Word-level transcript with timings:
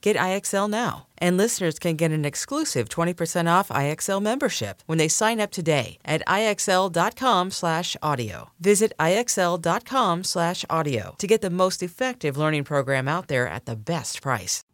Get 0.00 0.16
IXL 0.16 0.70
now. 0.70 1.06
And 1.18 1.36
listeners 1.36 1.78
can 1.78 1.96
get 1.96 2.10
an 2.10 2.24
exclusive 2.24 2.88
20% 2.88 3.48
off 3.48 3.68
IXL 3.68 4.22
membership 4.22 4.82
when 4.86 4.98
they 4.98 5.08
sign 5.08 5.40
up 5.40 5.50
today 5.50 5.98
at 6.04 6.26
IXL.com 6.26 7.50
slash 7.50 7.96
audio. 8.02 8.50
Visit 8.60 8.92
IXL.com 8.98 10.24
slash 10.24 10.64
audio 10.70 11.14
to 11.18 11.26
get 11.26 11.42
the 11.42 11.50
most 11.50 11.82
effective 11.82 12.36
learning 12.38 12.64
program 12.64 13.08
out 13.08 13.28
there 13.28 13.46
at 13.46 13.66
the 13.66 13.76
best 13.76 14.22
price. 14.22 14.64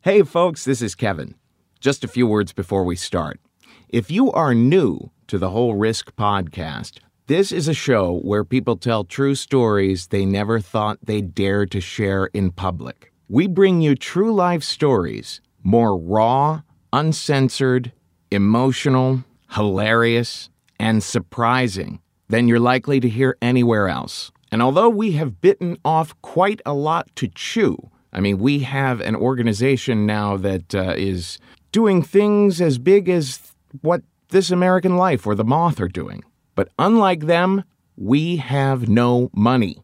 Hey, 0.00 0.22
folks, 0.22 0.64
this 0.64 0.82
is 0.82 0.94
Kevin. 0.94 1.34
Just 1.80 2.04
a 2.04 2.08
few 2.08 2.26
words 2.26 2.52
before 2.52 2.84
we 2.84 2.96
start. 2.96 3.40
If 3.88 4.10
you 4.10 4.32
are 4.32 4.54
new 4.54 5.10
to 5.28 5.38
the 5.38 5.50
Whole 5.50 5.74
Risk 5.74 6.14
podcast, 6.16 6.98
this 7.26 7.52
is 7.52 7.68
a 7.68 7.74
show 7.74 8.18
where 8.18 8.44
people 8.44 8.76
tell 8.76 9.04
true 9.04 9.34
stories 9.34 10.08
they 10.08 10.26
never 10.26 10.60
thought 10.60 10.98
they'd 11.02 11.34
dare 11.34 11.64
to 11.66 11.80
share 11.80 12.26
in 12.26 12.50
public. 12.50 13.13
We 13.28 13.46
bring 13.46 13.80
you 13.80 13.94
true 13.94 14.34
life 14.34 14.62
stories, 14.62 15.40
more 15.62 15.96
raw, 15.96 16.60
uncensored, 16.92 17.92
emotional, 18.30 19.24
hilarious, 19.52 20.50
and 20.78 21.02
surprising 21.02 22.00
than 22.28 22.48
you're 22.48 22.60
likely 22.60 23.00
to 23.00 23.08
hear 23.08 23.38
anywhere 23.40 23.88
else. 23.88 24.30
And 24.52 24.60
although 24.60 24.90
we 24.90 25.12
have 25.12 25.40
bitten 25.40 25.78
off 25.86 26.14
quite 26.20 26.60
a 26.66 26.74
lot 26.74 27.08
to 27.16 27.28
chew, 27.28 27.90
I 28.12 28.20
mean, 28.20 28.38
we 28.38 28.60
have 28.60 29.00
an 29.00 29.16
organization 29.16 30.04
now 30.04 30.36
that 30.36 30.74
uh, 30.74 30.94
is 30.96 31.38
doing 31.72 32.02
things 32.02 32.60
as 32.60 32.78
big 32.78 33.08
as 33.08 33.40
what 33.80 34.02
This 34.28 34.50
American 34.50 34.96
Life 34.96 35.26
or 35.26 35.34
The 35.34 35.44
Moth 35.44 35.80
are 35.80 35.88
doing. 35.88 36.22
But 36.54 36.68
unlike 36.78 37.20
them, 37.20 37.64
we 37.96 38.36
have 38.36 38.88
no 38.88 39.30
money. 39.34 39.78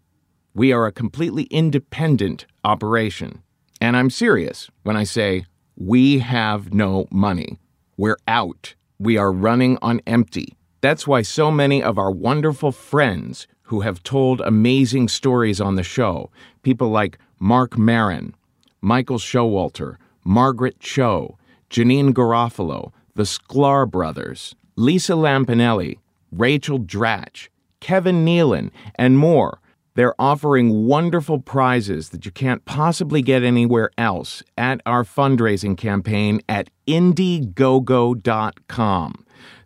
We 0.54 0.72
are 0.72 0.86
a 0.86 0.92
completely 0.92 1.44
independent 1.44 2.46
operation. 2.64 3.42
And 3.80 3.96
I'm 3.96 4.10
serious 4.10 4.70
when 4.82 4.96
I 4.96 5.04
say 5.04 5.44
we 5.76 6.18
have 6.18 6.74
no 6.74 7.06
money. 7.10 7.58
We're 7.96 8.18
out. 8.26 8.74
We 8.98 9.16
are 9.16 9.32
running 9.32 9.78
on 9.80 10.00
empty. 10.06 10.56
That's 10.80 11.06
why 11.06 11.22
so 11.22 11.50
many 11.50 11.82
of 11.82 11.98
our 11.98 12.10
wonderful 12.10 12.72
friends 12.72 13.46
who 13.64 13.80
have 13.80 14.02
told 14.02 14.40
amazing 14.40 15.08
stories 15.08 15.60
on 15.60 15.76
the 15.76 15.82
show, 15.82 16.30
people 16.62 16.90
like 16.90 17.18
Marc 17.38 17.78
Maron, 17.78 18.34
Michael 18.80 19.18
Showalter, 19.18 19.96
Margaret 20.24 20.80
Cho, 20.80 21.38
Janeane 21.70 22.12
Garofalo, 22.12 22.92
the 23.14 23.22
Sklar 23.22 23.88
brothers, 23.88 24.54
Lisa 24.76 25.12
Lampanelli, 25.12 25.98
Rachel 26.32 26.80
Dratch, 26.80 27.48
Kevin 27.80 28.24
Nealon, 28.24 28.70
and 28.96 29.18
more. 29.18 29.60
They're 29.94 30.14
offering 30.20 30.86
wonderful 30.86 31.40
prizes 31.40 32.10
that 32.10 32.24
you 32.24 32.30
can't 32.30 32.64
possibly 32.64 33.22
get 33.22 33.42
anywhere 33.42 33.90
else 33.98 34.42
at 34.56 34.80
our 34.86 35.02
fundraising 35.02 35.76
campaign 35.76 36.40
at 36.48 36.70
Indiegogo.com. 36.86 37.54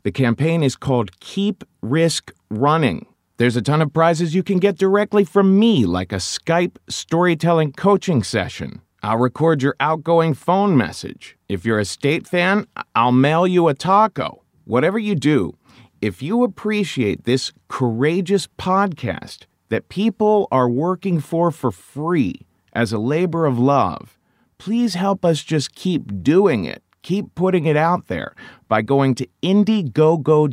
The 0.03 0.13
campaign 0.13 0.63
is 0.63 0.77
called 0.77 1.19
Keep 1.21 1.65
Risk 1.83 2.33
Running. 2.51 3.07
There's 3.37 3.57
a 3.57 3.63
ton 3.63 3.83
of 3.83 3.93
prizes 3.93 4.35
you 4.35 4.43
can 4.43 4.59
get 4.59 4.79
directly 4.79 5.25
from 5.25 5.59
me, 5.59 5.85
like 5.87 6.13
a 6.13 6.17
Skype 6.17 6.77
storytelling 6.89 7.73
coaching 7.73 8.23
session. 8.23 8.81
I'll 9.03 9.19
record 9.19 9.63
your 9.63 9.77
outgoing 9.81 10.35
phone 10.35 10.77
message. 10.77 11.37
If 11.49 11.65
you're 11.67 11.79
a 11.79 11.85
state 11.85 12.27
fan, 12.27 12.67
I'll 12.95 13.13
mail 13.13 13.47
you 13.47 13.69
a 13.69 13.75
taco. 13.75 14.43
Whatever 14.65 14.99
you 14.99 15.15
do, 15.15 15.57
if 16.01 16.23
you 16.23 16.43
appreciate 16.45 17.25
this 17.25 17.53
courageous 17.69 18.47
podcast 18.47 19.47
that 19.75 19.89
people 19.89 20.47
are 20.53 20.69
working 20.69 21.19
for 21.19 21.51
for 21.51 21.73
free 21.73 22.47
as 22.75 22.93
a 22.93 22.99
labor 22.99 23.45
of 23.45 23.59
love, 23.59 24.17
please 24.57 24.95
help 24.95 25.25
us 25.25 25.43
just 25.43 25.75
keep 25.75 26.23
doing 26.23 26.65
it. 26.65 26.81
Keep 27.03 27.35
putting 27.35 27.67
it 27.67 27.77
out 27.77 28.07
there 28.07 28.37
by 28.69 28.83
going 28.83 29.17
to 29.17 29.27
Indiegogo.com 29.43 30.53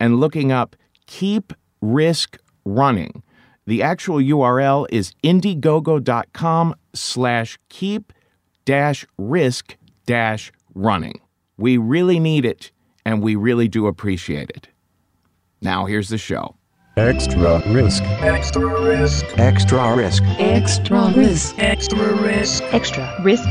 and 0.00 0.18
looking 0.18 0.50
up 0.50 0.74
Keep 1.06 1.52
Risk 1.80 2.38
Running. 2.64 3.22
The 3.68 3.84
actual 3.84 4.16
URL 4.16 4.88
is 4.90 5.12
Indiegogo.com 5.22 6.74
slash 6.92 7.56
keep 7.68 8.12
dash 8.64 9.06
risk 9.16 9.76
dash 10.06 10.50
running. 10.74 11.20
We 11.56 11.76
really 11.76 12.18
need 12.18 12.44
it 12.44 12.72
and 13.04 13.22
we 13.22 13.36
really 13.36 13.68
do 13.68 13.86
appreciate 13.86 14.50
it. 14.50 14.66
Now 15.62 15.84
here's 15.84 16.08
the 16.08 16.18
show. 16.18 16.55
Extra 16.98 17.60
risk. 17.66 18.02
Extra 18.22 18.80
risk. 18.80 19.26
Extra 19.36 19.94
risk. 19.94 20.22
Extra 20.38 21.12
risk. 21.14 21.54
Extra 21.58 22.22
risk. 22.22 22.64
Extra 22.72 23.20
risk. 23.22 23.44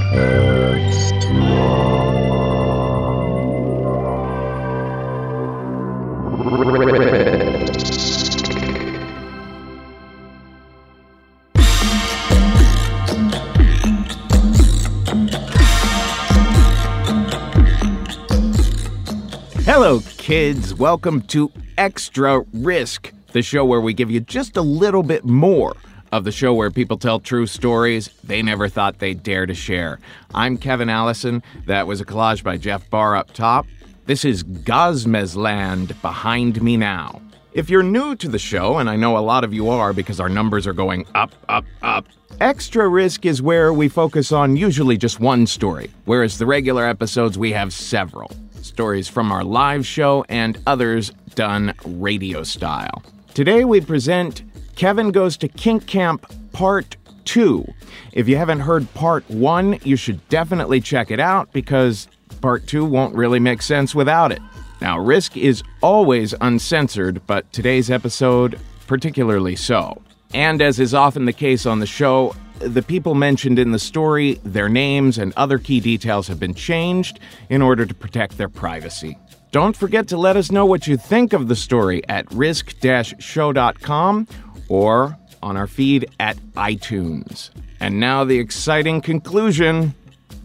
Hello, 19.65 19.99
kids. 20.17 20.73
Welcome 20.73 21.21
to 21.27 21.51
Extra 21.77 22.43
Risk, 22.53 23.13
the 23.35 23.41
show 23.41 23.65
where 23.65 23.81
we 23.81 23.93
give 23.93 24.09
you 24.09 24.21
just 24.21 24.55
a 24.55 24.61
little 24.61 25.03
bit 25.03 25.25
more 25.25 25.75
of 26.13 26.23
the 26.23 26.31
show 26.31 26.53
where 26.53 26.71
people 26.71 26.97
tell 26.97 27.19
true 27.19 27.45
stories 27.45 28.07
they 28.23 28.41
never 28.41 28.69
thought 28.69 28.99
they'd 28.99 29.23
dare 29.23 29.45
to 29.45 29.53
share. 29.53 29.99
I'm 30.33 30.57
Kevin 30.57 30.89
Allison. 30.89 31.43
That 31.65 31.85
was 31.85 31.99
a 31.99 32.05
collage 32.05 32.43
by 32.43 32.55
Jeff 32.55 32.89
Barr 32.89 33.13
up 33.13 33.33
top. 33.33 33.67
This 34.05 34.23
is 34.23 34.41
Gosmesland 34.41 36.01
behind 36.01 36.63
me 36.63 36.77
now. 36.77 37.21
If 37.51 37.69
you're 37.69 37.83
new 37.83 38.15
to 38.15 38.29
the 38.29 38.39
show, 38.39 38.77
and 38.77 38.89
I 38.89 38.95
know 38.95 39.17
a 39.17 39.19
lot 39.19 39.43
of 39.43 39.53
you 39.53 39.67
are 39.67 39.91
because 39.91 40.21
our 40.21 40.29
numbers 40.29 40.65
are 40.65 40.71
going 40.71 41.05
up, 41.13 41.33
up, 41.49 41.65
up, 41.81 42.05
Extra 42.39 42.87
Risk 42.87 43.25
is 43.25 43.41
where 43.41 43.73
we 43.73 43.89
focus 43.89 44.31
on 44.31 44.55
usually 44.55 44.95
just 44.95 45.19
one 45.19 45.45
story, 45.45 45.91
whereas 46.05 46.37
the 46.37 46.45
regular 46.45 46.85
episodes 46.85 47.37
we 47.37 47.51
have 47.51 47.73
several. 47.73 48.31
Stories 48.61 49.09
from 49.09 49.29
our 49.29 49.43
live 49.43 49.85
show 49.85 50.23
and 50.29 50.57
others 50.65 51.11
done 51.35 51.73
radio 51.83 52.41
style. 52.41 53.03
Today 53.35 53.65
we 53.65 53.81
present 53.81 54.43
Kevin 54.77 55.11
Goes 55.11 55.35
to 55.35 55.49
Kink 55.49 55.85
Camp 55.87 56.25
Part 56.53 56.95
2. 57.25 57.65
If 58.13 58.29
you 58.29 58.37
haven't 58.37 58.61
heard 58.61 58.91
Part 58.93 59.29
1, 59.29 59.79
you 59.83 59.97
should 59.97 60.25
definitely 60.29 60.79
check 60.79 61.11
it 61.11 61.19
out 61.19 61.51
because 61.51 62.07
Part 62.39 62.65
2 62.65 62.85
won't 62.85 63.13
really 63.13 63.41
make 63.41 63.61
sense 63.61 63.93
without 63.93 64.31
it. 64.31 64.39
Now, 64.79 64.97
Risk 64.97 65.35
is 65.35 65.63
always 65.81 66.33
uncensored, 66.39 67.27
but 67.27 67.51
today's 67.51 67.91
episode 67.91 68.57
particularly 68.87 69.57
so. 69.57 70.01
And 70.33 70.61
as 70.61 70.79
is 70.79 70.93
often 70.93 71.25
the 71.25 71.33
case 71.33 71.65
on 71.65 71.81
the 71.81 71.85
show, 71.85 72.33
the 72.59 72.83
people 72.83 73.15
mentioned 73.15 73.59
in 73.59 73.73
the 73.73 73.79
story, 73.79 74.35
their 74.45 74.69
names 74.69 75.17
and 75.17 75.33
other 75.35 75.57
key 75.57 75.81
details 75.81 76.29
have 76.29 76.39
been 76.39 76.53
changed 76.53 77.19
in 77.49 77.61
order 77.61 77.85
to 77.85 77.93
protect 77.93 78.37
their 78.37 78.47
privacy. 78.47 79.17
Don't 79.55 79.77
forget 79.77 80.09
to 80.09 80.17
let 80.17 80.35
us 80.35 80.51
know 80.51 80.65
what 80.65 80.85
you 80.85 80.97
think 80.97 81.31
of 81.31 81.47
the 81.47 81.55
story 81.55 82.05
at 82.09 82.29
risk 82.33 82.75
show.com 83.19 84.27
or 84.67 85.17
on 85.41 85.55
our 85.55 85.65
feed 85.65 86.09
at 86.19 86.35
iTunes. 86.57 87.51
And 87.79 87.97
now 87.97 88.25
the 88.25 88.37
exciting 88.37 88.99
conclusion 88.99 89.93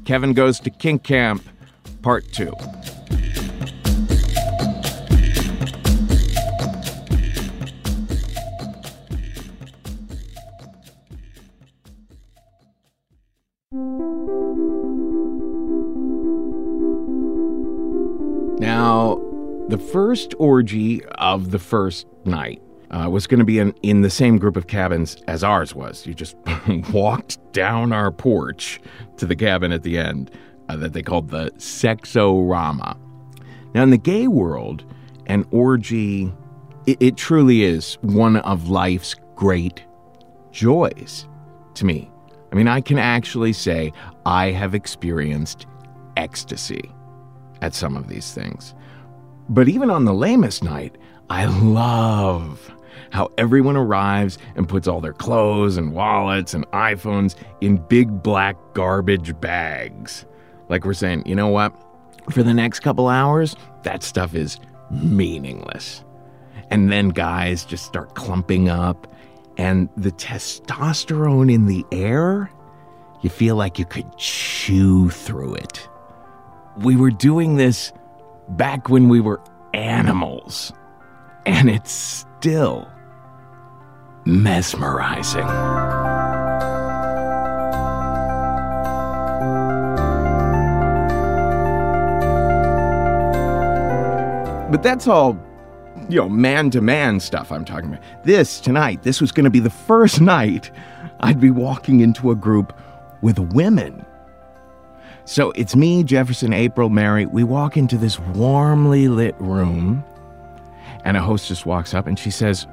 Kevin 0.04 0.32
Goes 0.32 0.60
to 0.60 0.70
Kink 0.70 1.02
Camp, 1.02 1.42
Part 2.02 2.30
2. 2.30 2.52
Now, 18.81 19.21
the 19.69 19.77
first 19.77 20.32
orgy 20.38 21.05
of 21.19 21.50
the 21.50 21.59
first 21.59 22.06
night 22.25 22.62
uh, 22.91 23.11
was 23.11 23.27
going 23.27 23.41
to 23.41 23.44
be 23.44 23.59
in, 23.59 23.75
in 23.82 24.00
the 24.00 24.09
same 24.09 24.38
group 24.38 24.56
of 24.56 24.69
cabins 24.69 25.17
as 25.29 25.44
ours 25.44 25.75
was. 25.75 26.06
You 26.06 26.15
just 26.15 26.35
walked 26.91 27.53
down 27.53 27.93
our 27.93 28.11
porch 28.11 28.81
to 29.19 29.27
the 29.27 29.37
cabin 29.37 29.71
at 29.71 29.82
the 29.82 29.99
end 29.99 30.31
uh, 30.71 30.77
that 30.77 30.94
they 30.94 31.03
called 31.03 31.29
the 31.29 31.50
Sexorama. 31.59 32.97
Now, 33.75 33.82
in 33.82 33.91
the 33.91 33.99
gay 33.99 34.29
world, 34.29 34.82
an 35.27 35.44
orgy, 35.50 36.32
it, 36.87 36.97
it 37.00 37.17
truly 37.19 37.65
is 37.65 37.99
one 38.00 38.38
of 38.38 38.71
life's 38.71 39.15
great 39.35 39.85
joys 40.53 41.29
to 41.75 41.85
me. 41.85 42.11
I 42.50 42.55
mean, 42.55 42.67
I 42.67 42.81
can 42.81 42.97
actually 42.97 43.53
say 43.53 43.93
I 44.25 44.53
have 44.53 44.75
experienced 44.75 45.67
ecstasy 46.17 46.94
at 47.62 47.74
some 47.74 47.96
of 47.96 48.08
these 48.08 48.32
things. 48.32 48.74
But 49.48 49.68
even 49.68 49.90
on 49.90 50.04
the 50.04 50.14
lamest 50.14 50.62
night, 50.62 50.96
I 51.28 51.46
love 51.46 52.70
how 53.10 53.30
everyone 53.38 53.76
arrives 53.76 54.38
and 54.54 54.68
puts 54.68 54.86
all 54.86 55.00
their 55.00 55.12
clothes 55.12 55.76
and 55.76 55.92
wallets 55.92 56.54
and 56.54 56.66
iPhones 56.68 57.34
in 57.60 57.76
big 57.88 58.22
black 58.22 58.56
garbage 58.74 59.38
bags. 59.40 60.24
Like 60.68 60.84
we're 60.84 60.94
saying, 60.94 61.24
you 61.26 61.34
know 61.34 61.48
what? 61.48 61.74
For 62.30 62.42
the 62.42 62.54
next 62.54 62.80
couple 62.80 63.08
hours, 63.08 63.56
that 63.82 64.02
stuff 64.02 64.34
is 64.34 64.58
meaningless. 64.90 66.04
And 66.70 66.92
then 66.92 67.08
guys 67.08 67.64
just 67.64 67.84
start 67.84 68.14
clumping 68.14 68.68
up, 68.68 69.12
and 69.56 69.88
the 69.96 70.12
testosterone 70.12 71.52
in 71.52 71.66
the 71.66 71.84
air, 71.90 72.48
you 73.22 73.30
feel 73.30 73.56
like 73.56 73.78
you 73.78 73.84
could 73.84 74.16
chew 74.16 75.10
through 75.10 75.54
it. 75.54 75.88
We 76.78 76.96
were 76.96 77.11
doing 77.11 77.56
this 77.56 77.93
back 78.50 78.88
when 78.88 79.08
we 79.08 79.20
were 79.20 79.40
animals, 79.75 80.72
and 81.46 81.69
it's 81.69 81.93
still 81.93 82.88
mesmerizing. 84.25 85.46
But 94.70 94.84
that's 94.84 95.08
all, 95.08 95.37
you 96.08 96.17
know, 96.17 96.28
man 96.28 96.70
to 96.70 96.81
man 96.81 97.19
stuff 97.19 97.50
I'm 97.50 97.64
talking 97.64 97.90
about. 97.90 98.05
This 98.22 98.61
tonight, 98.61 99.02
this 99.02 99.20
was 99.20 99.32
going 99.32 99.44
to 99.44 99.50
be 99.50 99.58
the 99.58 99.69
first 99.69 100.20
night 100.20 100.70
I'd 101.20 101.40
be 101.40 101.50
walking 101.50 102.00
into 102.00 102.31
a 102.31 102.37
group 102.37 102.72
with 103.20 103.38
women. 103.52 104.06
So 105.25 105.52
it's 105.52 105.76
me, 105.76 106.02
Jefferson, 106.02 106.52
April, 106.52 106.88
Mary. 106.88 107.26
We 107.26 107.44
walk 107.44 107.76
into 107.76 107.96
this 107.96 108.19
warmly 108.19 109.08
lit 109.08 109.34
room, 109.38 110.05
and 111.05 111.17
a 111.17 111.20
hostess 111.20 111.64
walks 111.64 111.94
up 111.94 112.06
and 112.06 112.19
she 112.19 112.31
says, 112.31 112.67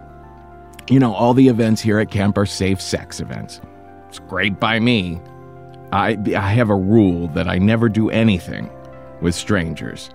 You 0.89 0.99
know, 0.99 1.13
all 1.13 1.33
the 1.33 1.47
events 1.47 1.81
here 1.81 1.99
at 1.99 2.11
camp 2.11 2.38
are 2.38 2.45
safe 2.45 2.81
sex 2.81 3.19
events. 3.19 3.61
It's 4.09 4.19
great 4.19 4.59
by 4.59 4.79
me. 4.79 5.21
I, 5.91 6.17
I 6.35 6.51
have 6.51 6.69
a 6.69 6.75
rule 6.75 7.27
that 7.29 7.47
I 7.47 7.57
never 7.57 7.88
do 7.88 8.09
anything 8.09 8.69
with 9.21 9.35
strangers, 9.35 10.09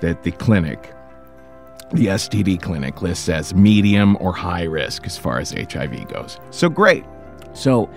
that 0.00 0.22
the 0.22 0.32
clinic, 0.32 0.92
the 1.92 2.06
STD 2.06 2.60
clinic, 2.60 3.00
lists 3.00 3.28
as 3.28 3.54
medium 3.54 4.16
or 4.20 4.32
high 4.32 4.64
risk 4.64 5.06
as 5.06 5.16
far 5.16 5.38
as 5.38 5.52
HIV 5.52 6.08
goes. 6.08 6.38
So 6.50 6.68
great. 6.68 7.04
So 7.54 7.88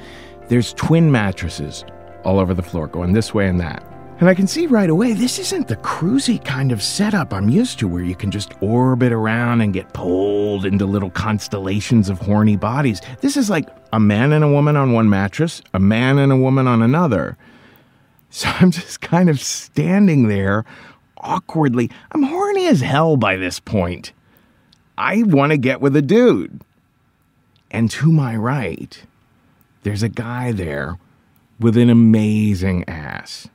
there's 0.47 0.73
twin 0.73 1.11
mattresses 1.11 1.83
all 2.27 2.39
over 2.39 2.53
the 2.53 2.61
floor, 2.61 2.87
going 2.87 3.13
this 3.13 3.33
way 3.33 3.47
and 3.47 3.59
that. 3.61 3.81
And 4.19 4.27
I 4.27 4.35
can 4.35 4.47
see 4.47 4.67
right 4.67 4.89
away 4.89 5.13
this 5.13 5.39
isn't 5.39 5.69
the 5.69 5.77
cruisy 5.77 6.43
kind 6.43 6.73
of 6.73 6.83
setup 6.83 7.33
I'm 7.33 7.49
used 7.49 7.79
to, 7.79 7.87
where 7.87 8.03
you 8.03 8.15
can 8.15 8.31
just 8.31 8.51
orbit 8.61 9.13
around 9.13 9.61
and 9.61 9.73
get 9.73 9.93
pulled 9.93 10.65
into 10.65 10.85
little 10.85 11.09
constellations 11.09 12.09
of 12.09 12.19
horny 12.19 12.57
bodies. 12.57 12.99
This 13.21 13.37
is 13.37 13.49
like 13.49 13.69
a 13.93 13.99
man 13.99 14.33
and 14.33 14.43
a 14.43 14.51
woman 14.51 14.75
on 14.75 14.91
one 14.91 15.09
mattress, 15.09 15.61
a 15.73 15.79
man 15.79 16.17
and 16.17 16.31
a 16.31 16.37
woman 16.37 16.67
on 16.67 16.81
another. 16.81 17.37
So 18.29 18.49
I'm 18.49 18.71
just 18.71 18.99
kind 18.99 19.29
of 19.29 19.39
standing 19.39 20.27
there 20.27 20.65
awkwardly. 21.15 21.89
I'm 22.11 22.23
horny 22.23 22.67
as 22.67 22.81
hell 22.81 23.15
by 23.15 23.37
this 23.37 23.61
point. 23.61 24.11
I 24.97 25.23
want 25.23 25.53
to 25.53 25.57
get 25.57 25.79
with 25.79 25.95
a 25.95 26.01
dude. 26.01 26.61
And 27.71 27.89
to 27.91 28.11
my 28.11 28.35
right, 28.35 29.01
there's 29.83 30.03
a 30.03 30.09
guy 30.09 30.51
there 30.51 30.99
with 31.59 31.77
an 31.77 31.89
amazing 31.89 32.87
ass. 32.87 33.47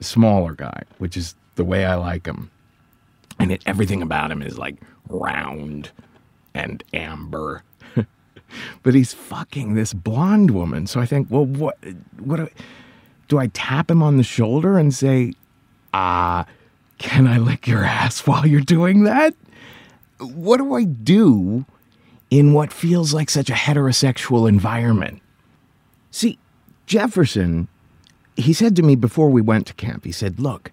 A 0.00 0.04
smaller 0.04 0.54
guy, 0.54 0.82
which 0.98 1.16
is 1.16 1.34
the 1.56 1.64
way 1.64 1.84
I 1.84 1.94
like 1.94 2.26
him. 2.26 2.50
And 3.38 3.52
it, 3.52 3.62
everything 3.66 4.02
about 4.02 4.30
him 4.30 4.42
is 4.42 4.58
like 4.58 4.76
round 5.08 5.90
and 6.54 6.82
amber. 6.92 7.62
but 8.82 8.94
he's 8.94 9.12
fucking 9.12 9.74
this 9.74 9.94
blonde 9.94 10.50
woman. 10.50 10.86
So 10.86 11.00
I 11.00 11.06
think, 11.06 11.28
well, 11.30 11.44
what, 11.44 11.78
what 12.18 12.50
do, 13.28 13.38
I 13.38 13.48
tap 13.48 13.90
him 13.90 14.02
on 14.02 14.16
the 14.16 14.22
shoulder 14.22 14.78
and 14.78 14.94
say, 14.94 15.34
ah, 15.92 16.42
uh, 16.42 16.44
can 16.98 17.28
I 17.28 17.38
lick 17.38 17.66
your 17.66 17.84
ass 17.84 18.26
while 18.26 18.46
you're 18.46 18.60
doing 18.60 19.04
that? 19.04 19.34
What 20.18 20.56
do 20.56 20.74
I 20.74 20.84
do 20.84 21.64
in 22.30 22.52
what 22.52 22.72
feels 22.72 23.14
like 23.14 23.30
such 23.30 23.50
a 23.50 23.54
heterosexual 23.54 24.48
environment? 24.48 25.22
See, 26.10 26.38
Jefferson, 26.88 27.68
he 28.34 28.54
said 28.54 28.74
to 28.76 28.82
me 28.82 28.96
before 28.96 29.28
we 29.28 29.42
went 29.42 29.66
to 29.66 29.74
camp, 29.74 30.04
he 30.04 30.12
said, 30.12 30.40
Look, 30.40 30.72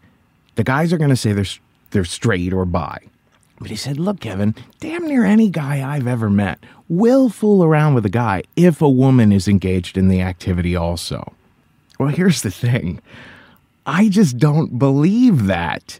the 0.55 0.63
guys 0.63 0.93
are 0.93 0.97
going 0.97 1.09
to 1.09 1.15
say 1.17 1.33
they're, 1.33 1.45
they're 1.91 2.05
straight 2.05 2.53
or 2.53 2.65
bi. 2.65 2.99
But 3.59 3.69
he 3.69 3.75
said, 3.75 3.99
Look, 3.99 4.21
Kevin, 4.21 4.55
damn 4.79 5.05
near 5.07 5.25
any 5.25 5.49
guy 5.49 5.87
I've 5.87 6.07
ever 6.07 6.29
met 6.29 6.59
will 6.87 7.27
fool 7.29 7.63
around 7.63 7.95
with 7.95 8.05
a 8.05 8.09
guy 8.09 8.43
if 8.55 8.81
a 8.81 8.89
woman 8.89 9.33
is 9.33 9.49
engaged 9.49 9.97
in 9.97 10.07
the 10.07 10.21
activity 10.21 10.73
also. 10.73 11.33
Well, 11.99 12.09
here's 12.09 12.41
the 12.41 12.51
thing 12.51 13.01
I 13.85 14.07
just 14.07 14.37
don't 14.37 14.79
believe 14.79 15.47
that. 15.47 15.99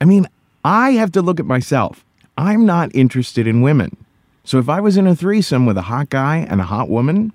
I 0.00 0.06
mean, 0.06 0.26
I 0.64 0.92
have 0.92 1.12
to 1.12 1.22
look 1.22 1.38
at 1.38 1.46
myself. 1.46 2.02
I'm 2.38 2.64
not 2.64 2.94
interested 2.94 3.46
in 3.46 3.60
women. 3.60 3.98
So 4.42 4.58
if 4.58 4.70
I 4.70 4.80
was 4.80 4.96
in 4.96 5.06
a 5.06 5.14
threesome 5.14 5.66
with 5.66 5.76
a 5.76 5.82
hot 5.82 6.08
guy 6.08 6.46
and 6.48 6.62
a 6.62 6.64
hot 6.64 6.88
woman, 6.88 7.32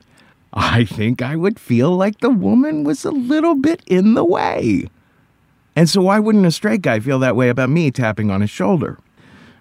I 0.56 0.86
think 0.86 1.22
I 1.22 1.36
would 1.36 1.60
feel 1.60 1.96
like 1.96 2.20
the 2.20 2.30
woman 2.30 2.84
was 2.84 3.04
a 3.04 3.12
little 3.12 3.56
bit 3.56 3.82
in 3.86 4.14
the 4.14 4.24
way. 4.24 4.88
And 5.76 5.90
so 5.90 6.02
why 6.02 6.20
wouldn't 6.20 6.46
a 6.46 6.52
straight 6.52 6.82
guy 6.82 7.00
feel 7.00 7.20
that 7.20 7.36
way 7.36 7.50
about 7.50 7.70
me 7.70 7.92
tapping 7.92 8.32
on 8.32 8.42
his 8.42 8.50
shoulder? 8.50 8.98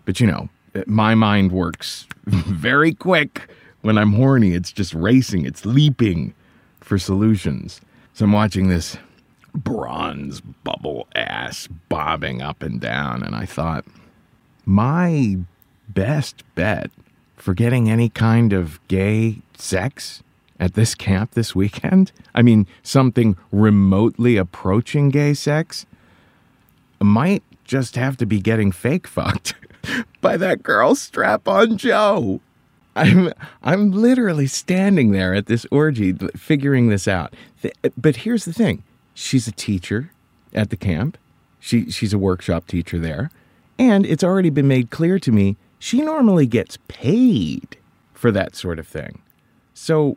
But 0.04 0.20
you 0.20 0.26
know, 0.26 0.48
my 0.86 1.14
mind 1.14 1.52
works 1.52 2.06
very 2.26 2.94
quick 2.94 3.48
when 3.82 3.98
I'm 3.98 4.12
horny. 4.12 4.54
It's 4.54 4.72
just 4.72 4.94
racing, 4.94 5.44
it's 5.44 5.66
leaping 5.66 6.34
for 6.80 6.98
solutions. 6.98 7.80
So 8.12 8.24
I'm 8.24 8.32
watching 8.32 8.68
this 8.68 8.96
bronze 9.54 10.40
bubble 10.40 11.08
ass 11.14 11.68
bobbing 11.88 12.42
up 12.42 12.62
and 12.62 12.80
down, 12.80 13.22
and 13.22 13.34
I 13.34 13.44
thought, 13.44 13.84
my 14.64 15.38
best 15.88 16.42
bet 16.54 16.90
for 17.36 17.54
getting 17.54 17.90
any 17.90 18.08
kind 18.08 18.52
of 18.52 18.80
gay 18.88 19.38
sex 19.56 20.22
at 20.58 20.74
this 20.74 20.94
camp 20.94 21.32
this 21.32 21.54
weekend? 21.54 22.12
I 22.34 22.42
mean, 22.42 22.66
something 22.82 23.36
remotely 23.52 24.36
approaching 24.36 25.10
gay 25.10 25.34
sex 25.34 25.86
might 27.00 27.42
just 27.64 27.96
have 27.96 28.16
to 28.18 28.26
be 28.26 28.40
getting 28.40 28.72
fake 28.72 29.06
fucked 29.06 29.54
by 30.20 30.36
that 30.36 30.62
girl 30.62 30.94
strap 30.94 31.48
on 31.48 31.76
Joe. 31.76 32.40
I'm 32.96 33.32
I'm 33.62 33.90
literally 33.90 34.46
standing 34.46 35.10
there 35.10 35.34
at 35.34 35.46
this 35.46 35.66
orgy 35.70 36.12
figuring 36.36 36.88
this 36.88 37.08
out. 37.08 37.34
But 37.96 38.16
here's 38.16 38.44
the 38.44 38.52
thing. 38.52 38.84
She's 39.14 39.48
a 39.48 39.52
teacher 39.52 40.12
at 40.52 40.70
the 40.70 40.76
camp. 40.76 41.18
She 41.58 41.90
she's 41.90 42.12
a 42.12 42.18
workshop 42.18 42.66
teacher 42.66 42.98
there. 42.98 43.30
And 43.78 44.06
it's 44.06 44.22
already 44.22 44.50
been 44.50 44.68
made 44.68 44.90
clear 44.90 45.18
to 45.18 45.32
me 45.32 45.56
she 45.78 46.00
normally 46.00 46.46
gets 46.46 46.78
paid 46.88 47.76
for 48.12 48.30
that 48.30 48.54
sort 48.54 48.78
of 48.78 48.86
thing. 48.86 49.20
So 49.74 50.16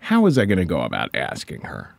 how 0.00 0.22
was 0.22 0.38
I 0.38 0.44
going 0.44 0.58
to 0.58 0.64
go 0.64 0.80
about 0.82 1.10
asking 1.14 1.62
her? 1.62 1.94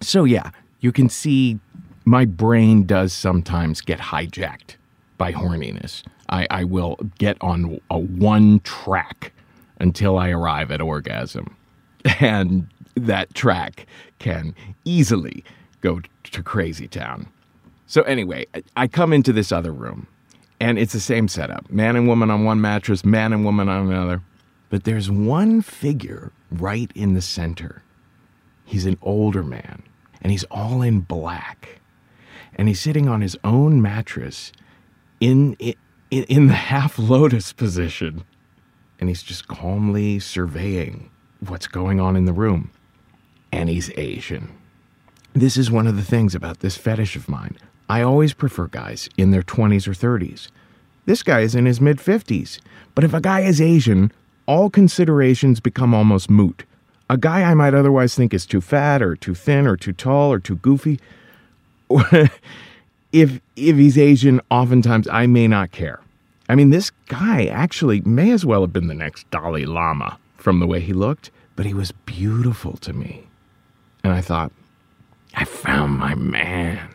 So 0.00 0.24
yeah, 0.24 0.50
you 0.80 0.92
can 0.92 1.08
see 1.08 1.58
my 2.04 2.24
brain 2.24 2.84
does 2.84 3.12
sometimes 3.12 3.80
get 3.80 3.98
hijacked 3.98 4.76
by 5.18 5.32
horniness. 5.32 6.02
I, 6.30 6.46
I 6.50 6.64
will 6.64 6.96
get 7.18 7.36
on 7.40 7.80
a 7.90 7.98
one 7.98 8.60
track 8.60 9.32
until 9.78 10.18
I 10.18 10.30
arrive 10.30 10.70
at 10.70 10.80
orgasm. 10.80 11.56
And 12.18 12.66
that 12.94 13.34
track 13.34 13.86
can 14.20 14.54
easily 14.86 15.44
go 15.82 16.00
to 16.24 16.42
crazy 16.42 16.88
town. 16.88 17.28
So, 17.86 18.00
anyway, 18.02 18.46
I 18.74 18.88
come 18.88 19.12
into 19.12 19.34
this 19.34 19.52
other 19.52 19.70
room 19.70 20.06
and 20.60 20.78
it's 20.78 20.92
the 20.92 21.00
same 21.00 21.28
setup 21.28 21.70
man 21.70 21.96
and 21.96 22.08
woman 22.08 22.30
on 22.30 22.44
one 22.44 22.60
mattress, 22.60 23.04
man 23.04 23.32
and 23.32 23.44
woman 23.44 23.68
on 23.68 23.90
another. 23.90 24.22
But 24.70 24.84
there's 24.84 25.10
one 25.10 25.60
figure 25.60 26.32
right 26.50 26.90
in 26.94 27.14
the 27.14 27.22
center. 27.22 27.82
He's 28.64 28.86
an 28.86 28.98
older 29.02 29.42
man 29.42 29.82
and 30.22 30.30
he's 30.30 30.44
all 30.44 30.82
in 30.82 31.00
black. 31.00 31.80
And 32.54 32.68
he's 32.68 32.80
sitting 32.80 33.08
on 33.08 33.20
his 33.20 33.38
own 33.42 33.80
mattress 33.80 34.52
in, 35.20 35.54
in, 35.54 35.74
in 36.10 36.46
the 36.48 36.54
half 36.54 36.98
lotus 36.98 37.52
position 37.52 38.24
and 38.98 39.08
he's 39.08 39.22
just 39.22 39.48
calmly 39.48 40.18
surveying 40.18 41.10
what's 41.40 41.66
going 41.66 42.00
on 42.00 42.16
in 42.16 42.26
the 42.26 42.32
room. 42.32 42.70
And 43.50 43.68
he's 43.68 43.90
Asian. 43.96 44.52
This 45.32 45.56
is 45.56 45.70
one 45.70 45.86
of 45.86 45.96
the 45.96 46.04
things 46.04 46.34
about 46.34 46.60
this 46.60 46.76
fetish 46.76 47.16
of 47.16 47.28
mine. 47.28 47.56
I 47.88 48.02
always 48.02 48.34
prefer 48.34 48.66
guys 48.66 49.08
in 49.16 49.30
their 49.30 49.42
20s 49.42 49.88
or 49.88 49.92
30s. 49.92 50.48
This 51.06 51.22
guy 51.22 51.40
is 51.40 51.54
in 51.54 51.66
his 51.66 51.80
mid 51.80 51.98
50s. 51.98 52.60
But 52.94 53.04
if 53.04 53.14
a 53.14 53.20
guy 53.20 53.40
is 53.40 53.60
Asian, 53.60 54.12
all 54.50 54.68
considerations 54.68 55.60
become 55.60 55.94
almost 55.94 56.28
moot. 56.28 56.64
A 57.08 57.16
guy 57.16 57.44
I 57.44 57.54
might 57.54 57.72
otherwise 57.72 58.16
think 58.16 58.34
is 58.34 58.44
too 58.44 58.60
fat 58.60 59.00
or 59.00 59.14
too 59.14 59.32
thin 59.32 59.64
or 59.64 59.76
too 59.76 59.92
tall 59.92 60.32
or 60.32 60.40
too 60.40 60.56
goofy, 60.56 60.98
if 63.12 63.40
if 63.54 63.76
he's 63.76 63.96
Asian, 63.96 64.40
oftentimes 64.50 65.06
I 65.06 65.28
may 65.28 65.46
not 65.46 65.70
care. 65.70 66.00
I 66.48 66.56
mean, 66.56 66.70
this 66.70 66.90
guy 67.06 67.46
actually 67.46 68.00
may 68.00 68.32
as 68.32 68.44
well 68.44 68.62
have 68.62 68.72
been 68.72 68.88
the 68.88 68.94
next 68.94 69.30
Dalai 69.30 69.66
Lama 69.66 70.18
from 70.36 70.58
the 70.58 70.66
way 70.66 70.80
he 70.80 70.92
looked, 70.92 71.30
but 71.54 71.64
he 71.64 71.72
was 71.72 71.92
beautiful 71.92 72.72
to 72.78 72.92
me. 72.92 73.28
And 74.02 74.12
I 74.12 74.20
thought, 74.20 74.50
I 75.36 75.44
found 75.44 75.96
my 75.96 76.16
man. 76.16 76.92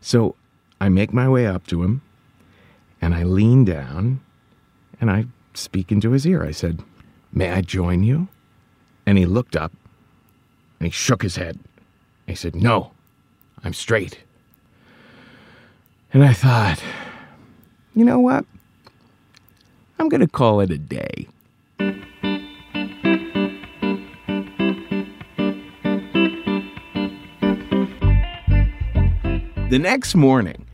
So 0.00 0.36
I 0.80 0.90
make 0.90 1.12
my 1.12 1.28
way 1.28 1.44
up 1.48 1.66
to 1.66 1.82
him 1.82 2.02
and 3.02 3.16
I 3.16 3.24
lean 3.24 3.64
down 3.64 4.20
and 5.00 5.10
I 5.10 5.26
speak 5.56 5.90
into 5.90 6.12
his 6.12 6.26
ear. 6.26 6.44
I 6.44 6.50
said, 6.50 6.82
May 7.32 7.50
I 7.50 7.60
join 7.60 8.02
you? 8.02 8.28
And 9.04 9.18
he 9.18 9.26
looked 9.26 9.56
up 9.56 9.72
and 10.78 10.86
he 10.86 10.90
shook 10.90 11.22
his 11.22 11.36
head. 11.36 11.58
He 12.26 12.34
said, 12.34 12.54
No, 12.54 12.92
I'm 13.62 13.72
straight. 13.72 14.20
And 16.12 16.24
I 16.24 16.32
thought, 16.32 16.82
you 17.94 18.04
know 18.04 18.18
what? 18.18 18.44
I'm 19.98 20.08
going 20.08 20.20
to 20.20 20.28
call 20.28 20.60
it 20.60 20.70
a 20.70 20.78
day. 20.78 21.28
The 29.68 29.78
next 29.80 30.14
morning, 30.14 30.64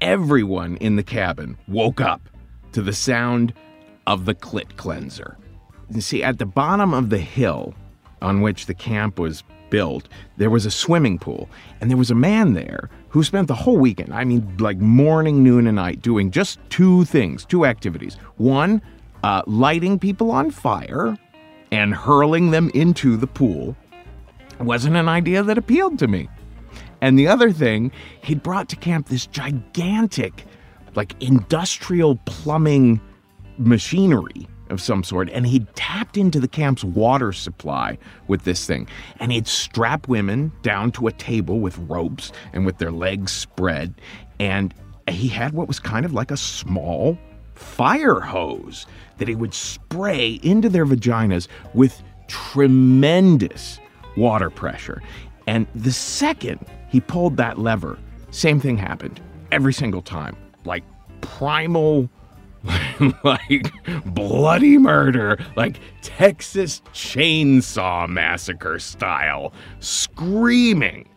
everyone 0.00 0.76
in 0.78 0.96
the 0.96 1.02
cabin 1.02 1.56
woke 1.68 2.00
up 2.00 2.20
to 2.72 2.82
the 2.82 2.92
sound 2.92 3.54
of 4.06 4.24
the 4.24 4.34
clit 4.34 4.76
cleanser. 4.76 5.36
You 5.90 6.00
see, 6.00 6.22
at 6.22 6.38
the 6.38 6.46
bottom 6.46 6.94
of 6.94 7.10
the 7.10 7.18
hill 7.18 7.74
on 8.22 8.40
which 8.40 8.66
the 8.66 8.74
camp 8.74 9.18
was 9.18 9.44
built, 9.70 10.08
there 10.36 10.50
was 10.50 10.66
a 10.66 10.70
swimming 10.70 11.18
pool, 11.18 11.48
and 11.80 11.90
there 11.90 11.96
was 11.96 12.10
a 12.10 12.14
man 12.14 12.54
there 12.54 12.90
who 13.08 13.22
spent 13.22 13.48
the 13.48 13.54
whole 13.54 13.76
weekend, 13.76 14.12
I 14.12 14.24
mean, 14.24 14.56
like 14.58 14.78
morning, 14.78 15.42
noon, 15.42 15.66
and 15.66 15.76
night, 15.76 16.02
doing 16.02 16.30
just 16.30 16.58
two 16.70 17.04
things, 17.04 17.44
two 17.44 17.64
activities. 17.64 18.16
One, 18.36 18.82
uh, 19.22 19.42
lighting 19.46 19.98
people 19.98 20.30
on 20.30 20.50
fire 20.50 21.16
and 21.70 21.94
hurling 21.94 22.50
them 22.50 22.70
into 22.74 23.16
the 23.16 23.26
pool. 23.26 23.76
Wasn't 24.60 24.96
an 24.96 25.08
idea 25.08 25.42
that 25.42 25.58
appealed 25.58 25.98
to 25.98 26.08
me. 26.08 26.28
And 27.00 27.18
the 27.18 27.28
other 27.28 27.52
thing, 27.52 27.92
he'd 28.22 28.42
brought 28.42 28.68
to 28.70 28.76
camp 28.76 29.08
this 29.08 29.26
gigantic, 29.26 30.44
like 30.94 31.20
industrial 31.22 32.16
plumbing 32.24 33.00
machinery 33.58 34.48
of 34.70 34.80
some 34.80 35.04
sort, 35.04 35.28
and 35.30 35.46
he'd 35.46 35.72
tapped 35.74 36.16
into 36.16 36.40
the 36.40 36.48
camp's 36.48 36.84
water 36.84 37.32
supply 37.32 37.98
with 38.28 38.44
this 38.44 38.66
thing. 38.66 38.88
And 39.20 39.30
he'd 39.30 39.46
strap 39.46 40.08
women 40.08 40.52
down 40.62 40.92
to 40.92 41.06
a 41.06 41.12
table 41.12 41.60
with 41.60 41.78
ropes 41.78 42.32
and 42.52 42.64
with 42.64 42.78
their 42.78 42.92
legs 42.92 43.32
spread. 43.32 43.94
And 44.40 44.74
he 45.08 45.28
had 45.28 45.52
what 45.52 45.68
was 45.68 45.78
kind 45.78 46.04
of 46.04 46.12
like 46.12 46.30
a 46.30 46.36
small 46.36 47.18
fire 47.54 48.20
hose 48.20 48.86
that 49.18 49.28
he 49.28 49.34
would 49.34 49.54
spray 49.54 50.40
into 50.42 50.68
their 50.68 50.86
vaginas 50.86 51.46
with 51.72 52.02
tremendous 52.26 53.78
water 54.16 54.50
pressure. 54.50 55.02
And 55.46 55.66
the 55.74 55.92
second 55.92 56.64
he 56.88 57.00
pulled 57.00 57.36
that 57.36 57.58
lever, 57.58 57.98
same 58.30 58.60
thing 58.60 58.76
happened 58.76 59.20
every 59.52 59.72
single 59.72 60.02
time. 60.02 60.36
Like 60.64 60.84
primal 61.20 62.08
like 63.24 63.72
bloody 64.06 64.78
murder, 64.78 65.38
like 65.56 65.78
Texas 66.02 66.82
Chainsaw 66.92 68.08
Massacre 68.08 68.78
style, 68.78 69.52
screaming. 69.80 71.08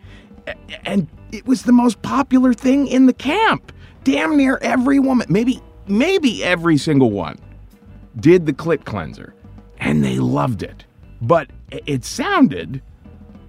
And 0.85 1.07
it 1.31 1.45
was 1.45 1.63
the 1.63 1.71
most 1.71 2.01
popular 2.01 2.53
thing 2.53 2.87
in 2.87 3.05
the 3.05 3.13
camp. 3.13 3.71
Damn 4.03 4.37
near 4.37 4.57
every 4.61 4.99
woman, 4.99 5.27
maybe 5.29 5.61
maybe 5.87 6.43
every 6.43 6.77
single 6.77 7.11
one 7.11 7.37
did 8.19 8.45
the 8.45 8.53
clit 8.53 8.85
cleanser 8.85 9.33
and 9.79 10.03
they 10.03 10.19
loved 10.19 10.63
it. 10.63 10.85
But 11.21 11.49
it 11.69 12.05
sounded 12.05 12.81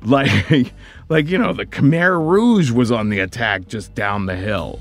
like 0.02 0.72
like 1.08 1.28
you 1.28 1.38
know, 1.38 1.52
the 1.52 1.66
Khmer 1.66 2.18
Rouge 2.20 2.70
was 2.70 2.90
on 2.90 3.08
the 3.08 3.20
attack 3.20 3.66
just 3.68 3.94
down 3.94 4.26
the 4.26 4.36
hill. 4.36 4.80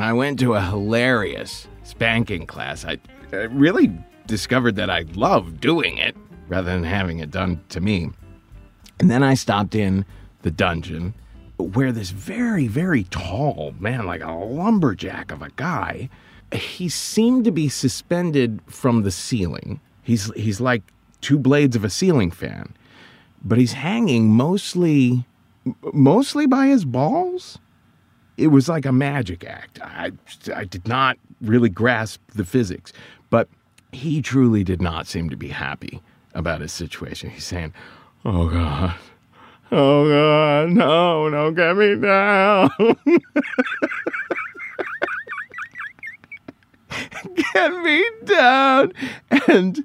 I 0.00 0.12
went 0.12 0.38
to 0.40 0.54
a 0.54 0.60
hilarious 0.60 1.66
spanking 1.82 2.46
class. 2.46 2.84
I, 2.84 2.98
I 3.32 3.44
really 3.44 3.92
discovered 4.26 4.76
that 4.76 4.90
I 4.90 5.04
love 5.14 5.60
doing 5.60 5.98
it 5.98 6.16
rather 6.48 6.70
than 6.70 6.84
having 6.84 7.18
it 7.18 7.30
done 7.30 7.60
to 7.70 7.80
me. 7.80 8.10
And 9.00 9.10
then 9.10 9.22
I 9.22 9.34
stopped 9.34 9.74
in 9.74 10.04
the 10.42 10.50
dungeon 10.50 11.14
where 11.56 11.92
this 11.92 12.10
very, 12.10 12.66
very 12.66 13.04
tall 13.04 13.74
man, 13.78 14.06
like 14.06 14.22
a 14.22 14.32
lumberjack 14.32 15.30
of 15.30 15.42
a 15.42 15.50
guy, 15.56 16.08
he 16.52 16.88
seemed 16.88 17.44
to 17.44 17.52
be 17.52 17.68
suspended 17.68 18.60
from 18.66 19.02
the 19.02 19.10
ceiling. 19.10 19.80
He's 20.02 20.32
he's 20.34 20.60
like 20.60 20.82
two 21.20 21.38
blades 21.38 21.76
of 21.76 21.84
a 21.84 21.90
ceiling 21.90 22.30
fan, 22.30 22.74
but 23.44 23.58
he's 23.58 23.72
hanging 23.72 24.30
mostly 24.30 25.24
mostly 25.92 26.46
by 26.46 26.66
his 26.66 26.84
balls 26.84 27.58
it 28.36 28.48
was 28.48 28.68
like 28.68 28.84
a 28.86 28.92
magic 28.92 29.44
act. 29.44 29.80
I, 29.82 30.12
I 30.54 30.64
did 30.64 30.88
not 30.88 31.18
really 31.40 31.68
grasp 31.68 32.20
the 32.34 32.44
physics, 32.44 32.92
but 33.30 33.48
he 33.92 34.22
truly 34.22 34.64
did 34.64 34.80
not 34.80 35.06
seem 35.06 35.30
to 35.30 35.36
be 35.36 35.48
happy 35.48 36.00
about 36.34 36.60
his 36.60 36.72
situation. 36.72 37.30
He's 37.30 37.44
saying, 37.44 37.72
Oh 38.24 38.48
God, 38.48 38.94
oh 39.70 40.08
God, 40.08 40.70
no, 40.70 41.30
don't 41.30 41.54
get 41.54 41.76
me 41.76 41.94
down. 41.96 42.70
get 47.52 47.72
me 47.82 48.04
down. 48.24 48.92
And 49.48 49.84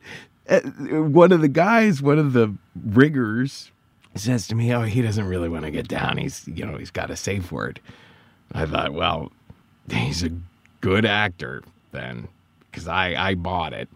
uh, 0.50 0.62
one 0.62 1.32
of 1.32 1.42
the 1.42 1.48
guys, 1.48 2.01
one 2.01 2.20
of 2.20 2.34
the 2.34 2.54
riggers, 2.86 3.72
says 4.16 4.48
to 4.48 4.56
me, 4.56 4.74
Oh, 4.74 4.84
he 4.84 5.01
doesn't 5.01 5.27
really 5.27 5.50
want 5.50 5.66
to 5.66 5.72
get 5.72 5.88
down. 5.88 6.18
He's, 6.18 6.48
you 6.48 6.66
know, 6.66 6.77
he's 6.77 6.92
got 6.92 7.10
a 7.10 7.16
safe 7.16 7.51
word. 7.51 7.80
I 8.54 8.66
thought, 8.66 8.94
well, 8.94 9.32
he's 9.89 10.24
a 10.24 10.32
good 10.82 11.06
actor 11.06 11.63
then, 11.92 12.27
because 12.70 12.88
I, 12.88 13.16
I 13.16 13.36
bought 13.36 13.74
it. 13.74 13.89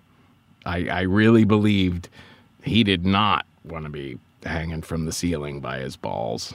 I, 0.65 0.87
I 0.87 1.01
really 1.01 1.43
believed 1.43 2.09
he 2.63 2.83
did 2.83 3.05
not 3.05 3.45
want 3.63 3.85
to 3.85 3.89
be 3.89 4.19
hanging 4.43 4.81
from 4.81 5.05
the 5.05 5.11
ceiling 5.11 5.59
by 5.59 5.79
his 5.79 5.95
balls. 5.95 6.53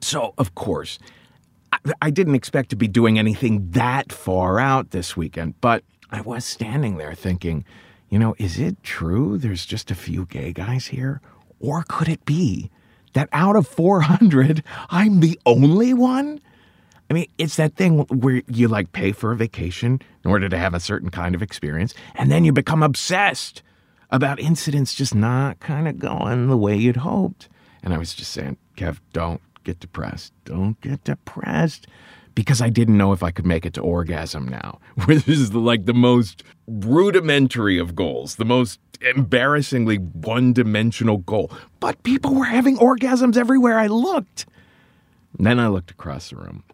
So, 0.00 0.34
of 0.38 0.54
course, 0.54 0.98
I, 1.72 1.78
I 2.02 2.10
didn't 2.10 2.34
expect 2.34 2.70
to 2.70 2.76
be 2.76 2.88
doing 2.88 3.18
anything 3.18 3.70
that 3.70 4.12
far 4.12 4.60
out 4.60 4.90
this 4.90 5.16
weekend, 5.16 5.60
but 5.60 5.82
I 6.10 6.20
was 6.20 6.44
standing 6.44 6.96
there 6.96 7.14
thinking, 7.14 7.64
you 8.08 8.18
know, 8.18 8.34
is 8.38 8.58
it 8.58 8.82
true 8.82 9.38
there's 9.38 9.66
just 9.66 9.90
a 9.90 9.94
few 9.94 10.26
gay 10.26 10.52
guys 10.52 10.86
here? 10.86 11.20
Or 11.60 11.84
could 11.88 12.08
it 12.08 12.24
be 12.24 12.70
that 13.14 13.28
out 13.32 13.56
of 13.56 13.66
400, 13.66 14.62
I'm 14.90 15.20
the 15.20 15.40
only 15.46 15.94
one? 15.94 16.40
I 17.10 17.14
mean, 17.14 17.26
it's 17.38 17.56
that 17.56 17.76
thing 17.76 18.00
where 18.06 18.42
you 18.48 18.68
like 18.68 18.92
pay 18.92 19.12
for 19.12 19.32
a 19.32 19.36
vacation 19.36 20.00
in 20.24 20.30
order 20.30 20.48
to 20.48 20.58
have 20.58 20.74
a 20.74 20.80
certain 20.80 21.10
kind 21.10 21.34
of 21.34 21.42
experience, 21.42 21.94
and 22.14 22.30
then 22.30 22.44
you 22.44 22.52
become 22.52 22.82
obsessed 22.82 23.62
about 24.10 24.40
incidents 24.40 24.94
just 24.94 25.14
not 25.14 25.60
kind 25.60 25.88
of 25.88 25.98
going 25.98 26.48
the 26.48 26.56
way 26.56 26.76
you'd 26.76 26.98
hoped. 26.98 27.48
And 27.82 27.92
I 27.92 27.98
was 27.98 28.14
just 28.14 28.32
saying, 28.32 28.56
Kev, 28.76 29.00
don't 29.12 29.40
get 29.64 29.80
depressed. 29.80 30.32
Don't 30.44 30.80
get 30.80 31.04
depressed. 31.04 31.86
Because 32.34 32.60
I 32.60 32.68
didn't 32.68 32.96
know 32.96 33.12
if 33.12 33.22
I 33.22 33.30
could 33.30 33.46
make 33.46 33.64
it 33.64 33.74
to 33.74 33.80
orgasm 33.80 34.48
now, 34.48 34.80
which 35.04 35.28
is 35.28 35.54
like 35.54 35.84
the 35.86 35.94
most 35.94 36.42
rudimentary 36.66 37.78
of 37.78 37.94
goals, 37.94 38.36
the 38.36 38.44
most 38.44 38.80
embarrassingly 39.00 39.96
one 39.96 40.52
dimensional 40.52 41.18
goal. 41.18 41.50
But 41.80 42.02
people 42.02 42.34
were 42.34 42.44
having 42.44 42.76
orgasms 42.78 43.36
everywhere 43.36 43.78
I 43.78 43.86
looked. 43.88 44.46
And 45.38 45.46
then 45.46 45.58
I 45.58 45.68
looked 45.68 45.90
across 45.90 46.30
the 46.30 46.36
room. 46.36 46.64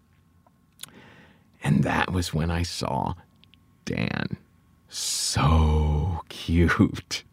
And 1.63 1.85
that 1.85 2.13
was 2.13 2.33
when 2.33 2.51
I 2.51 2.63
saw 2.63 3.15
Dan. 3.85 4.37
So 4.89 6.23
cute. 6.29 7.25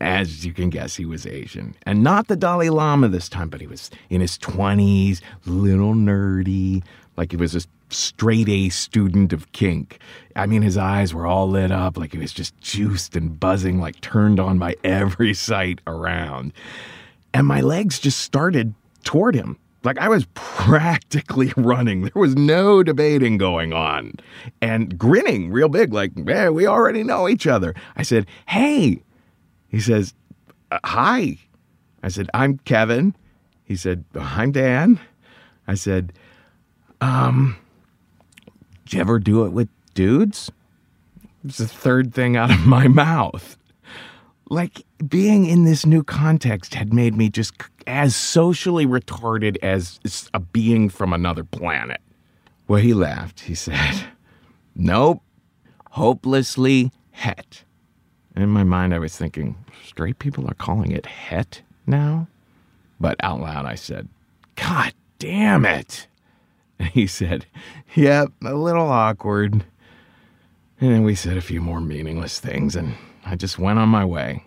As 0.00 0.44
you 0.44 0.52
can 0.52 0.70
guess, 0.70 0.96
he 0.96 1.04
was 1.04 1.26
Asian. 1.26 1.74
And 1.84 2.02
not 2.02 2.28
the 2.28 2.36
Dalai 2.36 2.70
Lama 2.70 3.08
this 3.08 3.28
time, 3.28 3.48
but 3.48 3.60
he 3.60 3.66
was 3.66 3.90
in 4.10 4.20
his 4.20 4.38
20s, 4.38 5.20
little 5.46 5.94
nerdy, 5.94 6.82
like 7.16 7.30
he 7.30 7.36
was 7.36 7.54
a 7.54 7.60
straight 7.90 8.48
A 8.48 8.68
student 8.70 9.32
of 9.32 9.50
kink. 9.52 9.98
I 10.34 10.46
mean, 10.46 10.62
his 10.62 10.76
eyes 10.76 11.14
were 11.14 11.26
all 11.26 11.48
lit 11.48 11.70
up, 11.70 11.96
like 11.96 12.12
he 12.12 12.18
was 12.18 12.32
just 12.32 12.58
juiced 12.60 13.14
and 13.14 13.38
buzzing, 13.38 13.80
like 13.80 14.00
turned 14.00 14.40
on 14.40 14.58
by 14.58 14.74
every 14.84 15.34
sight 15.34 15.80
around. 15.86 16.52
And 17.32 17.46
my 17.46 17.60
legs 17.60 17.98
just 17.98 18.20
started 18.20 18.74
toward 19.04 19.34
him. 19.34 19.58
Like 19.84 19.98
I 19.98 20.08
was 20.08 20.26
practically 20.34 21.52
running. 21.56 22.02
There 22.02 22.12
was 22.20 22.34
no 22.34 22.82
debating 22.82 23.38
going 23.38 23.72
on. 23.72 24.14
And 24.60 24.98
grinning 24.98 25.50
real 25.52 25.68
big, 25.68 25.92
like, 25.92 26.12
yeah, 26.16 26.48
we 26.48 26.66
already 26.66 27.04
know 27.04 27.28
each 27.28 27.46
other. 27.46 27.74
I 27.96 28.02
said, 28.02 28.26
hey. 28.46 29.02
He 29.68 29.80
says, 29.80 30.14
uh, 30.70 30.78
hi. 30.84 31.38
I 32.02 32.08
said, 32.08 32.30
I'm 32.34 32.58
Kevin. 32.58 33.14
He 33.64 33.76
said, 33.76 34.04
I'm 34.14 34.52
Dan. 34.52 35.00
I 35.66 35.74
said, 35.74 36.12
um, 37.00 37.56
did 38.84 38.94
you 38.94 39.00
ever 39.00 39.18
do 39.18 39.44
it 39.44 39.50
with 39.50 39.68
dudes? 39.94 40.50
It's 41.44 41.58
the 41.58 41.66
third 41.66 42.14
thing 42.14 42.36
out 42.36 42.50
of 42.50 42.66
my 42.66 42.88
mouth. 42.88 43.56
Like 44.48 44.84
being 45.08 45.46
in 45.46 45.64
this 45.64 45.84
new 45.84 46.02
context 46.02 46.74
had 46.74 46.92
made 46.92 47.16
me 47.16 47.28
just 47.28 47.54
as 47.86 48.16
socially 48.16 48.86
retarded 48.86 49.56
as 49.62 50.00
a 50.32 50.40
being 50.40 50.88
from 50.88 51.12
another 51.12 51.44
planet. 51.44 52.00
Well, 52.68 52.80
he 52.80 52.94
laughed. 52.94 53.40
He 53.40 53.54
said, 53.54 54.06
Nope, 54.74 55.22
hopelessly 55.90 56.92
het. 57.12 57.64
In 58.36 58.48
my 58.48 58.64
mind, 58.64 58.94
I 58.94 58.98
was 58.98 59.16
thinking, 59.16 59.56
straight 59.84 60.18
people 60.18 60.48
are 60.48 60.54
calling 60.54 60.90
it 60.90 61.06
het 61.06 61.62
now? 61.86 62.26
But 62.98 63.16
out 63.20 63.40
loud, 63.40 63.66
I 63.66 63.74
said, 63.74 64.08
God 64.56 64.92
damn 65.18 65.64
it. 65.64 66.06
And 66.78 66.88
he 66.88 67.06
said, 67.06 67.46
Yep, 67.94 68.32
a 68.44 68.54
little 68.54 68.88
awkward. 68.88 69.64
And 70.80 70.92
then 70.92 71.04
we 71.04 71.14
said 71.14 71.36
a 71.36 71.42
few 71.42 71.60
more 71.60 71.80
meaningless 71.80 72.40
things, 72.40 72.74
and 72.74 72.94
I 73.24 73.36
just 73.36 73.58
went 73.58 73.78
on 73.78 73.88
my 73.88 74.04
way. 74.04 74.42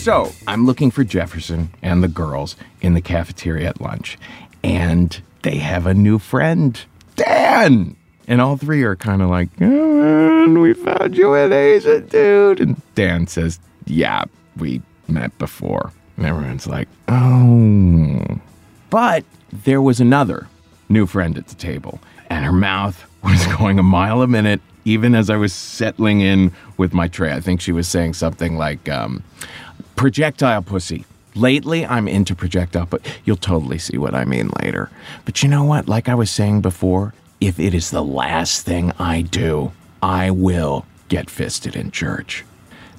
So 0.00 0.32
I'm 0.46 0.64
looking 0.64 0.90
for 0.90 1.04
Jefferson 1.04 1.74
and 1.82 2.02
the 2.02 2.08
girls 2.08 2.56
in 2.80 2.94
the 2.94 3.02
cafeteria 3.02 3.68
at 3.68 3.82
lunch, 3.82 4.16
and 4.64 5.20
they 5.42 5.58
have 5.58 5.84
a 5.84 5.92
new 5.92 6.18
friend, 6.18 6.80
Dan. 7.16 7.96
And 8.26 8.40
all 8.40 8.56
three 8.56 8.82
are 8.82 8.96
kind 8.96 9.20
of 9.20 9.28
like, 9.28 9.50
oh, 9.60 9.66
man, 9.66 10.58
we 10.58 10.72
found 10.72 11.18
you 11.18 11.34
an 11.34 11.52
Asian 11.52 12.06
dude. 12.06 12.60
And 12.60 12.80
Dan 12.94 13.26
says, 13.26 13.60
yeah, 13.84 14.24
we 14.56 14.80
met 15.06 15.36
before. 15.36 15.92
And 16.16 16.24
everyone's 16.24 16.66
like, 16.66 16.88
oh. 17.08 18.40
But 18.88 19.24
there 19.52 19.82
was 19.82 20.00
another 20.00 20.48
new 20.88 21.04
friend 21.06 21.36
at 21.36 21.48
the 21.48 21.54
table, 21.56 22.00
and 22.30 22.46
her 22.46 22.52
mouth 22.52 23.04
was 23.22 23.46
going 23.58 23.78
a 23.78 23.82
mile 23.82 24.22
a 24.22 24.26
minute, 24.26 24.62
even 24.86 25.14
as 25.14 25.28
I 25.28 25.36
was 25.36 25.52
settling 25.52 26.22
in 26.22 26.52
with 26.78 26.94
my 26.94 27.06
tray. 27.06 27.32
I 27.32 27.40
think 27.40 27.60
she 27.60 27.72
was 27.72 27.86
saying 27.86 28.14
something 28.14 28.56
like, 28.56 28.88
um, 28.88 29.22
projectile 30.00 30.62
pussy. 30.62 31.04
Lately, 31.34 31.84
I'm 31.84 32.08
into 32.08 32.34
projectile, 32.34 32.86
but 32.86 33.02
you'll 33.26 33.36
totally 33.36 33.76
see 33.76 33.98
what 33.98 34.14
I 34.14 34.24
mean 34.24 34.50
later. 34.62 34.88
But 35.26 35.42
you 35.42 35.48
know 35.50 35.62
what? 35.62 35.88
Like 35.88 36.08
I 36.08 36.14
was 36.14 36.30
saying 36.30 36.62
before, 36.62 37.12
if 37.38 37.60
it 37.60 37.74
is 37.74 37.90
the 37.90 38.02
last 38.02 38.64
thing 38.64 38.92
I 38.98 39.20
do, 39.20 39.72
I 40.02 40.30
will 40.30 40.86
get 41.10 41.28
fisted 41.28 41.76
in 41.76 41.90
church. 41.90 42.46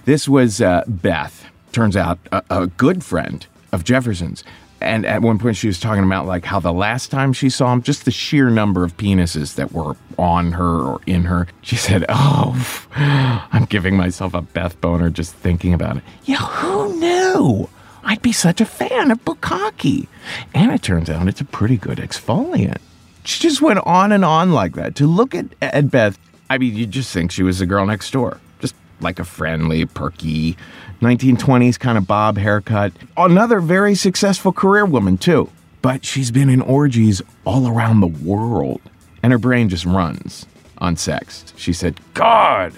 This 0.05 0.29
was 0.29 0.61
uh, 0.61 0.83
Beth, 0.87 1.49
turns 1.71 1.97
out 1.97 2.19
a, 2.31 2.43
a 2.51 2.67
good 2.67 3.03
friend 3.03 3.47
of 3.71 3.83
Jefferson's. 3.83 4.43
And 4.81 5.05
at 5.05 5.21
one 5.21 5.37
point, 5.37 5.57
she 5.57 5.67
was 5.67 5.79
talking 5.79 6.03
about 6.03 6.25
like 6.25 6.43
how 6.43 6.59
the 6.59 6.73
last 6.73 7.11
time 7.11 7.33
she 7.33 7.49
saw 7.49 7.71
him, 7.71 7.81
just 7.81 8.05
the 8.05 8.11
sheer 8.11 8.49
number 8.49 8.83
of 8.83 8.97
penises 8.97 9.55
that 9.55 9.71
were 9.71 9.95
on 10.17 10.53
her 10.53 10.81
or 10.81 11.01
in 11.05 11.25
her. 11.25 11.47
She 11.61 11.75
said, 11.75 12.05
"Oh, 12.09 12.55
I'm 12.95 13.65
giving 13.65 13.95
myself 13.95 14.33
a 14.33 14.41
Beth 14.41 14.79
boner 14.81 15.09
just 15.09 15.33
thinking 15.35 15.73
about 15.73 15.97
it." 15.97 16.03
Yeah, 16.25 16.37
who 16.37 16.99
knew? 16.99 17.69
I'd 18.03 18.21
be 18.21 18.31
such 18.31 18.61
a 18.61 18.65
fan 18.65 19.11
of 19.11 19.23
bukkake. 19.23 20.07
And 20.53 20.71
it 20.71 20.81
turns 20.81 21.09
out 21.09 21.27
it's 21.27 21.41
a 21.41 21.45
pretty 21.45 21.77
good 21.77 21.99
exfoliant. 21.99 22.79
She 23.23 23.39
just 23.39 23.61
went 23.61 23.79
on 23.85 24.11
and 24.11 24.25
on 24.25 24.51
like 24.51 24.73
that. 24.73 24.95
To 24.95 25.07
look 25.07 25.35
at, 25.35 25.45
at 25.61 25.91
Beth, 25.91 26.17
I 26.49 26.57
mean, 26.57 26.75
you 26.75 26.87
just 26.87 27.13
think 27.13 27.31
she 27.31 27.43
was 27.43 27.59
the 27.59 27.65
girl 27.65 27.85
next 27.85 28.11
door. 28.11 28.39
Like 29.01 29.19
a 29.19 29.23
friendly, 29.23 29.85
perky, 29.85 30.55
1920s 31.01 31.79
kind 31.79 31.97
of 31.97 32.07
bob 32.07 32.37
haircut. 32.37 32.93
Another 33.17 33.59
very 33.59 33.95
successful 33.95 34.51
career 34.53 34.85
woman, 34.85 35.17
too. 35.17 35.49
But 35.81 36.05
she's 36.05 36.31
been 36.31 36.49
in 36.49 36.61
orgies 36.61 37.21
all 37.43 37.67
around 37.67 37.99
the 37.99 38.07
world. 38.07 38.81
And 39.23 39.33
her 39.33 39.39
brain 39.39 39.69
just 39.69 39.85
runs 39.85 40.45
on 40.77 40.95
sex. 40.97 41.53
She 41.55 41.73
said, 41.73 41.99
God, 42.13 42.73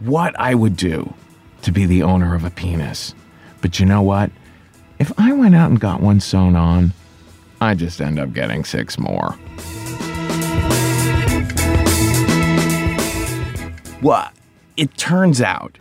what 0.00 0.38
I 0.38 0.54
would 0.54 0.76
do 0.76 1.14
to 1.62 1.72
be 1.72 1.86
the 1.86 2.02
owner 2.02 2.34
of 2.34 2.44
a 2.44 2.50
penis. 2.50 3.14
But 3.60 3.78
you 3.78 3.86
know 3.86 4.02
what? 4.02 4.30
If 4.98 5.12
I 5.18 5.32
went 5.32 5.54
out 5.54 5.70
and 5.70 5.80
got 5.80 6.00
one 6.00 6.20
sewn 6.20 6.56
on, 6.56 6.92
I 7.60 7.74
just 7.74 8.00
end 8.00 8.18
up 8.18 8.32
getting 8.32 8.64
six 8.64 8.98
more. 8.98 9.38
Well, 14.02 14.30
it 14.76 14.96
turns 14.96 15.40
out 15.40 15.78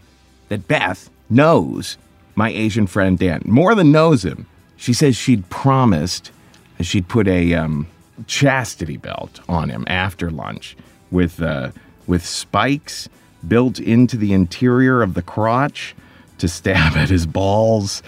that 0.49 0.67
Beth 0.67 1.09
knows 1.29 1.97
my 2.35 2.49
Asian 2.49 2.87
friend 2.87 3.17
Dan 3.17 3.41
more 3.45 3.75
than 3.75 3.91
knows 3.91 4.25
him. 4.25 4.47
She 4.77 4.93
says 4.93 5.15
she'd 5.15 5.49
promised 5.49 6.31
she'd 6.79 7.07
put 7.07 7.27
a 7.27 7.53
um, 7.53 7.87
chastity 8.27 8.97
belt 8.97 9.39
on 9.47 9.69
him 9.69 9.85
after 9.87 10.29
lunch 10.31 10.75
with 11.11 11.41
uh, 11.41 11.71
with 12.07 12.25
spikes 12.25 13.09
built 13.47 13.79
into 13.79 14.17
the 14.17 14.33
interior 14.33 15.01
of 15.01 15.13
the 15.13 15.21
crotch 15.21 15.95
to 16.37 16.47
stab 16.47 16.93
at 16.97 17.09
his 17.09 17.25
balls. 17.25 18.01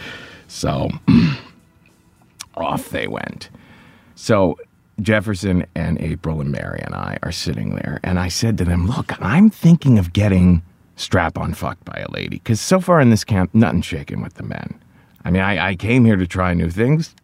So 0.47 0.89
off 2.55 2.89
they 2.89 3.07
went. 3.07 3.49
So 4.15 4.57
Jefferson 5.01 5.65
and 5.75 5.99
April 5.99 6.39
and 6.39 6.51
Mary 6.51 6.79
and 6.83 6.93
I 6.93 7.17
are 7.23 7.31
sitting 7.31 7.75
there, 7.75 7.99
and 8.03 8.19
I 8.19 8.27
said 8.27 8.57
to 8.59 8.65
them, 8.65 8.87
Look, 8.87 9.19
I'm 9.21 9.49
thinking 9.49 9.97
of 9.97 10.13
getting 10.13 10.61
strap 10.95 11.37
on 11.37 11.53
fucked 11.53 11.85
by 11.85 12.03
a 12.07 12.11
lady, 12.11 12.37
because 12.37 12.61
so 12.61 12.79
far 12.79 12.99
in 13.01 13.09
this 13.09 13.23
camp, 13.23 13.53
nothing's 13.53 13.85
shaking 13.85 14.21
with 14.21 14.35
the 14.35 14.43
men. 14.43 14.79
I 15.25 15.31
mean, 15.31 15.41
I, 15.41 15.69
I 15.69 15.75
came 15.75 16.05
here 16.05 16.17
to 16.17 16.27
try 16.27 16.53
new 16.53 16.69
things. 16.69 17.15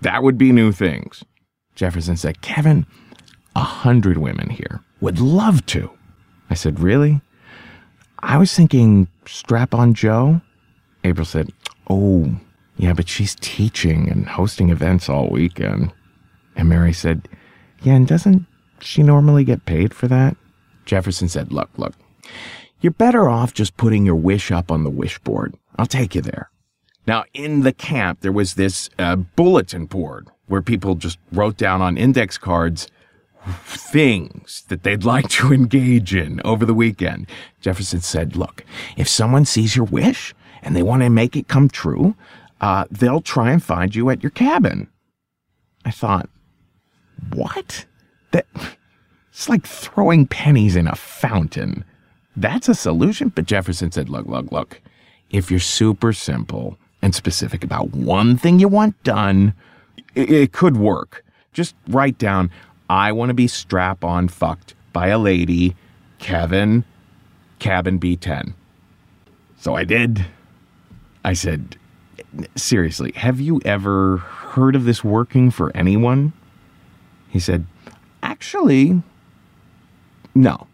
That 0.00 0.22
would 0.22 0.38
be 0.38 0.52
new 0.52 0.72
things. 0.72 1.24
Jefferson 1.74 2.16
said, 2.16 2.40
Kevin, 2.40 2.86
a 3.56 3.60
hundred 3.60 4.18
women 4.18 4.50
here 4.50 4.80
would 5.00 5.20
love 5.20 5.64
to. 5.66 5.90
I 6.50 6.54
said, 6.54 6.80
Really? 6.80 7.20
I 8.20 8.36
was 8.36 8.52
thinking 8.54 9.08
strap 9.26 9.74
on 9.74 9.94
Joe. 9.94 10.40
April 11.04 11.24
said, 11.24 11.52
Oh, 11.88 12.34
Yeah, 12.76 12.92
but 12.92 13.08
she's 13.08 13.36
teaching 13.40 14.08
and 14.08 14.28
hosting 14.28 14.70
events 14.70 15.08
all 15.08 15.28
weekend. 15.28 15.92
And 16.56 16.68
Mary 16.68 16.92
said, 16.92 17.28
Yeah, 17.82 17.94
and 17.94 18.06
doesn't 18.06 18.46
she 18.80 19.02
normally 19.02 19.44
get 19.44 19.66
paid 19.66 19.92
for 19.94 20.08
that? 20.08 20.36
Jefferson 20.84 21.28
said, 21.28 21.52
Look, 21.52 21.70
look, 21.76 21.94
you're 22.80 22.92
better 22.92 23.28
off 23.28 23.54
just 23.54 23.76
putting 23.76 24.06
your 24.06 24.14
wish 24.14 24.50
up 24.50 24.70
on 24.70 24.84
the 24.84 24.90
wish 24.90 25.18
board. 25.20 25.54
I'll 25.76 25.86
take 25.86 26.14
you 26.14 26.20
there. 26.20 26.50
Now, 27.06 27.24
in 27.32 27.62
the 27.62 27.72
camp, 27.72 28.20
there 28.20 28.32
was 28.32 28.54
this 28.54 28.90
uh, 28.98 29.16
bulletin 29.16 29.86
board 29.86 30.28
where 30.46 30.62
people 30.62 30.94
just 30.94 31.18
wrote 31.32 31.56
down 31.56 31.80
on 31.80 31.96
index 31.96 32.36
cards 32.38 32.88
things 33.64 34.64
that 34.68 34.82
they'd 34.82 35.04
like 35.04 35.28
to 35.28 35.52
engage 35.52 36.14
in 36.14 36.40
over 36.44 36.64
the 36.64 36.74
weekend. 36.74 37.28
Jefferson 37.60 38.00
said, 38.00 38.36
Look, 38.36 38.64
if 38.96 39.08
someone 39.08 39.44
sees 39.44 39.76
your 39.76 39.86
wish 39.86 40.34
and 40.62 40.76
they 40.76 40.82
want 40.82 41.02
to 41.02 41.10
make 41.10 41.36
it 41.36 41.48
come 41.48 41.68
true, 41.68 42.14
uh, 42.60 42.84
they'll 42.90 43.20
try 43.20 43.52
and 43.52 43.62
find 43.62 43.94
you 43.94 44.10
at 44.10 44.22
your 44.22 44.30
cabin. 44.30 44.88
I 45.84 45.90
thought, 45.90 46.28
What? 47.32 47.86
That. 48.32 48.46
It's 49.30 49.48
like 49.48 49.68
throwing 49.68 50.26
pennies 50.26 50.74
in 50.74 50.88
a 50.88 50.96
fountain. 50.96 51.84
That's 52.40 52.68
a 52.68 52.74
solution? 52.74 53.30
But 53.30 53.46
Jefferson 53.46 53.90
said, 53.90 54.08
Look, 54.08 54.26
look, 54.26 54.52
look. 54.52 54.80
If 55.30 55.50
you're 55.50 55.60
super 55.60 56.12
simple 56.12 56.78
and 57.02 57.14
specific 57.14 57.64
about 57.64 57.92
one 57.92 58.36
thing 58.36 58.60
you 58.60 58.68
want 58.68 59.02
done, 59.02 59.54
it, 60.14 60.30
it 60.30 60.52
could 60.52 60.76
work. 60.76 61.24
Just 61.52 61.74
write 61.88 62.16
down, 62.16 62.50
I 62.88 63.12
want 63.12 63.30
to 63.30 63.34
be 63.34 63.48
strap 63.48 64.04
on 64.04 64.28
fucked 64.28 64.74
by 64.92 65.08
a 65.08 65.18
lady, 65.18 65.74
Kevin, 66.18 66.84
cabin 67.58 67.98
B10. 67.98 68.54
So 69.56 69.74
I 69.74 69.82
did. 69.82 70.24
I 71.24 71.32
said, 71.32 71.76
Seriously, 72.54 73.12
have 73.16 73.40
you 73.40 73.60
ever 73.64 74.18
heard 74.18 74.76
of 74.76 74.84
this 74.84 75.02
working 75.02 75.50
for 75.50 75.76
anyone? 75.76 76.32
He 77.28 77.40
said, 77.40 77.66
Actually, 78.22 79.02
no. 80.36 80.68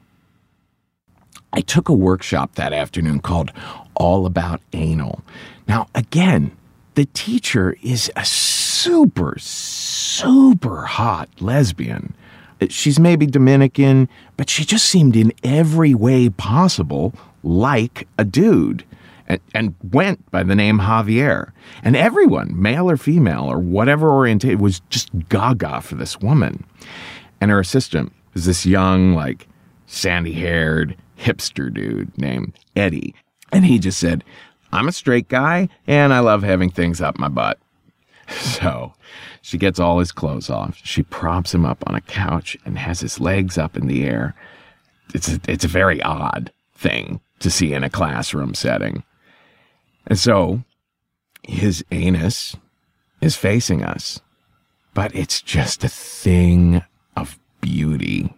I 1.55 1.61
took 1.61 1.89
a 1.89 1.93
workshop 1.93 2.57
that 2.57 2.73
afternoon 2.73 3.21
called 3.21 3.53
All 3.95 4.27
About 4.27 4.61
Anal. 4.73 5.23
Now, 5.69 5.87
again, 5.95 6.51
the 6.97 7.05
teacher 7.07 7.77
is 7.81 8.11
a 8.17 8.25
super, 8.25 9.37
super 9.39 10.85
hot 10.85 11.29
lesbian. 11.39 12.13
She's 12.69 12.99
maybe 12.99 13.27
Dominican, 13.27 14.09
but 14.37 14.51
she 14.51 14.65
just 14.65 14.87
seemed 14.87 15.15
in 15.15 15.33
every 15.45 15.95
way 15.95 16.29
possible 16.29 17.15
like 17.45 18.09
a 18.19 18.25
dude. 18.25 18.85
And, 19.29 19.41
and 19.55 19.75
went 19.93 20.29
by 20.33 20.43
the 20.43 20.57
name 20.57 20.81
Javier. 20.81 21.53
And 21.85 21.95
everyone, 21.95 22.61
male 22.61 22.91
or 22.91 22.97
female 22.97 23.45
or 23.45 23.59
whatever 23.59 24.11
orientation, 24.11 24.59
was 24.59 24.81
just 24.91 25.09
gaga 25.29 25.81
for 25.83 25.95
this 25.95 26.19
woman. 26.19 26.65
And 27.41 27.53
her 27.53 27.61
assistant 27.61 28.13
was 28.35 28.45
this 28.45 28.67
young, 28.67 29.15
like, 29.15 29.47
sandy 29.87 30.33
haired 30.33 30.97
hipster 31.25 31.73
dude 31.73 32.17
named 32.19 32.53
Eddie. 32.77 33.15
And 33.53 33.65
he 33.65 33.79
just 33.79 33.99
said, 33.99 34.25
I'm 34.73 34.89
a 34.89 34.93
straight 34.93 35.29
guy 35.29 35.69
and 35.87 36.13
I 36.13 36.21
love 36.21 36.43
having 36.43 36.71
things 36.71 37.01
up 37.01 37.19
my 37.19 37.29
butt. 37.29 37.59
So 38.29 38.95
she 39.43 39.59
gets 39.59 39.79
all 39.79 39.99
his 39.99 40.11
clothes 40.11 40.49
off. 40.49 40.79
She 40.83 41.03
props 41.03 41.53
him 41.53 41.67
up 41.67 41.85
on 41.87 41.95
a 41.95 42.01
couch 42.01 42.57
and 42.65 42.79
has 42.79 43.01
his 43.01 43.21
legs 43.21 43.59
up 43.59 43.77
in 43.77 43.87
the 43.87 44.05
air. 44.05 44.35
It's 45.13 45.29
a, 45.29 45.41
it's 45.47 45.67
a 45.67 45.69
very 45.69 46.01
odd 46.01 46.51
thing 46.75 47.21
to 47.41 47.51
see 47.51 47.75
in 47.75 47.85
a 47.85 47.91
classroom 47.91 48.55
setting. 48.55 49.05
And 50.07 50.19
so 50.19 50.65
his 51.43 51.85
anus 51.91 52.57
is 53.21 53.37
facing 53.37 53.85
us, 53.85 54.21
but 54.95 55.15
it's 55.15 55.43
just 55.43 55.85
a 55.85 55.89
thing 55.89 56.83
of 57.17 57.39
beauty. 57.61 58.33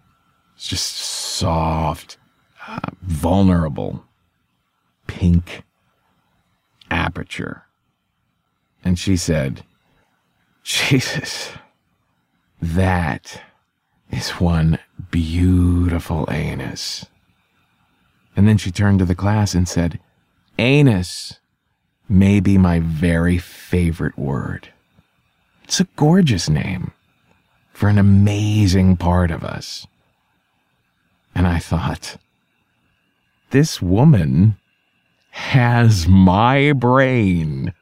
It's 0.56 0.66
just 0.68 0.96
soft, 0.96 2.18
vulnerable, 3.02 4.04
pink 5.06 5.62
aperture. 6.90 7.64
And 8.84 8.98
she 8.98 9.16
said, 9.16 9.64
Jesus, 10.62 11.50
that 12.60 13.42
is 14.10 14.30
one 14.30 14.78
beautiful 15.10 16.28
anus. 16.30 17.06
And 18.36 18.46
then 18.46 18.58
she 18.58 18.70
turned 18.70 18.98
to 18.98 19.04
the 19.04 19.14
class 19.14 19.54
and 19.54 19.68
said, 19.68 19.98
Anus 20.58 21.38
may 22.08 22.40
be 22.40 22.58
my 22.58 22.80
very 22.80 23.38
favorite 23.38 24.18
word. 24.18 24.72
It's 25.64 25.80
a 25.80 25.88
gorgeous 25.96 26.48
name 26.48 26.92
for 27.72 27.88
an 27.88 27.98
amazing 27.98 28.96
part 28.96 29.30
of 29.30 29.42
us. 29.42 29.86
And 31.34 31.46
I 31.46 31.58
thought, 31.58 32.16
this 33.50 33.80
woman 33.80 34.56
has 35.30 36.08
my 36.08 36.72
brain. 36.72 37.72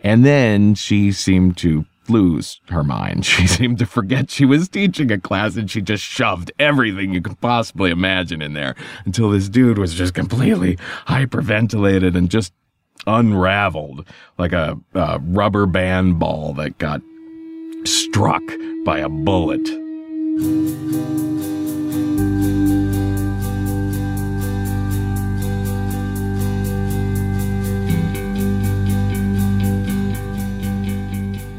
And 0.00 0.24
then 0.24 0.74
she 0.74 1.12
seemed 1.12 1.56
to 1.58 1.86
lose 2.08 2.60
her 2.68 2.84
mind. 2.84 3.24
She 3.34 3.46
seemed 3.46 3.78
to 3.78 3.86
forget 3.86 4.30
she 4.30 4.44
was 4.44 4.68
teaching 4.68 5.10
a 5.10 5.18
class 5.18 5.56
and 5.56 5.70
she 5.70 5.80
just 5.80 6.04
shoved 6.04 6.52
everything 6.58 7.12
you 7.12 7.22
could 7.22 7.40
possibly 7.40 7.90
imagine 7.90 8.42
in 8.42 8.52
there 8.52 8.74
until 9.04 9.30
this 9.30 9.48
dude 9.48 9.78
was 9.78 9.94
just 9.94 10.14
completely 10.14 10.76
hyperventilated 11.06 12.14
and 12.14 12.30
just 12.30 12.52
unraveled 13.06 14.06
like 14.38 14.52
a, 14.52 14.78
a 14.94 15.18
rubber 15.20 15.66
band 15.66 16.18
ball 16.18 16.52
that 16.54 16.78
got 16.78 17.00
struck 17.84 18.42
by 18.84 18.98
a 18.98 19.08
bullet. 19.08 19.66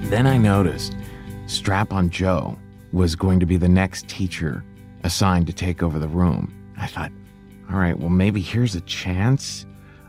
Then 0.09 0.27
I 0.27 0.37
noticed 0.37 0.95
Strap 1.47 1.91
on 1.91 2.11
Joe 2.11 2.57
was 2.93 3.15
going 3.15 3.39
to 3.39 3.45
be 3.45 3.57
the 3.57 3.67
next 3.67 4.07
teacher 4.07 4.63
assigned 5.03 5.47
to 5.47 5.53
take 5.53 5.81
over 5.81 5.97
the 5.97 6.07
room. 6.07 6.53
I 6.77 6.85
thought, 6.85 7.11
all 7.71 7.79
right, 7.79 7.97
well, 7.97 8.09
maybe 8.09 8.39
here's 8.39 8.75
a 8.75 8.81
chance. 8.81 9.65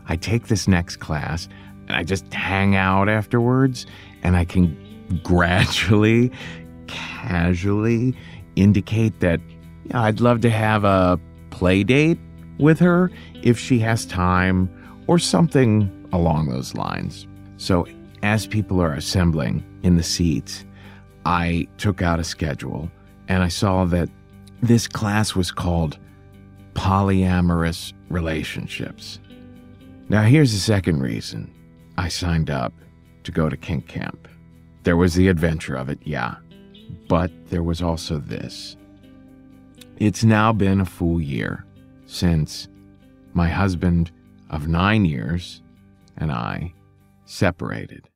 I 0.07 0.15
take 0.15 0.47
this 0.47 0.67
next 0.67 0.97
class 0.97 1.49
and 1.87 1.95
I 1.95 2.03
just 2.03 2.31
hang 2.31 2.75
out 2.75 3.09
afterwards 3.09 3.87
and 4.21 4.37
I 4.37 4.45
can 4.45 5.19
gradually, 5.23 6.31
casually 6.85 8.15
indicate 8.55 9.19
that 9.21 9.41
you 9.83 9.93
know, 9.93 10.01
I'd 10.01 10.19
love 10.19 10.41
to 10.41 10.49
have 10.51 10.83
a 10.83 11.19
play 11.49 11.83
date 11.83 12.19
with 12.59 12.79
her 12.79 13.11
if 13.41 13.57
she 13.57 13.79
has 13.79 14.05
time 14.05 14.69
or 15.07 15.17
something 15.17 16.07
along 16.13 16.49
those 16.49 16.75
lines. 16.75 17.27
So 17.57 17.87
as 18.23 18.47
people 18.47 18.81
are 18.81 18.93
assembling 18.93 19.63
in 19.83 19.97
the 19.97 20.03
seats, 20.03 20.65
I 21.25 21.67
took 21.77 22.01
out 22.01 22.19
a 22.19 22.23
schedule 22.23 22.89
and 23.27 23.43
I 23.43 23.47
saw 23.47 23.85
that 23.85 24.09
this 24.61 24.87
class 24.87 25.35
was 25.35 25.51
called 25.51 25.97
Polyamorous 26.73 27.93
Relationships. 28.09 29.19
Now, 30.09 30.23
here's 30.23 30.53
the 30.53 30.59
second 30.59 31.01
reason 31.01 31.53
I 31.97 32.07
signed 32.07 32.49
up 32.49 32.73
to 33.23 33.31
go 33.31 33.49
to 33.49 33.57
Kink 33.57 33.87
Camp. 33.87 34.27
There 34.83 34.97
was 34.97 35.13
the 35.13 35.27
adventure 35.27 35.75
of 35.75 35.89
it, 35.89 35.99
yeah, 36.03 36.35
but 37.09 37.31
there 37.47 37.63
was 37.63 37.81
also 37.81 38.19
this. 38.19 38.77
It's 39.97 40.23
now 40.23 40.53
been 40.53 40.79
a 40.79 40.85
full 40.85 41.19
year 41.19 41.65
since 42.05 42.67
my 43.33 43.49
husband 43.49 44.11
of 44.49 44.67
nine 44.67 45.03
years 45.03 45.61
and 46.17 46.31
I 46.31 46.73
separated. 47.29 48.09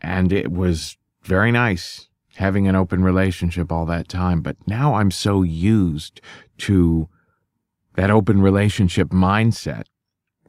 And 0.00 0.32
it 0.32 0.52
was 0.52 0.96
very 1.22 1.52
nice 1.52 2.08
having 2.36 2.66
an 2.66 2.76
open 2.76 3.02
relationship 3.02 3.70
all 3.70 3.86
that 3.86 4.08
time. 4.08 4.40
But 4.40 4.56
now 4.66 4.94
I'm 4.94 5.10
so 5.10 5.42
used 5.42 6.20
to 6.58 7.08
that 7.94 8.10
open 8.10 8.42
relationship 8.42 9.08
mindset 9.08 9.84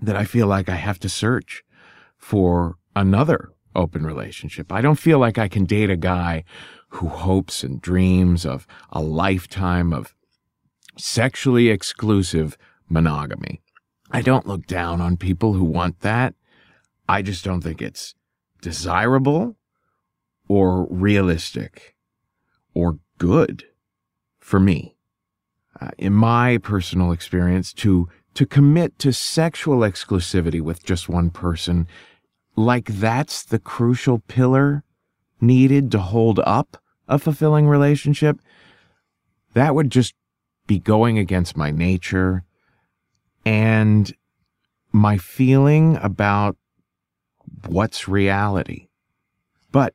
that 0.02 0.16
I 0.16 0.26
feel 0.26 0.48
like 0.48 0.68
I 0.68 0.76
have 0.76 1.00
to 1.00 1.10
search 1.10 1.64
for 2.18 2.76
another 2.96 3.52
open 3.76 4.06
relationship. 4.06 4.72
I 4.72 4.82
don't 4.82 5.00
feel 5.00 5.20
like 5.20 5.38
I 5.38 5.48
can 5.48 5.66
date 5.66 5.90
a 5.90 5.98
guy 5.98 6.44
who 6.90 7.08
hopes 7.08 7.64
and 7.64 7.82
dreams 7.82 8.46
of 8.46 8.66
a 8.92 9.02
lifetime 9.02 9.94
of 9.94 10.16
sexually 10.98 11.70
exclusive 11.70 12.58
monogamy. 12.90 13.62
I 14.12 14.22
don't 14.22 14.48
look 14.48 14.66
down 14.66 15.02
on 15.02 15.18
people 15.18 15.54
who 15.54 15.66
want 15.66 16.00
that. 16.02 16.36
I 17.08 17.22
just 17.22 17.44
don't 17.44 17.62
think 17.62 17.82
it's 17.82 18.16
desirable 18.62 19.56
or 20.48 20.88
realistic 20.90 21.96
or 22.74 23.00
good 23.18 23.66
for 24.40 24.60
me. 24.60 24.96
Uh, 25.80 25.90
in 25.98 26.14
my 26.14 26.58
personal 26.58 27.12
experience, 27.12 27.74
to 27.74 28.08
to 28.34 28.46
commit 28.46 29.00
to 29.00 29.14
sexual 29.14 29.80
exclusivity 29.80 30.62
with 30.62 30.86
just 30.86 31.08
one 31.08 31.30
person, 31.30 31.88
like 32.56 32.86
that's 32.86 33.44
the 33.44 33.60
crucial 33.60 34.20
pillar 34.20 34.84
needed 35.42 35.92
to 35.92 36.00
hold 36.00 36.40
up 36.40 36.78
a 37.08 37.20
fulfilling 37.20 37.68
relationship, 37.68 38.40
that 39.54 39.76
would 39.76 39.90
just 39.90 40.14
be 40.68 40.80
going 40.80 41.18
against 41.18 41.56
my 41.56 41.72
nature 41.72 42.44
and 43.46 44.14
my 44.92 45.18
feeling 45.18 45.98
about 46.02 46.58
what's 47.68 48.08
reality. 48.08 48.88
But 49.72 49.94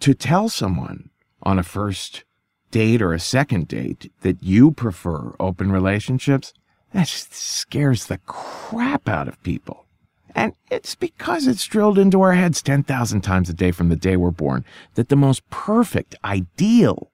to 0.00 0.14
tell 0.14 0.48
someone 0.48 1.10
on 1.42 1.58
a 1.58 1.62
first 1.62 2.24
date 2.70 3.00
or 3.00 3.12
a 3.12 3.20
second 3.20 3.68
date 3.68 4.12
that 4.22 4.42
you 4.42 4.70
prefer 4.70 5.34
open 5.40 5.72
relationships, 5.72 6.52
that 6.92 7.08
scares 7.08 8.06
the 8.06 8.18
crap 8.18 9.08
out 9.08 9.28
of 9.28 9.42
people. 9.42 9.86
And 10.34 10.52
it's 10.70 10.94
because 10.94 11.46
it's 11.46 11.64
drilled 11.64 11.98
into 11.98 12.20
our 12.20 12.34
heads 12.34 12.60
10,000 12.60 13.22
times 13.22 13.48
a 13.48 13.54
day 13.54 13.70
from 13.70 13.88
the 13.88 13.96
day 13.96 14.16
we're 14.16 14.30
born 14.30 14.64
that 14.94 15.08
the 15.08 15.16
most 15.16 15.48
perfect, 15.48 16.14
ideal 16.24 17.10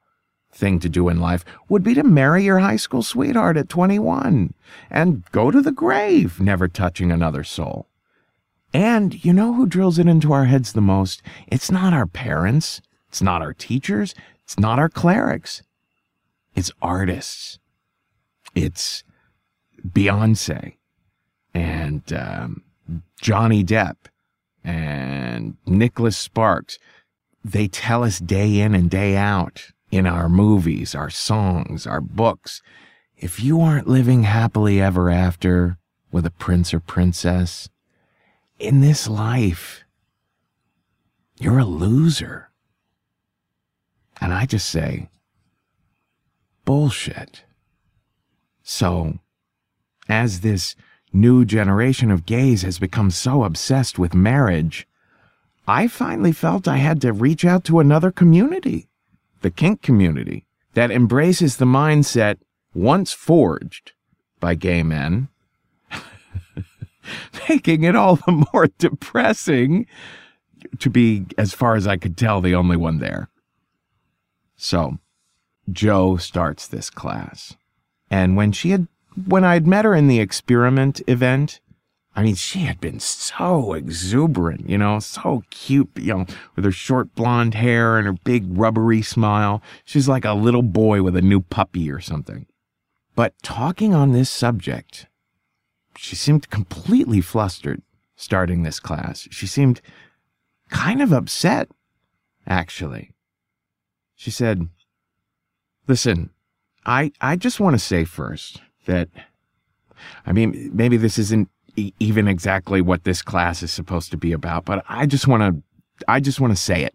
thing 0.53 0.81
to 0.81 0.89
do 0.89 1.09
in 1.09 1.21
life 1.21 1.45
would 1.69 1.83
be 1.83 1.95
to 1.95 2.03
marry 2.03 2.45
your 2.45 2.59
high 2.59 2.77
school 2.77 3.03
sweetheart 3.03 3.57
at 3.57 3.69
21 3.69 4.53
and 4.91 5.25
go 5.31 5.51
to 5.51 5.63
the 5.63 5.73
grave 5.73 6.41
never 6.41 6.69
touching 6.69 7.11
another 7.11 7.45
soul. 7.45 7.87
And 8.75 9.25
you 9.25 9.33
know 9.33 9.53
who 9.53 9.67
drills 9.67 9.99
it 9.99 10.07
into 10.07 10.33
our 10.33 10.47
heads 10.47 10.73
the 10.73 10.81
most? 10.81 11.23
It's 11.47 11.71
not 11.71 11.93
our 11.93 12.07
parents. 12.07 12.81
It's 13.09 13.23
not 13.23 13.43
our 13.43 13.53
teachers. 13.53 14.15
It's 14.45 14.59
not 14.59 14.79
our 14.79 14.89
clerics. 14.89 15.63
It's 16.55 16.71
artists. 16.81 17.59
It's 18.55 19.05
Beyonce 19.87 20.77
and 21.55 22.13
um, 22.13 22.63
Johnny 23.21 23.63
Depp 23.63 23.97
and 24.65 25.57
Nicholas 25.67 26.17
Sparks. 26.17 26.79
They 27.45 27.69
tell 27.69 28.05
us 28.05 28.19
day 28.19 28.61
in 28.61 28.75
and 28.75 28.89
day 28.89 29.17
out 29.17 29.67
in 29.91 30.07
our 30.07 30.29
movies, 30.29 30.95
our 30.95 31.11
songs, 31.11 31.87
our 31.87 32.01
books. 32.01 32.63
If 33.19 33.43
you 33.43 33.61
aren't 33.61 33.89
living 33.89 34.23
happily 34.23 34.81
ever 34.81 35.11
after 35.11 35.79
with 36.11 36.25
a 36.25 36.31
prince 36.31 36.73
or 36.73 36.81
princess 36.81 37.69
in 38.63 38.81
this 38.81 39.09
life, 39.09 39.85
you're 41.39 41.59
a 41.59 41.65
loser. 41.65 42.51
And 44.21 44.33
I 44.33 44.47
just 44.47 44.71
say, 44.71 45.09
bullshit. 46.65 47.43
So, 48.63 49.19
as 50.09 50.41
this 50.41 50.77
new 51.13 51.45
generation 51.45 52.13
of 52.13 52.25
gays 52.25 52.63
has 52.63 52.79
become 52.79 53.11
so 53.11 53.43
obsessed 53.43 53.99
with 53.99 54.15
marriage, 54.15 54.87
I 55.67 55.89
finally 55.89 56.33
felt 56.33 56.69
I 56.69 56.77
had 56.77 57.01
to 57.01 57.13
reach 57.13 57.45
out 57.45 57.65
to 57.65 57.81
another 57.81 58.13
community, 58.13 58.89
the 59.41 59.51
kink 59.51 59.83
community, 59.83 60.47
that 60.75 60.93
embraces 60.93 61.57
the 61.57 61.65
mindset 61.65 62.39
once 62.75 63.13
forged 63.13 63.93
by 64.39 64.55
gay 64.55 64.85
men, 64.85 65.29
making 67.49 67.85
it 67.85 67.97
all 67.97 68.17
the 68.17 68.47
more 68.53 68.69
depressing 68.79 69.87
to 70.79 70.91
be, 70.91 71.27
as 71.37 71.53
far 71.53 71.75
as 71.75 71.87
I 71.87 71.97
could 71.97 72.17
tell, 72.17 72.41
the 72.41 72.55
only 72.55 72.77
one 72.77 72.99
there. 72.99 73.29
So, 74.57 74.99
Joe 75.71 76.17
starts 76.17 76.67
this 76.67 76.91
class. 76.91 77.57
And 78.11 78.37
when 78.37 78.53
she 78.53 78.71
had 78.71 78.89
when 79.27 79.45
I'd 79.45 79.67
met 79.67 79.85
her 79.85 79.95
in 79.95 80.09
the 80.09 80.21
experiment 80.21 81.01
event, 81.07 81.61
I 82.15 82.23
mean, 82.23 82.35
she 82.35 82.61
had 82.61 82.81
been 82.81 83.01
so 83.01 83.73
exuberant, 83.73 84.69
you 84.69 84.77
know, 84.77 84.99
so 84.99 85.43
cute, 85.51 85.91
you 85.97 86.15
know, 86.15 86.27
with 86.55 86.65
her 86.65 86.73
short 86.73 87.15
blonde 87.15 87.55
hair 87.55 87.97
and 87.97 88.07
her 88.07 88.13
big 88.13 88.45
rubbery 88.49 89.03
smile. 89.03 89.63
She's 89.85 90.09
like 90.09 90.25
a 90.25 90.35
little 90.35 90.63
boy 90.63 91.03
with 91.03 91.17
a 91.17 91.23
new 91.23 91.41
puppy 91.41 91.91
or 91.91 92.01
something. 92.01 92.47
But 93.15 93.35
talking 93.43 93.95
on 93.95 94.13
this 94.13 94.31
subject, 94.31 95.07
she 95.97 96.17
seemed 96.17 96.51
completely 96.51 97.21
flustered 97.21 97.83
starting 98.17 98.63
this 98.63 98.81
class. 98.81 99.29
She 99.31 99.47
seemed 99.47 99.81
kind 100.71 101.03
of 101.03 101.13
upset, 101.13 101.69
actually. 102.47 103.13
She 104.15 104.31
said, 104.31 104.69
Listen, 105.89 106.31
I, 106.87 107.13
I 107.21 107.37
just 107.37 107.59
want 107.59 107.75
to 107.75 107.79
say 107.79 108.05
first 108.05 108.61
that, 108.87 109.09
I 110.25 110.33
mean, 110.33 110.71
maybe 110.73 110.97
this 110.97 111.19
isn't 111.19 111.49
e- 111.77 111.93
even 111.99 112.29
exactly 112.29 112.81
what 112.81 113.05
this 113.05 113.21
class 113.21 113.63
is 113.63 113.73
supposed 113.73 114.11
to 114.13 114.17
be 114.17 114.33
about, 114.33 114.65
but 114.65 114.85
I 114.89 115.07
just 115.07 115.27
want 115.27 115.43
to, 115.43 115.63
I 116.07 116.21
just 116.21 116.41
want 116.41 116.53
to 116.53 116.63
say 116.63 116.85
it. 116.85 116.95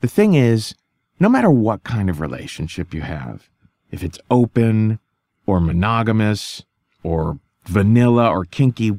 The 0.00 0.08
thing 0.08 0.34
is, 0.34 0.74
no 1.18 1.28
matter 1.28 1.50
what 1.50 1.82
kind 1.82 2.08
of 2.08 2.20
relationship 2.20 2.94
you 2.94 3.00
have, 3.00 3.48
if 3.90 4.04
it's 4.04 4.18
open 4.30 5.00
or 5.46 5.60
monogamous 5.60 6.62
or 7.02 7.38
vanilla 7.68 8.28
or 8.28 8.44
kinky, 8.44 8.98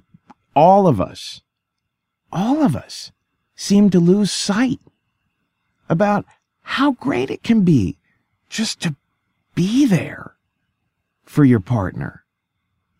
all 0.55 0.87
of 0.87 1.01
us, 1.01 1.41
all 2.31 2.63
of 2.63 2.75
us 2.75 3.11
seem 3.55 3.89
to 3.89 3.99
lose 3.99 4.31
sight 4.31 4.79
about 5.89 6.25
how 6.61 6.91
great 6.91 7.29
it 7.29 7.43
can 7.43 7.61
be 7.61 7.97
just 8.49 8.79
to 8.79 8.95
be 9.55 9.85
there 9.85 10.35
for 11.25 11.43
your 11.43 11.59
partner. 11.59 12.23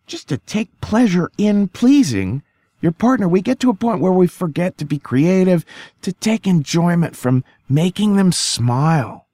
Just 0.06 0.28
to 0.28 0.38
take 0.38 0.80
pleasure 0.80 1.30
in 1.38 1.68
pleasing 1.68 2.42
your 2.80 2.92
partner. 2.92 3.28
We 3.28 3.42
get 3.42 3.60
to 3.60 3.70
a 3.70 3.74
point 3.74 4.00
where 4.00 4.12
we 4.12 4.26
forget 4.26 4.76
to 4.78 4.84
be 4.84 4.98
creative, 4.98 5.64
to 6.02 6.12
take 6.12 6.46
enjoyment 6.46 7.14
from 7.14 7.44
making 7.68 8.16
them 8.16 8.32
smile. 8.32 9.26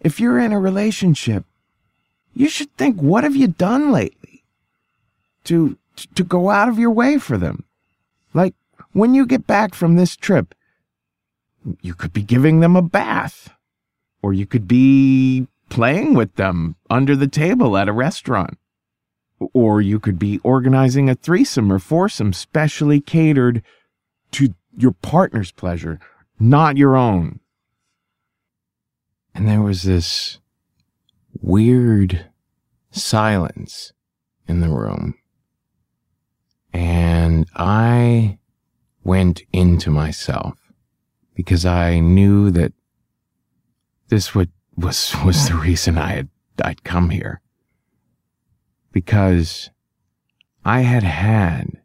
If 0.00 0.20
you're 0.20 0.38
in 0.38 0.52
a 0.52 0.60
relationship, 0.60 1.44
you 2.34 2.48
should 2.48 2.74
think, 2.76 3.00
what 3.00 3.24
have 3.24 3.34
you 3.34 3.48
done 3.48 3.90
lately 3.90 4.19
to, 5.44 5.76
to 6.14 6.24
go 6.24 6.50
out 6.50 6.68
of 6.68 6.78
your 6.78 6.90
way 6.90 7.18
for 7.18 7.38
them? 7.38 7.64
Like 8.34 8.54
when 8.92 9.14
you 9.14 9.26
get 9.26 9.46
back 9.46 9.74
from 9.74 9.96
this 9.96 10.16
trip, 10.16 10.54
you 11.82 11.94
could 11.94 12.12
be 12.12 12.22
giving 12.22 12.60
them 12.60 12.76
a 12.76 12.82
bath 12.82 13.50
or 14.22 14.32
you 14.32 14.46
could 14.46 14.68
be 14.68 15.46
playing 15.68 16.14
with 16.14 16.34
them 16.34 16.76
under 16.88 17.16
the 17.16 17.28
table 17.28 17.76
at 17.76 17.88
a 17.88 17.92
restaurant. 17.92 18.58
Or 19.54 19.80
you 19.80 19.98
could 19.98 20.18
be 20.18 20.38
organizing 20.42 21.08
a 21.08 21.14
threesome 21.14 21.72
or 21.72 21.78
foursome 21.78 22.34
specially 22.34 23.00
catered 23.00 23.62
to 24.32 24.54
your 24.76 24.92
partner's 24.92 25.50
pleasure, 25.50 25.98
not 26.38 26.76
your 26.76 26.96
own. 26.96 27.40
And 29.34 29.48
there 29.48 29.62
was 29.62 29.84
this 29.84 30.38
weird 31.40 32.26
silence 32.90 33.92
in 34.46 34.60
the 34.60 34.68
room. 34.68 35.14
And 36.72 37.46
I 37.56 38.38
went 39.02 39.42
into 39.52 39.90
myself 39.90 40.72
because 41.34 41.64
I 41.66 42.00
knew 42.00 42.50
that 42.50 42.72
this 44.08 44.34
would 44.34 44.50
was 44.76 45.14
was 45.24 45.48
the 45.48 45.56
reason 45.56 45.98
I 45.98 46.12
had 46.12 46.28
I'd 46.62 46.84
come 46.84 47.10
here. 47.10 47.40
Because 48.92 49.70
I 50.64 50.80
had 50.80 51.02
had 51.02 51.80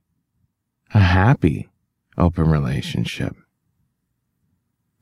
a 0.94 1.00
happy 1.00 1.70
open 2.18 2.50
relationship. 2.50 3.36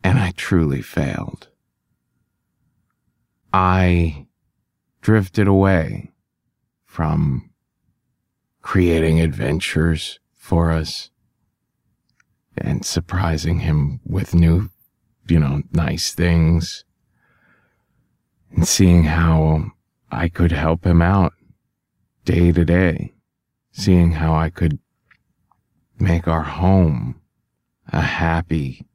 And 0.04 0.20
I 0.20 0.32
truly 0.36 0.82
failed. 0.82 1.48
I 3.54 4.28
drifted 5.02 5.48
away 5.48 6.12
from 6.86 7.53
creating 8.64 9.22
adventures 9.22 10.20
for 10.36 10.72
us 10.72 11.12
and 12.58 12.84
surprising 12.84 13.60
him 13.60 14.00
with 14.06 14.34
new, 14.34 14.70
you 15.28 15.40
know, 15.40 15.62
nice 15.72 16.14
things 16.14 16.86
and 18.56 18.68
seeing 18.68 19.04
how 19.04 19.72
I 20.12 20.30
could 20.30 20.52
help 20.52 20.86
him 20.86 21.02
out 21.02 21.34
day 22.26 22.52
to 22.52 22.64
day, 22.64 23.14
seeing 23.72 24.14
how 24.14 24.34
I 24.34 24.50
could 24.50 24.80
make 26.00 26.28
our 26.28 26.44
home 26.44 27.22
a 27.92 28.02
happy 28.02 28.88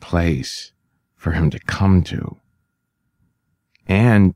place 0.00 0.72
for 1.14 1.32
him 1.32 1.50
to 1.50 1.58
come 1.58 2.02
to, 2.04 2.36
and 3.86 4.34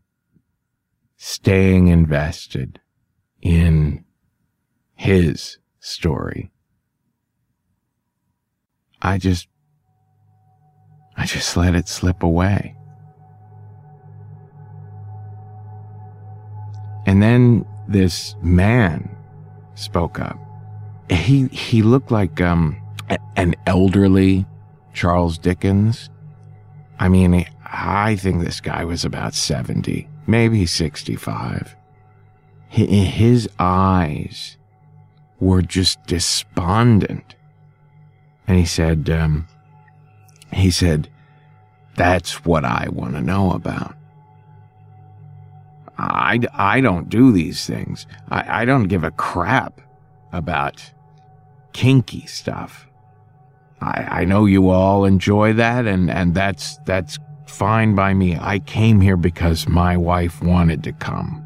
staying 1.17 1.89
invested 1.89 2.81
in 3.41 4.04
his 4.95 5.59
story. 5.81 6.51
I 9.03 9.19
just, 9.19 9.49
I 11.17 11.27
just 11.27 11.57
let 11.57 11.75
it 11.75 11.89
slip 11.89 12.23
away. 12.23 12.75
And 17.07 17.23
then 17.23 17.67
this 17.87 18.35
man 18.43 19.15
spoke 19.75 20.19
up. 20.19 20.39
He 21.11 21.49
he 21.49 21.83
looked 21.83 22.11
like 22.11 22.41
um 22.41 22.81
an 23.37 23.55
elderly 23.67 24.47
Charles 24.95 25.37
Dickens. 25.39 26.09
I 26.99 27.09
mean, 27.09 27.47
I 27.67 28.17
think 28.17 28.43
this 28.43 28.61
guy 28.61 28.85
was 28.85 29.05
about 29.05 29.35
70, 29.35 30.09
maybe 30.27 30.65
65. 30.65 31.77
His 32.69 33.49
eyes 33.59 34.57
were 35.41 35.63
just 35.63 36.05
despondent. 36.07 37.35
And 38.47 38.59
he 38.59 38.67
said, 38.67 39.09
um, 39.11 39.49
he 40.53 40.71
said, 40.71 41.09
that's 41.97 42.45
what 42.45 42.65
I 42.65 42.89
want 42.91 43.15
to 43.15 43.21
know 43.21 43.53
about. 43.53 43.95
I, 45.97 46.41
I 46.53 46.81
don't 46.81 47.09
do 47.09 47.31
these 47.31 47.67
things. 47.67 48.07
I, 48.29 48.63
I 48.63 48.65
don't 48.65 48.89
give 48.89 49.05
a 49.05 49.13
crap 49.13 49.81
about 50.33 50.93
kinky 51.73 52.27
stuff. 52.27 52.89
I, 53.81 54.23
I 54.23 54.25
know 54.25 54.47
you 54.47 54.71
all 54.71 55.05
enjoy 55.05 55.53
that 55.55 55.87
and, 55.87 56.11
and 56.11 56.35
that's, 56.35 56.79
that's 56.85 57.19
fine 57.47 57.95
by 57.95 58.15
me. 58.15 58.37
I 58.41 58.59
came 58.61 59.01
here 59.01 59.17
because 59.17 59.69
my 59.69 59.97
wife 59.97 60.43
wanted 60.43 60.83
to 60.85 60.93
come. 60.93 61.44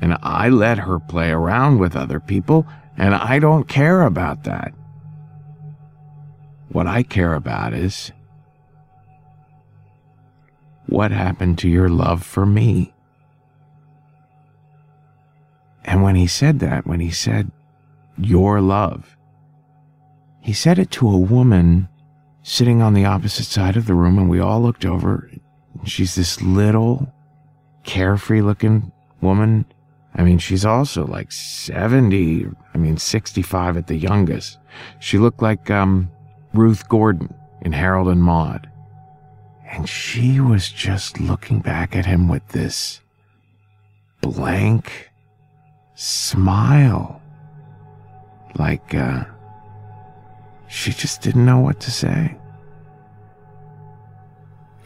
And 0.00 0.16
I 0.22 0.48
let 0.48 0.78
her 0.78 0.98
play 0.98 1.30
around 1.30 1.78
with 1.78 1.96
other 1.96 2.20
people 2.20 2.66
and 2.96 3.14
I 3.14 3.38
don't 3.38 3.68
care 3.68 4.02
about 4.02 4.44
that. 4.44 4.72
What 6.70 6.86
I 6.86 7.02
care 7.02 7.34
about 7.34 7.72
is 7.72 8.12
what 10.86 11.12
happened 11.12 11.58
to 11.58 11.68
your 11.68 11.88
love 11.88 12.24
for 12.24 12.44
me? 12.44 12.92
And 15.84 16.02
when 16.02 16.16
he 16.16 16.26
said 16.26 16.58
that, 16.58 16.86
when 16.86 17.00
he 17.00 17.10
said 17.10 17.50
your 18.18 18.60
love, 18.60 19.16
he 20.40 20.52
said 20.52 20.78
it 20.78 20.90
to 20.92 21.08
a 21.08 21.16
woman 21.16 21.88
sitting 22.42 22.82
on 22.82 22.94
the 22.94 23.04
opposite 23.04 23.44
side 23.44 23.76
of 23.76 23.86
the 23.86 23.94
room, 23.94 24.18
and 24.18 24.28
we 24.28 24.40
all 24.40 24.60
looked 24.60 24.84
over. 24.84 25.30
She's 25.84 26.14
this 26.14 26.42
little, 26.42 27.12
carefree 27.84 28.40
looking 28.40 28.92
woman. 29.20 29.66
I 30.18 30.24
mean, 30.24 30.38
she's 30.38 30.66
also 30.66 31.06
like 31.06 31.30
70, 31.30 32.48
I 32.74 32.78
mean, 32.78 32.96
65 32.96 33.76
at 33.76 33.86
the 33.86 33.94
youngest. 33.94 34.58
She 34.98 35.16
looked 35.16 35.40
like 35.40 35.70
um, 35.70 36.10
Ruth 36.52 36.88
Gordon 36.88 37.32
in 37.62 37.70
Harold 37.70 38.08
and 38.08 38.20
Maude. 38.20 38.68
And 39.70 39.88
she 39.88 40.40
was 40.40 40.70
just 40.70 41.20
looking 41.20 41.60
back 41.60 41.94
at 41.94 42.04
him 42.04 42.26
with 42.26 42.46
this 42.48 43.00
blank 44.20 45.08
smile. 45.94 47.22
Like, 48.56 48.94
uh, 48.96 49.24
she 50.66 50.90
just 50.90 51.22
didn't 51.22 51.46
know 51.46 51.60
what 51.60 51.78
to 51.80 51.92
say. 51.92 52.36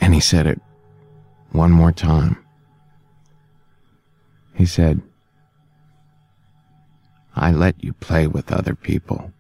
And 0.03 0.13
he 0.13 0.21
said 0.21 0.47
it 0.47 0.61
one 1.53 1.71
more 1.71 1.93
time. 1.93 2.37
He 4.55 4.67
said, 4.67 5.01
I 7.35 7.51
let 7.51 7.83
you 7.83 7.93
play 7.95 8.27
with 8.27 8.53
other 8.53 8.75
people. 8.75 9.33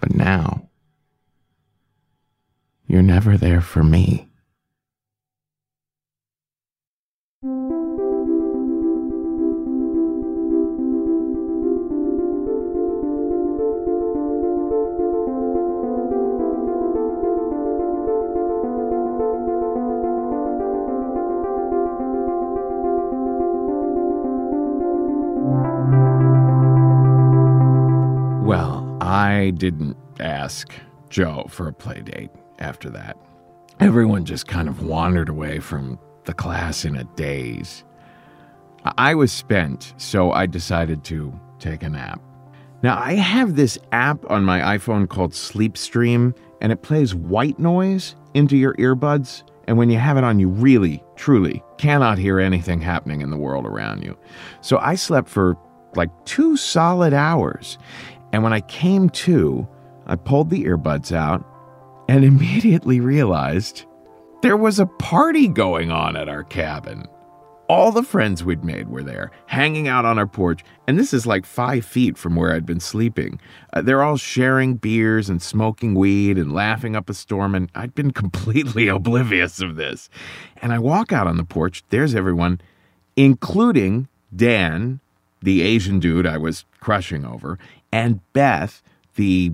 But 0.00 0.14
now, 0.14 0.68
you're 2.86 3.02
never 3.02 3.36
there 3.36 3.60
for 3.60 3.82
me. 3.82 4.27
Didn't 29.58 29.96
ask 30.20 30.72
Joe 31.10 31.46
for 31.50 31.68
a 31.68 31.72
play 31.72 32.00
date 32.00 32.30
after 32.58 32.88
that. 32.90 33.16
Everyone 33.80 34.24
just 34.24 34.48
kind 34.48 34.68
of 34.68 34.82
wandered 34.82 35.28
away 35.28 35.60
from 35.60 35.98
the 36.24 36.34
class 36.34 36.84
in 36.84 36.96
a 36.96 37.04
daze. 37.04 37.84
I 38.96 39.14
was 39.14 39.32
spent, 39.32 39.94
so 39.96 40.32
I 40.32 40.46
decided 40.46 41.04
to 41.04 41.38
take 41.58 41.82
a 41.82 41.88
nap. 41.88 42.20
Now, 42.82 42.98
I 42.98 43.14
have 43.14 43.56
this 43.56 43.78
app 43.92 44.30
on 44.30 44.44
my 44.44 44.78
iPhone 44.78 45.08
called 45.08 45.32
Sleepstream, 45.32 46.34
and 46.60 46.72
it 46.72 46.82
plays 46.82 47.14
white 47.14 47.58
noise 47.58 48.14
into 48.34 48.56
your 48.56 48.74
earbuds. 48.74 49.42
And 49.66 49.76
when 49.76 49.90
you 49.90 49.98
have 49.98 50.16
it 50.16 50.24
on, 50.24 50.38
you 50.38 50.48
really, 50.48 51.02
truly 51.16 51.62
cannot 51.76 52.18
hear 52.18 52.38
anything 52.38 52.80
happening 52.80 53.20
in 53.20 53.30
the 53.30 53.36
world 53.36 53.66
around 53.66 54.02
you. 54.02 54.16
So 54.60 54.78
I 54.78 54.94
slept 54.94 55.28
for 55.28 55.56
like 55.94 56.10
two 56.24 56.56
solid 56.56 57.12
hours. 57.12 57.78
And 58.32 58.42
when 58.42 58.52
I 58.52 58.60
came 58.62 59.08
to, 59.10 59.66
I 60.06 60.16
pulled 60.16 60.50
the 60.50 60.64
earbuds 60.64 61.12
out 61.12 61.44
and 62.08 62.24
immediately 62.24 63.00
realized 63.00 63.84
there 64.42 64.56
was 64.56 64.78
a 64.78 64.86
party 64.86 65.48
going 65.48 65.90
on 65.90 66.16
at 66.16 66.28
our 66.28 66.44
cabin. 66.44 67.06
All 67.68 67.92
the 67.92 68.02
friends 68.02 68.42
we'd 68.42 68.64
made 68.64 68.88
were 68.88 69.02
there, 69.02 69.30
hanging 69.44 69.88
out 69.88 70.06
on 70.06 70.18
our 70.18 70.26
porch, 70.26 70.64
and 70.86 70.98
this 70.98 71.12
is 71.12 71.26
like 71.26 71.44
five 71.44 71.84
feet 71.84 72.16
from 72.16 72.34
where 72.34 72.54
I'd 72.54 72.64
been 72.64 72.80
sleeping. 72.80 73.38
Uh, 73.74 73.82
they're 73.82 74.02
all 74.02 74.16
sharing 74.16 74.76
beers 74.76 75.28
and 75.28 75.42
smoking 75.42 75.94
weed 75.94 76.38
and 76.38 76.54
laughing 76.54 76.96
up 76.96 77.10
a 77.10 77.14
storm, 77.14 77.54
and 77.54 77.70
I'd 77.74 77.94
been 77.94 78.10
completely 78.12 78.88
oblivious 78.88 79.60
of 79.60 79.76
this. 79.76 80.08
And 80.62 80.72
I 80.72 80.78
walk 80.78 81.12
out 81.12 81.26
on 81.26 81.36
the 81.36 81.44
porch, 81.44 81.84
there's 81.90 82.14
everyone, 82.14 82.58
including 83.16 84.08
Dan, 84.34 85.00
the 85.42 85.60
Asian 85.60 85.98
dude 85.98 86.26
I 86.26 86.38
was 86.38 86.64
crushing 86.80 87.26
over, 87.26 87.58
and 87.92 88.20
Beth, 88.32 88.82
the 89.14 89.52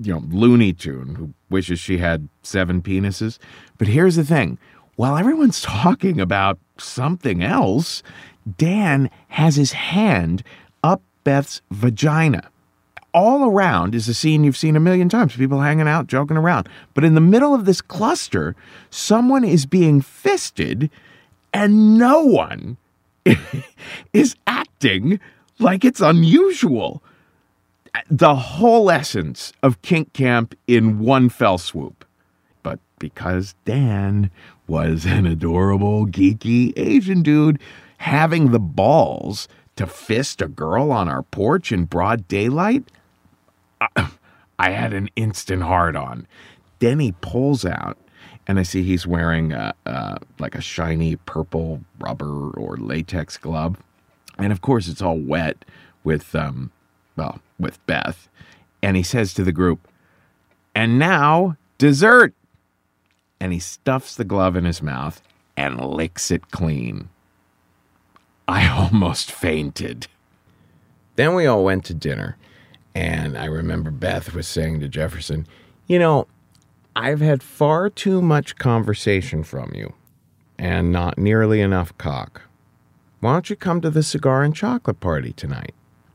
you 0.00 0.12
know, 0.12 0.22
Looney 0.30 0.72
Tune 0.72 1.14
who 1.14 1.32
wishes 1.48 1.78
she 1.78 1.98
had 1.98 2.28
seven 2.42 2.82
penises. 2.82 3.38
But 3.78 3.88
here's 3.88 4.16
the 4.16 4.24
thing 4.24 4.58
while 4.96 5.16
everyone's 5.16 5.60
talking 5.62 6.20
about 6.20 6.58
something 6.78 7.42
else, 7.42 8.02
Dan 8.58 9.10
has 9.28 9.56
his 9.56 9.72
hand 9.72 10.42
up 10.82 11.02
Beth's 11.24 11.62
vagina. 11.70 12.48
All 13.14 13.44
around 13.44 13.94
is 13.94 14.08
a 14.08 14.14
scene 14.14 14.42
you've 14.42 14.56
seen 14.56 14.74
a 14.74 14.80
million 14.80 15.10
times 15.10 15.36
people 15.36 15.60
hanging 15.60 15.86
out, 15.86 16.06
joking 16.06 16.38
around. 16.38 16.66
But 16.94 17.04
in 17.04 17.14
the 17.14 17.20
middle 17.20 17.54
of 17.54 17.66
this 17.66 17.82
cluster, 17.82 18.56
someone 18.88 19.44
is 19.44 19.66
being 19.66 20.00
fisted, 20.00 20.90
and 21.52 21.98
no 21.98 22.24
one 22.24 22.78
is 24.14 24.34
acting 24.46 25.20
like 25.58 25.84
it's 25.84 26.00
unusual 26.00 27.02
the 28.10 28.34
whole 28.34 28.90
essence 28.90 29.52
of 29.62 29.82
kink 29.82 30.12
camp 30.12 30.54
in 30.66 30.98
one 30.98 31.28
fell 31.28 31.58
swoop. 31.58 32.04
But 32.62 32.78
because 32.98 33.54
Dan 33.64 34.30
was 34.66 35.04
an 35.06 35.26
adorable, 35.26 36.06
geeky 36.06 36.72
Asian 36.76 37.22
dude, 37.22 37.58
having 37.98 38.50
the 38.50 38.60
balls 38.60 39.48
to 39.76 39.86
fist 39.86 40.42
a 40.42 40.48
girl 40.48 40.92
on 40.92 41.08
our 41.08 41.22
porch 41.22 41.72
in 41.72 41.84
broad 41.84 42.28
daylight, 42.28 42.84
I, 43.80 44.10
I 44.58 44.70
had 44.70 44.92
an 44.92 45.08
instant 45.16 45.62
hard 45.62 45.96
on. 45.96 46.26
Then 46.78 46.98
he 46.98 47.12
pulls 47.20 47.64
out, 47.64 47.96
and 48.46 48.58
I 48.58 48.64
see 48.64 48.82
he's 48.82 49.06
wearing 49.06 49.52
a, 49.52 49.74
a, 49.86 50.18
like 50.38 50.54
a 50.54 50.60
shiny 50.60 51.16
purple 51.16 51.80
rubber 51.98 52.50
or 52.50 52.76
latex 52.76 53.36
glove. 53.38 53.76
And 54.38 54.52
of 54.52 54.60
course, 54.60 54.88
it's 54.88 55.02
all 55.02 55.18
wet 55.18 55.64
with, 56.04 56.34
um, 56.34 56.70
well, 57.16 57.40
with 57.58 57.84
Beth. 57.86 58.28
And 58.82 58.96
he 58.96 59.02
says 59.02 59.32
to 59.34 59.44
the 59.44 59.52
group, 59.52 59.88
and 60.74 60.98
now 60.98 61.56
dessert. 61.78 62.34
And 63.40 63.52
he 63.52 63.58
stuffs 63.58 64.14
the 64.14 64.24
glove 64.24 64.56
in 64.56 64.64
his 64.64 64.82
mouth 64.82 65.20
and 65.56 65.80
licks 65.80 66.30
it 66.30 66.50
clean. 66.50 67.08
I 68.46 68.68
almost 68.92 69.30
fainted. 69.30 70.06
Then 71.16 71.34
we 71.34 71.46
all 71.46 71.64
went 71.64 71.84
to 71.86 71.94
dinner. 71.94 72.36
And 72.94 73.36
I 73.36 73.46
remember 73.46 73.90
Beth 73.90 74.34
was 74.34 74.46
saying 74.46 74.80
to 74.80 74.88
Jefferson, 74.88 75.46
You 75.86 75.98
know, 75.98 76.26
I've 76.94 77.20
had 77.20 77.42
far 77.42 77.88
too 77.88 78.20
much 78.20 78.56
conversation 78.56 79.42
from 79.44 79.72
you 79.74 79.94
and 80.58 80.92
not 80.92 81.18
nearly 81.18 81.60
enough 81.60 81.96
cock. 81.98 82.42
Why 83.20 83.32
don't 83.32 83.48
you 83.48 83.56
come 83.56 83.80
to 83.80 83.90
the 83.90 84.02
cigar 84.02 84.42
and 84.42 84.54
chocolate 84.54 85.00
party 85.00 85.32
tonight? 85.32 85.74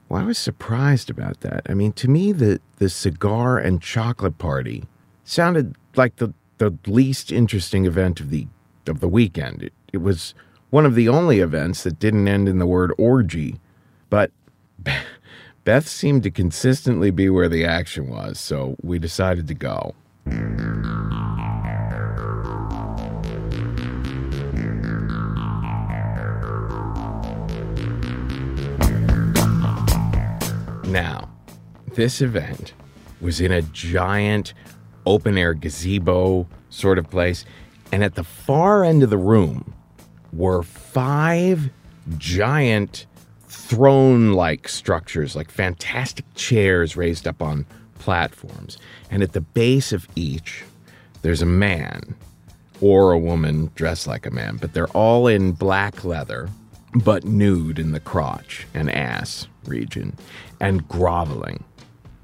Well, 0.09 0.21
I 0.21 0.25
was 0.25 0.37
surprised 0.37 1.09
about 1.09 1.41
that. 1.41 1.63
I 1.67 1.73
mean, 1.73 1.91
to 1.93 2.07
me, 2.07 2.31
the, 2.31 2.61
the 2.77 2.89
cigar 2.89 3.57
and 3.57 3.81
chocolate 3.81 4.37
party 4.37 4.85
sounded 5.23 5.75
like 5.95 6.15
the, 6.17 6.33
the 6.59 6.77
least 6.87 7.31
interesting 7.31 7.85
event 7.85 8.19
of 8.19 8.29
the 8.29 8.47
of 8.87 9.01
the 9.01 9.07
weekend. 9.09 9.63
It, 9.63 9.73
it 9.91 9.97
was 9.97 10.33
one 10.69 10.85
of 10.85 10.95
the 10.95 11.09
only 11.09 11.39
events 11.39 11.83
that 11.83 11.99
didn't 11.99 12.27
end 12.27 12.47
in 12.47 12.57
the 12.57 12.65
word 12.65 12.93
orgy. 12.97 13.59
But 14.09 14.31
Beth 15.63 15.87
seemed 15.87 16.23
to 16.23 16.31
consistently 16.31 17.11
be 17.11 17.29
where 17.29 17.49
the 17.49 17.65
action 17.65 18.09
was, 18.09 18.39
so 18.39 18.77
we 18.81 18.99
decided 18.99 19.47
to 19.49 19.53
go. 19.53 19.93
Now, 30.87 31.29
this 31.95 32.21
event 32.21 32.73
was 33.19 33.41
in 33.41 33.51
a 33.51 33.61
giant 33.61 34.53
open 35.05 35.37
air 35.37 35.53
gazebo 35.53 36.47
sort 36.69 36.97
of 36.97 37.09
place, 37.09 37.43
and 37.91 38.05
at 38.05 38.15
the 38.15 38.23
far 38.23 38.85
end 38.85 39.03
of 39.03 39.09
the 39.09 39.17
room 39.17 39.73
were 40.31 40.63
five 40.63 41.69
giant 42.17 43.05
throne 43.49 44.31
like 44.31 44.69
structures, 44.69 45.35
like 45.35 45.51
fantastic 45.51 46.25
chairs 46.35 46.95
raised 46.95 47.27
up 47.27 47.41
on 47.41 47.65
platforms. 47.99 48.77
And 49.11 49.21
at 49.21 49.33
the 49.33 49.41
base 49.41 49.91
of 49.91 50.07
each, 50.15 50.63
there's 51.21 51.41
a 51.41 51.45
man 51.45 52.15
or 52.79 53.11
a 53.11 53.19
woman 53.19 53.71
dressed 53.75 54.07
like 54.07 54.25
a 54.25 54.31
man, 54.31 54.55
but 54.55 54.73
they're 54.73 54.87
all 54.89 55.27
in 55.27 55.51
black 55.51 56.05
leather, 56.05 56.47
but 56.93 57.25
nude 57.25 57.77
in 57.77 57.91
the 57.91 57.99
crotch 57.99 58.67
and 58.73 58.89
ass 58.89 59.47
region 59.65 60.15
and 60.59 60.87
groveling, 60.87 61.63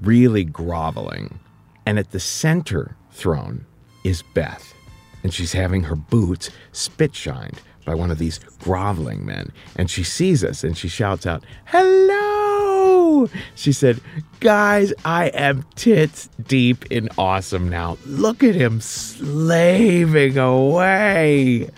really 0.00 0.44
groveling. 0.44 1.38
And 1.86 1.98
at 1.98 2.10
the 2.10 2.20
center 2.20 2.96
throne 3.10 3.66
is 4.04 4.22
Beth, 4.34 4.74
and 5.22 5.32
she's 5.32 5.52
having 5.52 5.82
her 5.84 5.96
boots 5.96 6.50
spit 6.72 7.14
shined 7.14 7.60
by 7.84 7.94
one 7.94 8.10
of 8.10 8.18
these 8.18 8.40
groveling 8.60 9.24
men. 9.24 9.52
And 9.76 9.90
she 9.90 10.02
sees 10.02 10.42
us 10.42 10.64
and 10.64 10.76
she 10.76 10.88
shouts 10.88 11.26
out, 11.26 11.44
Hello! 11.66 13.28
She 13.54 13.72
said, 13.72 14.00
Guys, 14.40 14.92
I 15.04 15.26
am 15.28 15.64
tits 15.74 16.28
deep 16.46 16.86
in 16.86 17.08
awesome 17.18 17.68
now. 17.68 17.98
Look 18.06 18.42
at 18.42 18.54
him 18.54 18.80
slaving 18.80 20.38
away. 20.38 21.70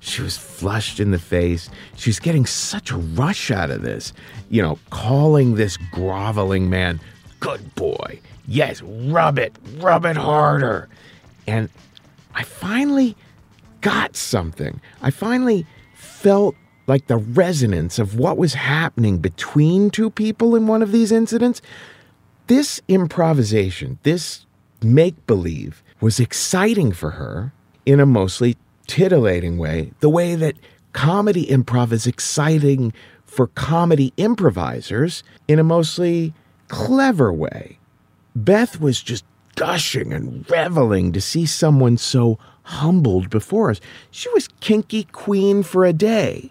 She 0.00 0.22
was 0.22 0.36
flushed 0.36 0.98
in 0.98 1.10
the 1.10 1.18
face. 1.18 1.68
She's 1.96 2.18
getting 2.18 2.46
such 2.46 2.90
a 2.90 2.96
rush 2.96 3.50
out 3.50 3.70
of 3.70 3.82
this. 3.82 4.12
You 4.48 4.62
know, 4.62 4.78
calling 4.88 5.54
this 5.54 5.76
groveling 5.92 6.70
man, 6.70 7.00
good 7.38 7.74
boy. 7.74 8.20
Yes, 8.48 8.82
rub 8.82 9.38
it, 9.38 9.54
rub 9.76 10.04
it 10.06 10.16
harder. 10.16 10.88
And 11.46 11.68
I 12.34 12.42
finally 12.42 13.14
got 13.82 14.16
something. 14.16 14.80
I 15.02 15.10
finally 15.10 15.66
felt 15.94 16.56
like 16.86 17.06
the 17.06 17.18
resonance 17.18 17.98
of 17.98 18.18
what 18.18 18.36
was 18.36 18.54
happening 18.54 19.18
between 19.18 19.90
two 19.90 20.10
people 20.10 20.56
in 20.56 20.66
one 20.66 20.82
of 20.82 20.92
these 20.92 21.12
incidents. 21.12 21.62
This 22.46 22.80
improvisation, 22.88 23.98
this 24.02 24.46
make 24.82 25.26
believe, 25.26 25.84
was 26.00 26.18
exciting 26.18 26.90
for 26.92 27.10
her 27.12 27.52
in 27.86 28.00
a 28.00 28.06
mostly 28.06 28.56
titillating 28.90 29.56
way, 29.56 29.92
the 30.00 30.10
way 30.10 30.34
that 30.34 30.56
comedy 30.92 31.46
improv 31.46 31.92
is 31.92 32.08
exciting 32.08 32.92
for 33.24 33.46
comedy 33.46 34.12
improvisers 34.16 35.22
in 35.46 35.60
a 35.60 35.64
mostly 35.64 36.34
clever 36.66 37.32
way. 37.32 37.78
Beth 38.34 38.80
was 38.80 39.00
just 39.00 39.24
gushing 39.54 40.12
and 40.12 40.44
reveling 40.50 41.12
to 41.12 41.20
see 41.20 41.46
someone 41.46 41.96
so 41.96 42.36
humbled 42.64 43.30
before 43.30 43.70
us. 43.70 43.80
She 44.10 44.28
was 44.30 44.48
kinky 44.58 45.04
queen 45.04 45.62
for 45.62 45.84
a 45.84 45.92
day. 45.92 46.50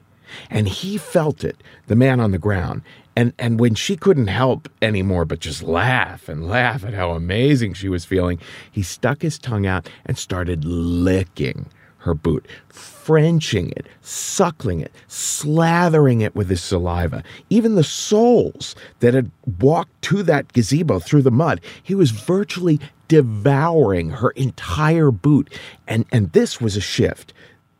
And 0.49 0.69
he 0.69 0.97
felt 0.97 1.43
it, 1.43 1.61
the 1.87 1.95
man 1.95 2.21
on 2.21 2.31
the 2.31 2.37
ground. 2.37 2.83
And, 3.17 3.33
and 3.37 3.59
when 3.59 3.75
she 3.75 3.97
couldn't 3.97 4.27
help 4.27 4.69
anymore 4.81 5.25
but 5.25 5.39
just 5.39 5.61
laugh 5.61 6.29
and 6.29 6.47
laugh 6.47 6.85
at 6.85 6.93
how 6.93 7.11
amazing 7.11 7.73
she 7.73 7.89
was 7.89 8.05
feeling, 8.05 8.39
he 8.71 8.81
stuck 8.81 9.23
his 9.23 9.37
tongue 9.37 9.65
out 9.65 9.89
and 10.05 10.17
started 10.17 10.63
licking 10.63 11.65
her 11.99 12.13
boot, 12.13 12.47
Frenching 12.69 13.71
it, 13.71 13.87
suckling 14.01 14.81
it, 14.81 14.91
slathering 15.07 16.21
it 16.21 16.35
with 16.35 16.49
his 16.49 16.61
saliva. 16.61 17.23
Even 17.49 17.73
the 17.75 17.83
soles 17.83 18.75
that 18.99 19.13
had 19.15 19.31
walked 19.59 20.01
to 20.03 20.21
that 20.23 20.53
gazebo 20.53 20.99
through 20.99 21.23
the 21.23 21.31
mud, 21.31 21.59
he 21.81 21.95
was 21.95 22.11
virtually 22.11 22.79
devouring 23.07 24.11
her 24.11 24.29
entire 24.31 25.09
boot. 25.11 25.51
And, 25.87 26.05
and 26.11 26.31
this 26.33 26.61
was 26.61 26.77
a 26.77 26.81
shift. 26.81 27.33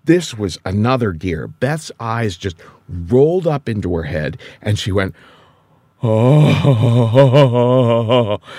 This 0.05 0.35
was 0.35 0.57
another 0.65 1.11
gear. 1.11 1.47
Beth's 1.47 1.91
eyes 1.99 2.35
just 2.35 2.57
rolled 2.87 3.45
up 3.45 3.69
into 3.69 3.93
her 3.95 4.03
head 4.03 4.39
and 4.61 4.79
she 4.79 4.91
went, 4.91 5.13
oh, 6.01 7.29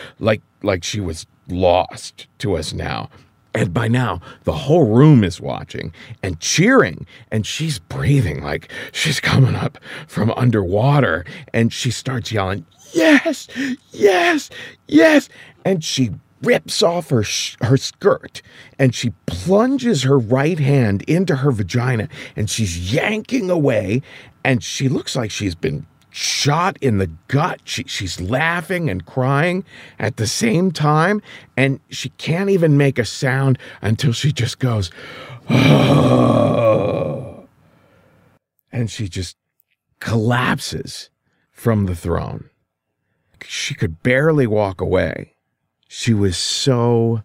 like, 0.21 0.43
like 0.63 0.85
she 0.85 1.01
was 1.01 1.27
lost 1.49 2.29
to 2.39 2.57
us 2.57 2.73
now. 2.73 3.11
And 3.55 3.75
by 3.75 3.89
now, 3.89 4.21
the 4.45 4.53
whole 4.53 4.87
room 4.87 5.25
is 5.25 5.41
watching 5.41 5.93
and 6.23 6.39
cheering, 6.41 7.07
and 7.33 7.45
she's 7.47 7.79
breathing 7.79 8.43
like 8.43 8.71
she's 8.93 9.19
coming 9.21 9.57
up 9.57 9.79
from 10.07 10.31
underwater. 10.33 11.25
And 11.53 11.73
she 11.73 11.91
starts 11.91 12.31
yelling, 12.31 12.65
Yes, 12.93 13.49
yes, 13.91 14.51
yes. 14.87 15.29
And 15.65 15.85
she 15.85 16.11
rips 16.43 16.83
off 16.83 17.11
her, 17.11 17.23
sh- 17.23 17.57
her 17.61 17.77
skirt 17.77 18.41
and 18.79 18.95
she 18.95 19.13
plunges 19.27 20.05
her 20.05 20.19
right 20.19 20.59
hand 20.59 21.03
into 21.03 21.37
her 21.37 21.51
vagina 21.51 22.09
and 22.35 22.49
she's 22.49 22.93
yanking 22.93 23.51
away. 23.51 24.03
And 24.43 24.63
she 24.65 24.89
looks 24.89 25.15
like 25.15 25.31
she's 25.31 25.55
been 25.55 25.87
shot 26.11 26.77
in 26.81 26.99
the 26.99 27.11
gut. 27.29 27.61
She, 27.65 27.85
she's 27.85 28.21
laughing 28.21 28.91
and 28.91 29.07
crying 29.07 29.65
at 29.99 30.17
the 30.17 30.27
same 30.27 30.73
time, 30.73 31.23
and 31.57 31.81
she 31.89 32.11
can't 32.11 32.51
even 32.51 32.77
make 32.77 32.99
a 32.99 33.05
sound 33.05 33.59
until 33.81 34.13
she 34.13 34.33
just 34.33 34.59
goes, 34.59 34.91
and 35.49 37.47
she 38.89 39.09
just 39.09 39.37
collapses 40.01 41.11
from 41.51 41.87
the 41.87 41.95
throne. 41.95 42.51
She 43.45 43.75
could 43.75 44.03
barely 44.03 44.47
walk 44.47 44.81
away. 44.81 45.35
She 45.89 46.15
was 46.15 46.37
so 46.37 47.23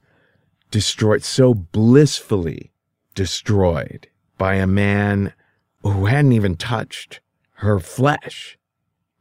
destroyed, 0.71 1.23
so 1.23 1.53
blissfully 1.53 2.71
destroyed 3.13 4.07
by 4.37 4.55
a 4.55 4.67
man 4.67 5.33
who 5.83 6.05
hadn't 6.05 6.33
even 6.33 6.55
touched 6.55 7.21
her 7.57 7.79
flesh. 7.79 8.57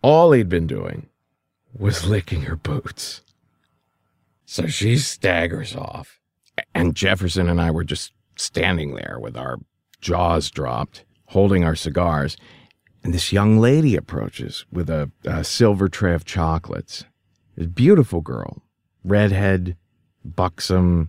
All 0.04 0.32
he'd 0.32 0.50
been 0.50 0.66
doing 0.66 1.08
was 1.72 2.04
licking 2.04 2.42
her 2.42 2.56
boots. 2.56 3.22
So 4.44 4.66
she 4.66 4.98
staggers 4.98 5.74
off. 5.74 6.20
And 6.74 6.94
Jefferson 6.94 7.48
and 7.48 7.58
I 7.58 7.70
were 7.70 7.84
just 7.84 8.12
standing 8.36 8.96
there 8.96 9.16
with 9.18 9.34
our 9.34 9.60
jaws 10.02 10.50
dropped, 10.50 11.06
holding 11.28 11.64
our 11.64 11.74
cigars. 11.74 12.36
And 13.02 13.14
this 13.14 13.32
young 13.32 13.58
lady 13.58 13.96
approaches 13.96 14.66
with 14.70 14.90
a, 14.90 15.10
a 15.24 15.42
silver 15.42 15.88
tray 15.88 16.12
of 16.12 16.26
chocolates. 16.26 17.06
A 17.56 17.64
beautiful 17.64 18.20
girl, 18.20 18.62
redhead, 19.04 19.74
buxom, 20.22 21.08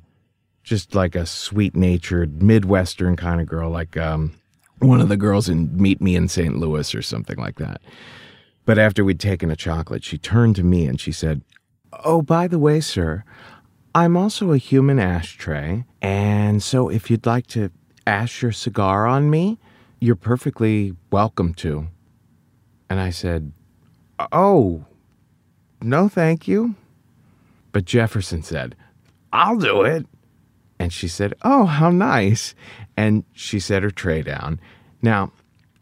just 0.63 0.95
like 0.95 1.15
a 1.15 1.25
sweet 1.25 1.75
natured, 1.75 2.41
Midwestern 2.41 3.17
kind 3.17 3.41
of 3.41 3.47
girl, 3.47 3.69
like 3.69 3.97
um, 3.97 4.35
one 4.79 5.01
of 5.01 5.09
the 5.09 5.17
girls 5.17 5.49
in 5.49 5.75
Meet 5.75 5.99
Me 5.99 6.15
in 6.15 6.29
St. 6.29 6.55
Louis 6.55 6.95
or 6.95 7.01
something 7.01 7.35
like 7.35 7.57
that. 7.57 7.81
But 8.65 8.79
after 8.79 9.05
we'd 9.05 9.19
taken 9.19 9.51
a 9.51 9.55
chocolate, 9.55 10.03
she 10.03 10.17
turned 10.17 10.55
to 10.57 10.63
me 10.63 10.87
and 10.87 10.99
she 10.99 11.11
said, 11.11 11.41
Oh, 12.03 12.21
by 12.21 12.47
the 12.47 12.59
way, 12.59 12.79
sir, 12.81 13.23
I'm 13.93 14.17
also 14.17 14.51
a 14.51 14.57
human 14.57 14.99
ashtray. 14.99 15.85
And 16.01 16.61
so 16.61 16.89
if 16.89 17.09
you'd 17.09 17.25
like 17.25 17.47
to 17.47 17.71
ash 18.05 18.41
your 18.41 18.51
cigar 18.51 19.05
on 19.05 19.29
me, 19.29 19.59
you're 19.99 20.15
perfectly 20.15 20.95
welcome 21.11 21.53
to. 21.55 21.87
And 22.89 22.99
I 22.99 23.11
said, 23.11 23.51
Oh, 24.31 24.85
no, 25.81 26.09
thank 26.09 26.47
you. 26.47 26.75
But 27.71 27.85
Jefferson 27.85 28.41
said, 28.41 28.75
I'll 29.31 29.57
do 29.57 29.83
it. 29.83 30.05
And 30.79 30.91
she 30.91 31.07
said, 31.07 31.33
Oh, 31.43 31.65
how 31.65 31.89
nice. 31.91 32.55
And 32.97 33.23
she 33.33 33.59
set 33.59 33.83
her 33.83 33.91
tray 33.91 34.21
down. 34.21 34.59
Now, 35.01 35.31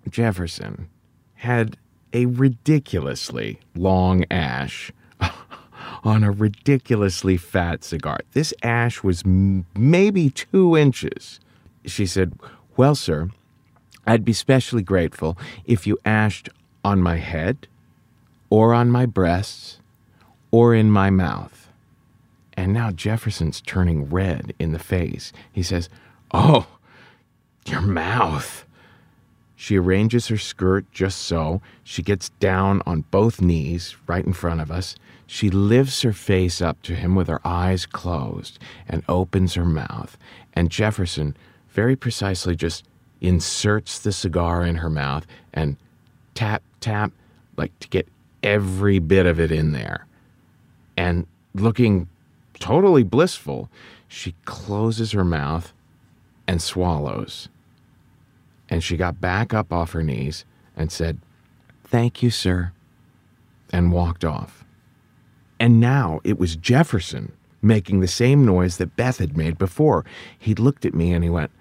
Jefferson 0.09 0.89
had 1.35 1.77
a 2.13 2.27
ridiculously 2.27 3.59
long 3.75 4.23
ash 4.31 4.91
on 6.03 6.23
a 6.23 6.31
ridiculously 6.31 7.37
fat 7.37 7.83
cigar. 7.83 8.19
This 8.33 8.53
ash 8.63 9.03
was 9.03 9.23
m- 9.25 9.65
maybe 9.75 10.29
two 10.29 10.77
inches. 10.77 11.39
She 11.85 12.05
said, 12.05 12.33
Well, 12.77 12.95
sir, 12.95 13.29
I'd 14.05 14.25
be 14.25 14.33
specially 14.33 14.83
grateful 14.83 15.37
if 15.65 15.87
you 15.87 15.97
ashed 16.05 16.49
on 16.83 17.01
my 17.01 17.17
head, 17.17 17.67
or 18.49 18.73
on 18.73 18.91
my 18.91 19.05
breasts, 19.05 19.79
or 20.51 20.75
in 20.75 20.91
my 20.91 21.09
mouth. 21.09 21.69
And 22.55 22.73
now 22.73 22.91
Jefferson's 22.91 23.61
turning 23.61 24.09
red 24.09 24.53
in 24.59 24.73
the 24.73 24.79
face. 24.79 25.33
He 25.51 25.63
says, 25.63 25.89
Oh, 26.31 26.67
your 27.65 27.81
mouth. 27.81 28.65
She 29.63 29.77
arranges 29.77 30.27
her 30.27 30.37
skirt 30.37 30.91
just 30.91 31.19
so. 31.19 31.61
She 31.85 32.01
gets 32.01 32.27
down 32.41 32.81
on 32.85 33.05
both 33.11 33.39
knees 33.39 33.95
right 34.07 34.25
in 34.25 34.33
front 34.33 34.59
of 34.59 34.69
us. 34.69 34.97
She 35.25 35.49
lifts 35.49 36.01
her 36.01 36.11
face 36.11 36.61
up 36.61 36.81
to 36.81 36.95
him 36.95 37.15
with 37.15 37.29
her 37.29 37.39
eyes 37.45 37.85
closed 37.85 38.59
and 38.89 39.05
opens 39.07 39.53
her 39.53 39.63
mouth. 39.63 40.17
And 40.51 40.69
Jefferson 40.69 41.37
very 41.69 41.95
precisely 41.95 42.57
just 42.57 42.83
inserts 43.21 43.99
the 43.99 44.11
cigar 44.11 44.65
in 44.65 44.75
her 44.75 44.89
mouth 44.89 45.25
and 45.53 45.77
tap, 46.35 46.61
tap, 46.81 47.13
like 47.55 47.71
to 47.79 47.87
get 47.87 48.09
every 48.43 48.99
bit 48.99 49.25
of 49.25 49.39
it 49.39 49.49
in 49.49 49.71
there. 49.71 50.05
And 50.97 51.25
looking 51.55 52.09
totally 52.59 53.03
blissful, 53.03 53.69
she 54.09 54.35
closes 54.43 55.13
her 55.13 55.23
mouth 55.23 55.71
and 56.49 56.61
swallows. 56.61 57.47
And 58.73 58.83
she 58.83 58.97
got 58.97 59.21
back 59.21 59.53
up 59.53 59.71
off 59.71 59.91
her 59.91 60.01
knees 60.01 60.45
and 60.75 60.91
said, 60.91 61.19
Thank 61.83 62.23
you, 62.23 62.31
sir, 62.31 62.71
and 63.71 63.91
walked 63.91 64.25
off. 64.25 64.65
And 65.59 65.79
now 65.79 66.21
it 66.23 66.39
was 66.39 66.55
Jefferson 66.55 67.33
making 67.61 67.99
the 67.99 68.07
same 68.07 68.43
noise 68.43 68.77
that 68.77 68.95
Beth 68.95 69.19
had 69.19 69.37
made 69.37 69.59
before. 69.59 70.03
He 70.39 70.55
looked 70.55 70.85
at 70.85 70.95
me 70.95 71.13
and 71.13 71.23
he 71.23 71.29
went, 71.29 71.51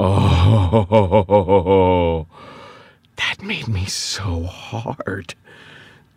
Oh, 0.00 0.56
that 3.14 3.40
made 3.40 3.68
me 3.68 3.84
so 3.84 4.42
hard. 4.42 5.36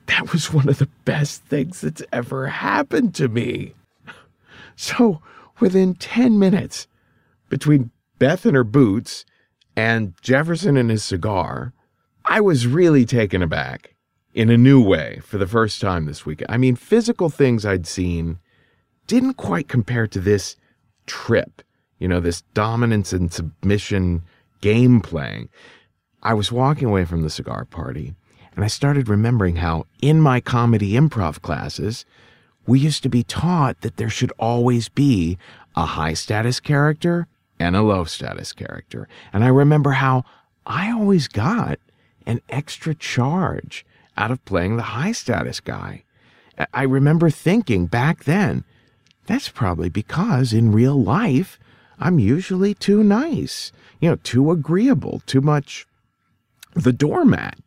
That 0.08 0.34
was 0.34 0.52
one 0.52 0.70
of 0.70 0.80
the 0.80 0.90
best 1.06 1.44
things 1.44 1.82
that's 1.82 2.02
ever 2.12 2.48
happened 2.48 3.14
to 3.14 3.28
me. 3.28 3.76
So, 4.76 5.22
within 5.60 5.94
10 5.94 6.40
minutes, 6.40 6.88
between 7.48 7.92
Beth 8.18 8.44
and 8.48 8.56
her 8.56 8.64
boots 8.64 9.24
and 9.76 10.14
Jefferson 10.22 10.78
and 10.78 10.90
his 10.90 11.04
cigar, 11.04 11.74
I 12.26 12.42
was 12.42 12.68
really 12.68 13.06
taken 13.06 13.42
aback 13.42 13.96
in 14.34 14.50
a 14.50 14.58
new 14.58 14.82
way 14.84 15.22
for 15.24 15.38
the 15.38 15.48
first 15.48 15.82
time 15.82 16.06
this 16.06 16.26
weekend. 16.26 16.52
I 16.52 16.58
mean, 16.58 16.76
physical 16.76 17.30
things 17.30 17.66
I'd 17.66 17.88
seen 17.88 18.40
didn't 19.08 19.34
quite 19.36 19.68
compare 19.68 20.08
to 20.08 20.20
this 20.20 20.56
trip, 21.06 21.62
you 22.00 22.08
know, 22.08 22.20
this 22.20 22.42
dominance 22.54 23.12
and 23.12 23.32
submission 23.32 24.24
game 24.62 25.02
playing. 25.02 25.50
I 26.24 26.34
was 26.34 26.52
walking 26.52 26.88
away 26.88 27.06
from 27.06 27.24
the 27.24 27.30
cigar 27.30 27.66
party 27.66 28.14
and 28.56 28.64
I 28.64 28.68
started 28.68 29.10
remembering 29.10 29.58
how 29.58 29.88
in 30.02 30.22
my 30.22 30.40
comedy 30.40 30.94
improv 30.94 31.42
classes, 31.42 32.06
we 32.68 32.80
used 32.80 33.04
to 33.04 33.10
be 33.10 33.24
taught 33.24 33.82
that 33.82 33.98
there 33.98 34.10
should 34.10 34.32
always 34.38 34.88
be 34.88 35.38
a 35.76 35.86
high 35.86 36.14
status 36.14 36.60
character 36.60 37.28
and 37.62 37.76
a 37.76 37.82
low 37.82 38.04
status 38.04 38.52
character. 38.54 39.08
And 39.32 39.44
I 39.44 39.48
remember 39.48 39.92
how 39.92 40.26
I 40.66 40.92
always 40.92 41.28
got 41.28 41.80
an 42.26 42.42
extra 42.50 42.94
charge 42.96 43.86
out 44.18 44.32
of 44.32 44.44
playing 44.46 44.78
the 44.78 44.84
high 44.84 45.12
status 45.12 45.60
guy. 45.60 46.04
I 46.74 46.84
remember 46.84 47.30
thinking 47.30 47.86
back 47.88 48.26
then, 48.26 48.64
that's 49.26 49.50
probably 49.50 49.90
because 49.90 50.54
in 50.54 50.72
real 50.72 51.02
life, 51.02 51.60
I'm 52.00 52.20
usually 52.20 52.74
too 52.74 53.04
nice, 53.04 53.72
you 54.00 54.10
know, 54.10 54.18
too 54.18 54.52
agreeable, 54.52 55.22
too 55.26 55.42
much 55.42 55.86
the 56.74 56.94
doormat. 56.94 57.58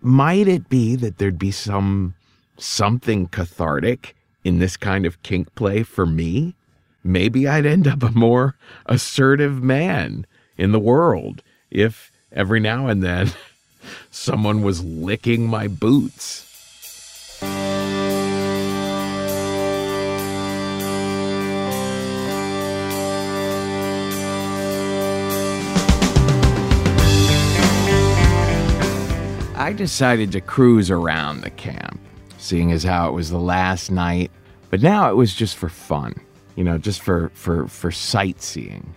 Might 0.00 0.48
it 0.48 0.68
be 0.68 0.96
that 0.96 1.18
there'd 1.18 1.38
be 1.38 1.50
some 1.50 2.14
something 2.56 3.26
cathartic 3.28 4.14
in 4.44 4.58
this 4.58 4.76
kind 4.76 5.06
of 5.06 5.22
kink 5.22 5.54
play 5.54 5.82
for 5.82 6.06
me? 6.06 6.54
Maybe 7.06 7.46
I'd 7.46 7.66
end 7.66 7.86
up 7.86 8.02
a 8.02 8.10
more 8.10 8.56
assertive 8.86 9.62
man 9.62 10.26
in 10.56 10.72
the 10.72 10.80
world 10.80 11.42
if 11.70 12.10
every 12.32 12.60
now 12.60 12.86
and 12.86 13.02
then 13.02 13.30
someone 14.10 14.62
was 14.62 14.82
licking 14.82 15.46
my 15.46 15.68
boots. 15.68 16.40
I 29.56 29.72
decided 29.72 30.32
to 30.32 30.40
cruise 30.40 30.90
around 30.90 31.42
the 31.42 31.50
camp, 31.50 32.00
seeing 32.38 32.72
as 32.72 32.82
how 32.82 33.08
it 33.08 33.12
was 33.12 33.30
the 33.30 33.38
last 33.38 33.90
night, 33.90 34.30
but 34.70 34.82
now 34.82 35.10
it 35.10 35.14
was 35.14 35.34
just 35.34 35.56
for 35.56 35.68
fun, 35.68 36.14
you 36.56 36.64
know, 36.64 36.78
just 36.78 37.02
for 37.02 37.30
for 37.34 37.66
for 37.68 37.90
sightseeing. 37.90 38.94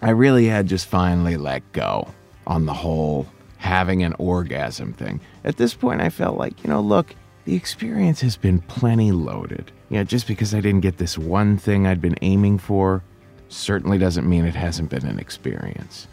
I 0.00 0.10
really 0.10 0.46
had 0.46 0.66
just 0.66 0.86
finally 0.86 1.36
let 1.36 1.70
go 1.72 2.08
on 2.46 2.66
the 2.66 2.74
whole 2.74 3.26
having 3.56 4.02
an 4.02 4.14
orgasm 4.18 4.92
thing. 4.92 5.20
At 5.44 5.56
this 5.56 5.74
point 5.74 6.00
I 6.00 6.08
felt 6.10 6.38
like, 6.38 6.62
you 6.62 6.70
know, 6.70 6.80
look, 6.80 7.14
the 7.44 7.56
experience 7.56 8.20
has 8.20 8.36
been 8.36 8.60
plenty 8.60 9.10
loaded. 9.10 9.72
You 9.90 9.98
know, 9.98 10.04
just 10.04 10.26
because 10.26 10.54
I 10.54 10.60
didn't 10.60 10.82
get 10.82 10.98
this 10.98 11.18
one 11.18 11.56
thing 11.56 11.86
I'd 11.86 12.00
been 12.00 12.16
aiming 12.22 12.58
for 12.58 13.02
certainly 13.48 13.98
doesn't 13.98 14.28
mean 14.28 14.44
it 14.44 14.54
hasn't 14.54 14.90
been 14.90 15.06
an 15.06 15.18
experience. 15.18 16.06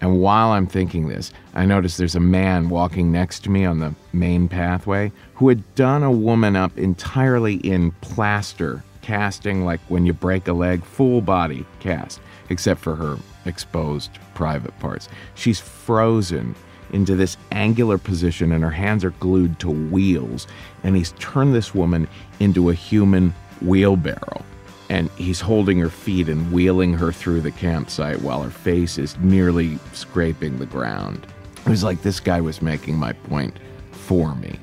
And 0.00 0.20
while 0.20 0.50
I'm 0.52 0.66
thinking 0.66 1.08
this, 1.08 1.30
I 1.54 1.66
notice 1.66 1.98
there's 1.98 2.14
a 2.14 2.20
man 2.20 2.70
walking 2.70 3.12
next 3.12 3.44
to 3.44 3.50
me 3.50 3.66
on 3.66 3.80
the 3.80 3.94
main 4.14 4.48
pathway 4.48 5.12
who 5.34 5.48
had 5.48 5.74
done 5.74 6.02
a 6.02 6.10
woman 6.10 6.56
up 6.56 6.76
entirely 6.78 7.56
in 7.56 7.90
plaster 8.00 8.82
casting, 9.10 9.64
like 9.64 9.80
when 9.88 10.06
you 10.06 10.12
break 10.12 10.46
a 10.46 10.52
leg, 10.52 10.84
full 10.84 11.20
body 11.20 11.66
cast, 11.80 12.20
except 12.48 12.78
for 12.78 12.94
her 12.94 13.18
exposed 13.44 14.12
private 14.34 14.78
parts. 14.78 15.08
She's 15.34 15.58
frozen 15.58 16.54
into 16.92 17.16
this 17.16 17.36
angular 17.50 17.98
position 17.98 18.52
and 18.52 18.62
her 18.62 18.70
hands 18.70 19.04
are 19.04 19.10
glued 19.10 19.58
to 19.58 19.68
wheels. 19.68 20.46
And 20.84 20.94
he's 20.94 21.10
turned 21.18 21.56
this 21.56 21.74
woman 21.74 22.06
into 22.38 22.70
a 22.70 22.74
human 22.74 23.34
wheelbarrow 23.60 24.44
and 24.88 25.10
he's 25.16 25.40
holding 25.40 25.80
her 25.80 25.90
feet 25.90 26.28
and 26.28 26.52
wheeling 26.52 26.94
her 26.94 27.10
through 27.10 27.40
the 27.40 27.50
campsite 27.50 28.22
while 28.22 28.44
her 28.44 28.50
face 28.50 28.96
is 28.96 29.18
nearly 29.18 29.76
scraping 29.92 30.58
the 30.58 30.66
ground. 30.66 31.26
It 31.66 31.68
was 31.68 31.82
like 31.82 32.02
this 32.02 32.20
guy 32.20 32.40
was 32.40 32.62
making 32.62 32.94
my 32.94 33.12
point 33.12 33.58
for 33.90 34.36
me. 34.36 34.56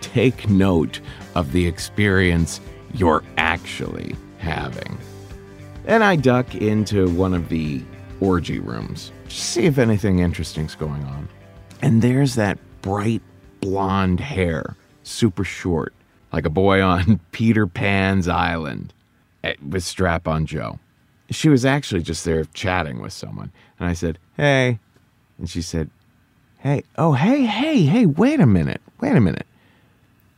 Take 0.00 0.50
note 0.50 0.98
of 1.36 1.52
the 1.52 1.64
experience 1.64 2.60
you're 2.94 3.22
actually 3.36 4.14
having. 4.38 4.98
Then 5.84 6.02
I 6.02 6.16
duck 6.16 6.54
into 6.54 7.08
one 7.10 7.34
of 7.34 7.48
the 7.48 7.82
orgy 8.20 8.60
rooms, 8.60 9.10
to 9.28 9.34
see 9.34 9.64
if 9.64 9.78
anything 9.78 10.20
interesting's 10.20 10.74
going 10.74 11.02
on. 11.04 11.28
And 11.80 12.02
there's 12.02 12.36
that 12.36 12.58
bright 12.82 13.22
blonde 13.60 14.20
hair, 14.20 14.76
super 15.02 15.44
short, 15.44 15.92
like 16.32 16.46
a 16.46 16.50
boy 16.50 16.80
on 16.80 17.20
Peter 17.32 17.66
Pan's 17.66 18.28
island 18.28 18.92
eh, 19.42 19.54
with 19.68 19.82
Strap 19.82 20.28
on 20.28 20.46
Joe. 20.46 20.78
She 21.30 21.48
was 21.48 21.64
actually 21.64 22.02
just 22.02 22.24
there 22.24 22.44
chatting 22.54 23.00
with 23.00 23.12
someone. 23.12 23.50
And 23.78 23.88
I 23.88 23.94
said, 23.94 24.18
Hey. 24.36 24.78
And 25.38 25.50
she 25.50 25.62
said, 25.62 25.90
Hey, 26.58 26.84
oh, 26.96 27.14
hey, 27.14 27.44
hey, 27.44 27.82
hey, 27.82 28.06
wait 28.06 28.38
a 28.38 28.46
minute. 28.46 28.80
Wait 29.00 29.16
a 29.16 29.20
minute. 29.20 29.46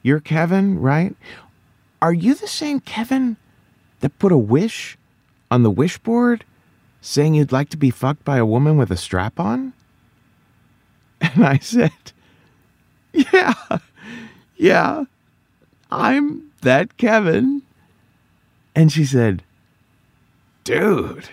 You're 0.03 0.21
Kevin, 0.21 0.81
right? 0.81 1.15
Are 2.03 2.13
you 2.13 2.35
the 2.35 2.49
same 2.49 2.81
Kevin 2.81 3.37
that 4.01 4.19
put 4.19 4.33
a 4.33 4.37
wish 4.39 4.99
on 5.51 5.63
the 5.63 5.71
wish 5.71 5.99
board 5.99 6.45
saying 7.01 7.35
you'd 7.35 7.53
like 7.53 7.69
to 7.71 7.77
be 7.77 7.91
fucked 7.91 8.25
by 8.25 8.39
a 8.39 8.47
woman 8.47 8.77
with 8.77 8.91
a 8.91 8.97
strap 8.97 9.39
on? 9.41 9.73
And 11.21 11.45
I 11.47 11.59
said, 11.59 12.13
Yeah, 13.13 13.55
yeah, 14.57 15.05
I'm 15.91 16.51
that 16.61 16.97
Kevin. 16.99 17.63
And 18.75 18.93
she 18.93 19.05
said, 19.05 19.43
Dude, 20.65 21.29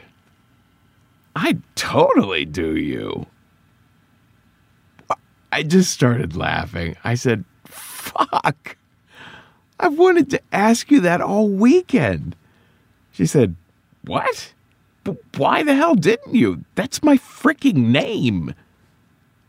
I 1.35 1.57
totally 1.75 2.45
do 2.45 2.75
you. 2.75 3.25
I 5.51 5.63
just 5.63 5.91
started 5.91 6.35
laughing. 6.35 6.95
I 7.03 7.15
said, 7.15 7.43
Fuck. 7.65 8.77
I've 9.81 9.97
wanted 9.97 10.29
to 10.29 10.41
ask 10.51 10.91
you 10.91 11.01
that 11.01 11.21
all 11.21 11.49
weekend. 11.49 12.35
She 13.11 13.25
said, 13.25 13.55
What? 14.05 14.53
But 15.03 15.17
why 15.35 15.63
the 15.63 15.73
hell 15.73 15.95
didn't 15.95 16.35
you? 16.35 16.63
That's 16.75 17.01
my 17.01 17.17
freaking 17.17 17.87
name. 17.87 18.53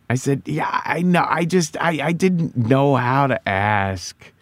I 0.09 0.15
said, 0.15 0.43
Yeah, 0.47 0.81
I 0.85 1.03
know. 1.03 1.27
I 1.29 1.45
just, 1.45 1.77
I, 1.77 2.07
I 2.07 2.13
didn't 2.13 2.57
know 2.57 2.97
how 2.97 3.27
to 3.27 3.49
ask. 3.49 4.33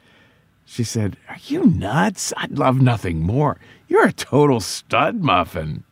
She 0.64 0.84
said, 0.84 1.16
Are 1.28 1.38
you 1.46 1.66
nuts? 1.66 2.32
I'd 2.36 2.56
love 2.56 2.80
nothing 2.80 3.20
more. 3.20 3.58
You're 3.88 4.06
a 4.06 4.12
total 4.12 4.60
stud 4.60 5.16
muffin. 5.16 5.82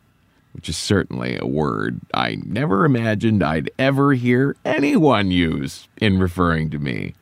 Which 0.53 0.69
is 0.69 0.77
certainly 0.77 1.37
a 1.37 1.45
word 1.45 1.99
I 2.13 2.37
never 2.43 2.83
imagined 2.83 3.43
I'd 3.43 3.69
ever 3.77 4.13
hear 4.13 4.55
anyone 4.65 5.29
use 5.29 5.87
in 6.01 6.19
referring 6.19 6.69
to 6.71 6.79
me. 6.79 7.13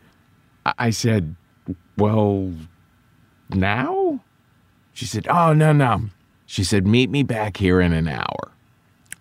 I 0.77 0.91
said, 0.91 1.35
well, 1.97 2.53
now? 3.49 4.19
She 4.93 5.05
said, 5.05 5.27
Oh, 5.27 5.53
no, 5.53 5.73
no. 5.73 6.09
She 6.45 6.63
said, 6.63 6.85
Meet 6.85 7.09
me 7.09 7.23
back 7.23 7.57
here 7.57 7.81
in 7.81 7.91
an 7.91 8.07
hour. 8.07 8.51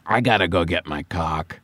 I 0.05 0.21
gotta 0.21 0.47
go 0.47 0.65
get 0.65 0.87
my 0.87 1.03
cock. 1.05 1.59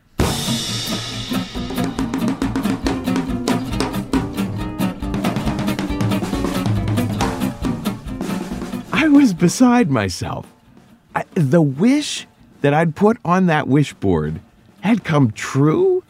I 8.92 9.08
was 9.08 9.34
beside 9.34 9.90
myself. 9.90 10.50
I, 11.14 11.24
the 11.34 11.60
wish 11.60 12.26
that 12.62 12.72
I'd 12.72 12.96
put 12.96 13.18
on 13.24 13.46
that 13.46 13.68
wish 13.68 13.92
board 13.92 14.40
had 14.80 15.04
come 15.04 15.30
true? 15.30 16.02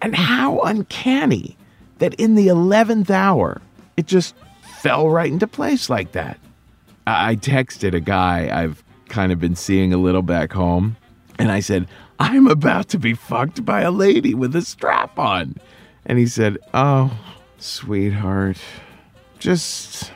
And 0.00 0.14
how 0.14 0.60
uncanny 0.60 1.56
that 1.98 2.14
in 2.14 2.36
the 2.36 2.46
11th 2.46 3.10
hour, 3.10 3.60
it 3.96 4.06
just 4.06 4.34
fell 4.80 5.08
right 5.08 5.30
into 5.30 5.46
place 5.46 5.88
like 5.90 6.12
that. 6.12 6.38
I 7.06 7.36
texted 7.36 7.94
a 7.94 8.00
guy 8.00 8.50
I've 8.52 8.82
kind 9.08 9.32
of 9.32 9.38
been 9.38 9.56
seeing 9.56 9.92
a 9.92 9.98
little 9.98 10.22
back 10.22 10.52
home, 10.52 10.96
and 11.38 11.50
I 11.52 11.60
said, 11.60 11.86
I'm 12.18 12.46
about 12.46 12.88
to 12.90 12.98
be 12.98 13.14
fucked 13.14 13.64
by 13.64 13.82
a 13.82 13.90
lady 13.90 14.34
with 14.34 14.56
a 14.56 14.62
strap 14.62 15.18
on. 15.18 15.56
And 16.06 16.18
he 16.18 16.26
said, 16.26 16.58
Oh, 16.72 17.16
sweetheart, 17.58 18.58
just 19.38 20.12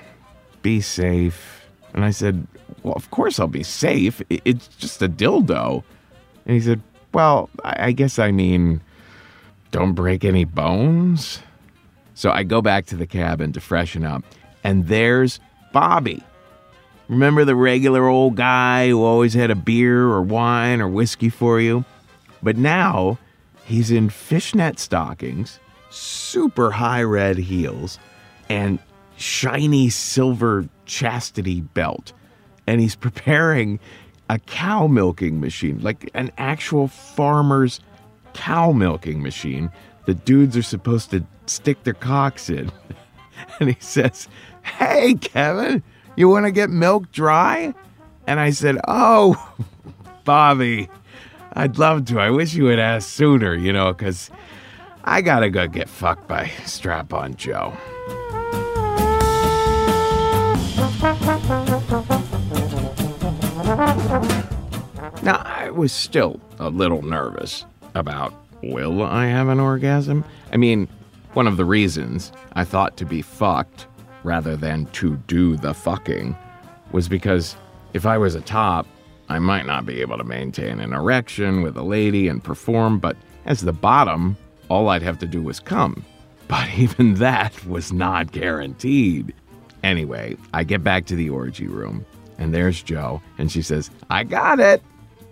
be 0.63 0.81
safe. 0.81 1.67
And 1.93 2.05
I 2.05 2.11
said, 2.11 2.47
Well, 2.83 2.95
of 2.95 3.11
course 3.11 3.39
I'll 3.39 3.49
be 3.49 3.63
safe. 3.63 4.23
It's 4.31 4.69
just 4.69 5.03
a 5.03 5.09
dildo. 5.09 5.85
And 6.47 6.55
he 6.55 6.61
said, 6.61 6.81
Well, 7.13 7.51
I 7.65 7.93
guess 7.93 8.19
I 8.19 8.31
mean, 8.31 8.81
don't 9.71 9.93
break 9.93 10.25
any 10.25 10.45
bones. 10.45 11.41
So 12.21 12.31
I 12.31 12.43
go 12.43 12.61
back 12.61 12.85
to 12.89 12.97
the 12.97 13.07
cabin 13.07 13.55
to 13.55 13.63
freshen 13.63 14.05
up, 14.05 14.23
and 14.63 14.89
there's 14.89 15.41
Bobby. 15.73 16.23
Remember 17.09 17.47
the 17.47 17.57
regular 17.57 18.09
old 18.09 18.37
guy 18.37 18.91
who 18.91 19.03
always 19.03 19.33
had 19.33 19.51
a 19.51 19.55
beer 19.55 20.03
or 20.03 20.21
wine 20.21 20.83
or 20.83 20.89
whiskey 20.89 21.31
for 21.31 21.63
you? 21.63 21.83
But 22.43 22.59
now 22.59 23.17
he's 23.65 23.91
in 23.91 24.11
fishnet 24.11 24.79
stockings, 24.79 25.59
super 25.89 26.71
high 26.71 27.05
red 27.05 27.39
heels, 27.39 27.99
and 28.51 28.79
shiny 29.17 29.89
silver 29.89 30.69
chastity 30.85 31.63
belt. 31.63 32.13
And 32.67 32.83
he's 32.83 32.97
preparing 33.07 33.81
a 34.29 34.39
cow 34.39 34.89
milking 34.89 35.41
machine, 35.41 35.81
like 35.81 36.11
an 36.13 36.33
actual 36.37 36.87
farmer's 36.87 37.81
cow 38.35 38.73
milking 38.73 39.23
machine. 39.23 39.71
The 40.07 40.15
dudes 40.15 40.57
are 40.57 40.63
supposed 40.63 41.11
to 41.11 41.25
stick 41.47 41.83
their 41.85 41.95
cocks 41.95 42.51
in. 42.51 42.71
And 43.59 43.71
he 43.71 43.77
says, 43.81 44.29
Hey, 44.63 45.15
Kevin, 45.15 45.83
you 46.15 46.29
want 46.29 46.45
to 46.45 46.53
get 46.53 46.69
milk 46.69 47.11
dry? 47.11 47.75
And 48.27 48.39
I 48.39 48.51
said, 48.51 48.79
Oh, 48.87 49.55
Bobby, 50.25 50.89
I'd 51.55 51.79
love 51.79 52.05
to. 52.07 52.21
I 52.21 52.31
wish 52.31 52.55
you 52.55 52.65
would 52.65 52.79
ask 52.79 53.09
sooner, 53.09 53.55
you 53.55 53.73
know, 53.73 53.93
because 53.93 54.31
I 55.05 55.23
got 55.23 55.41
to 55.41 55.51
go 55.51 55.67
get 55.67 55.89
fucked 55.89 56.29
by 56.29 56.49
Strap 56.65 57.15
on 57.15 57.35
Joe. 57.37 57.73
Now, 65.23 65.43
I 65.45 65.71
was 65.71 65.93
still 65.93 66.41
a 66.59 66.69
little 66.69 67.03
nervous 67.03 67.65
about 67.95 68.35
will 68.63 69.03
I 69.03 69.27
have 69.27 69.49
an 69.49 69.61
orgasm? 69.61 70.25
I 70.53 70.57
mean, 70.57 70.89
one 71.33 71.47
of 71.47 71.57
the 71.57 71.65
reasons 71.65 72.33
I 72.55 72.65
thought 72.65 72.97
to 72.99 73.05
be 73.05 73.23
fucked 73.23 73.87
rather 74.25 74.57
than 74.57 74.87
to 74.87 75.17
do 75.27 75.57
the 75.57 75.75
fucking 75.75 76.37
was 76.93 77.09
because 77.09 77.57
if 77.95 78.07
I 78.07 78.19
was 78.19 78.35
a 78.35 78.41
top, 78.41 78.87
I 79.29 79.39
might 79.39 79.67
not 79.67 79.87
be 79.87 80.01
able 80.01 80.19
to 80.19 80.25
maintain 80.25 80.81
an 80.81 80.93
erection 80.93 81.63
with 81.63 81.77
a 81.77 81.83
lady 81.83 82.27
and 82.29 82.43
perform, 82.43 82.99
but 82.99 83.17
as 83.47 83.61
the 83.61 83.73
bottom, 83.73 84.37
all 84.69 84.89
I'd 84.89 85.03
have 85.03 85.19
to 85.21 85.27
do 85.27 85.43
was 85.43 85.61
come. 85.61 86.05
But 86.51 86.69
even 86.77 87.15
that 87.15 87.65
was 87.65 87.93
not 87.93 88.33
guaranteed. 88.33 89.33
Anyway, 89.85 90.37
I 90.53 90.65
get 90.65 90.83
back 90.83 91.07
to 91.07 91.15
the 91.15 91.31
orgy 91.31 91.69
room, 91.69 92.05
and 92.39 92.53
there's 92.53 92.83
Joe, 92.83 93.23
and 93.39 93.53
she 93.53 93.63
says, 93.63 93.89
I 94.11 94.25
got 94.25 94.59
it. 94.59 94.83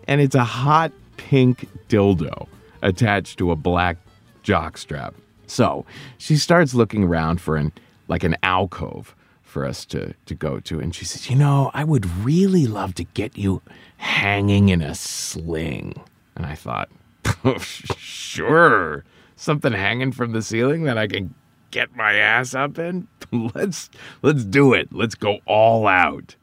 And 0.07 0.20
it's 0.20 0.37
a 0.37 0.45
hot 0.45 0.93
pink 1.16 1.68
dildo 1.89 2.47
attached 2.83 3.39
to 3.39 3.51
a 3.51 3.57
black 3.57 3.97
jockstrap. 4.45 5.14
So 5.47 5.85
she 6.18 6.37
starts 6.37 6.74
looking 6.74 7.05
around 7.05 7.41
for 7.41 7.57
an 7.57 7.72
like 8.09 8.24
an 8.24 8.37
alcove 8.43 9.14
for 9.43 9.64
us 9.64 9.85
to, 9.87 10.14
to 10.26 10.35
go 10.35 10.61
to. 10.61 10.79
And 10.79 10.95
she 10.95 11.05
says, 11.05 11.29
You 11.31 11.37
know, 11.37 11.70
I 11.74 11.85
would 11.85 12.07
really 12.18 12.66
love 12.66 12.95
to 12.97 13.05
get 13.05 13.37
you 13.37 13.62
hanging 13.97 14.68
in 14.68 14.83
a 14.83 14.95
sling. 14.95 15.95
And 16.37 16.47
I 16.47 16.55
thought, 16.55 16.89
sure. 17.61 19.05
Something 19.37 19.72
hanging 19.72 20.12
from 20.12 20.33
the 20.33 20.43
ceiling 20.43 20.85
that 20.85 20.99
I 20.99 21.07
can 21.07 21.35
get 21.70 21.95
my 21.97 22.14
ass 22.14 22.55
up 22.55 22.79
in? 22.79 23.09
let's 23.55 23.91
let's 24.22 24.45
do 24.45 24.72
it. 24.72 24.93
Let's 24.93 25.14
go 25.14 25.39
all 25.47 25.87
out. 25.87 26.37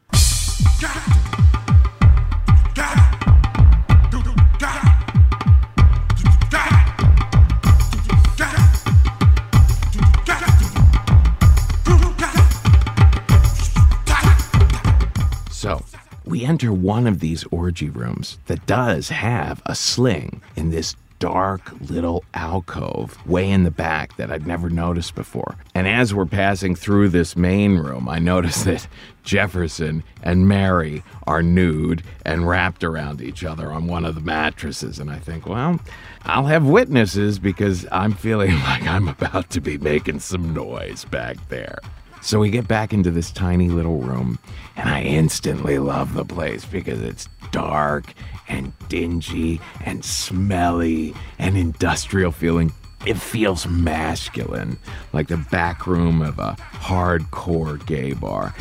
Enter 16.45 16.71
one 16.71 17.07
of 17.07 17.19
these 17.19 17.43
orgy 17.51 17.89
rooms 17.89 18.37
that 18.45 18.65
does 18.65 19.09
have 19.09 19.61
a 19.65 19.75
sling 19.75 20.41
in 20.55 20.71
this 20.71 20.95
dark 21.19 21.71
little 21.89 22.23
alcove 22.33 23.25
way 23.25 23.49
in 23.49 23.63
the 23.63 23.71
back 23.71 24.15
that 24.17 24.31
I'd 24.31 24.45
never 24.45 24.69
noticed 24.69 25.15
before. 25.15 25.55
And 25.73 25.87
as 25.87 26.13
we're 26.13 26.25
passing 26.25 26.75
through 26.75 27.09
this 27.09 27.35
main 27.35 27.77
room, 27.77 28.09
I 28.09 28.19
notice 28.19 28.63
that 28.63 28.87
Jefferson 29.23 30.03
and 30.21 30.47
Mary 30.47 31.03
are 31.25 31.41
nude 31.41 32.03
and 32.25 32.47
wrapped 32.47 32.83
around 32.83 33.21
each 33.21 33.43
other 33.43 33.71
on 33.71 33.87
one 33.87 34.05
of 34.05 34.15
the 34.15 34.21
mattresses. 34.21 34.99
And 34.99 35.09
I 35.09 35.17
think, 35.17 35.47
well, 35.47 35.79
I'll 36.23 36.45
have 36.45 36.65
witnesses 36.65 37.39
because 37.39 37.87
I'm 37.91 38.13
feeling 38.13 38.51
like 38.59 38.85
I'm 38.85 39.07
about 39.07 39.49
to 39.51 39.61
be 39.61 39.77
making 39.77 40.19
some 40.19 40.53
noise 40.53 41.05
back 41.05 41.37
there. 41.49 41.79
So 42.25 42.39
we 42.39 42.49
get 42.49 42.67
back 42.67 42.91
into 42.91 43.11
this 43.11 43.29
tiny 43.29 43.69
little 43.69 43.99
room, 43.99 44.39
and 44.75 44.89
I 44.89 45.03
instantly 45.03 45.77
love 45.77 46.15
the 46.15 46.25
place 46.25 46.65
because 46.65 46.99
it's 47.03 47.29
dark 47.51 48.15
and 48.47 48.73
dingy 48.89 49.61
and 49.81 50.03
smelly 50.03 51.13
and 51.37 51.55
industrial 51.55 52.31
feeling. 52.31 52.73
It 53.05 53.17
feels 53.17 53.67
masculine, 53.67 54.79
like 55.13 55.27
the 55.27 55.37
back 55.37 55.85
room 55.85 56.23
of 56.23 56.39
a 56.39 56.57
hardcore 56.73 57.85
gay 57.85 58.13
bar. 58.13 58.55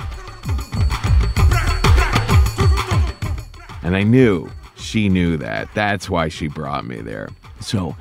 And 3.82 3.96
I 3.96 4.02
knew 4.02 4.50
she 4.76 5.08
knew 5.08 5.38
that. 5.38 5.70
That's 5.72 6.10
why 6.10 6.28
she 6.28 6.48
brought 6.48 6.84
me 6.84 7.00
there. 7.00 7.30
So 7.60 7.96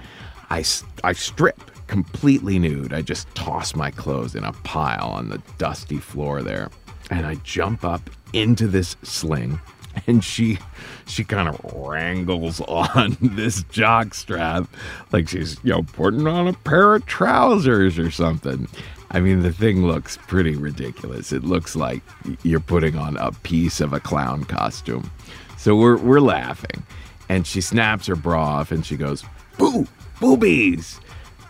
I, 0.50 0.64
I 1.04 1.14
strip 1.14 1.60
completely 1.88 2.60
nude. 2.60 2.94
I 2.94 3.02
just 3.02 3.34
toss 3.36 3.76
my 3.76 3.92
clothes 3.92 4.36
in 4.36 4.44
a 4.44 4.54
pile 4.54 5.10
on 5.10 5.30
the 5.30 5.42
dusty 5.58 5.98
floor 5.98 6.42
there. 6.42 6.70
And 7.10 7.26
I 7.26 7.36
jump 7.36 7.84
up 7.84 8.10
into 8.34 8.68
this 8.68 8.96
sling 9.04 9.60
and 10.08 10.24
she 10.24 10.58
she 11.06 11.24
kind 11.24 11.48
of 11.48 11.74
wrangles 11.74 12.62
on 12.68 13.18
this 13.22 13.64
jock 13.64 14.14
strap 14.14 14.68
like 15.12 15.30
she's 15.30 15.58
you 15.64 15.72
know 15.72 15.84
putting 15.84 16.28
on 16.28 16.48
a 16.48 16.54
pair 16.54 16.96
of 16.96 17.06
trousers 17.06 18.00
or 18.00 18.12
something. 18.12 18.68
I 19.12 19.20
mean 19.20 19.42
the 19.44 19.52
thing 19.52 19.86
looks 19.86 20.18
pretty 20.18 20.56
ridiculous. 20.56 21.32
It 21.32 21.44
looks 21.44 21.76
like 21.76 22.02
you're 22.42 22.60
putting 22.60 22.98
on 22.98 23.18
a 23.18 23.32
piece 23.32 23.80
of 23.82 23.94
a 23.94 24.00
clown 24.00 24.44
costume. 24.46 25.12
So 25.58 25.76
we're 25.76 25.98
we're 25.98 26.22
laughing. 26.22 26.84
And 27.30 27.48
she 27.48 27.62
snaps 27.62 28.08
her 28.08 28.16
bra 28.16 28.44
off 28.44 28.72
and 28.72 28.86
she 28.86 28.98
goes 28.98 29.24
boo 29.58 29.88
boobies 30.20 31.00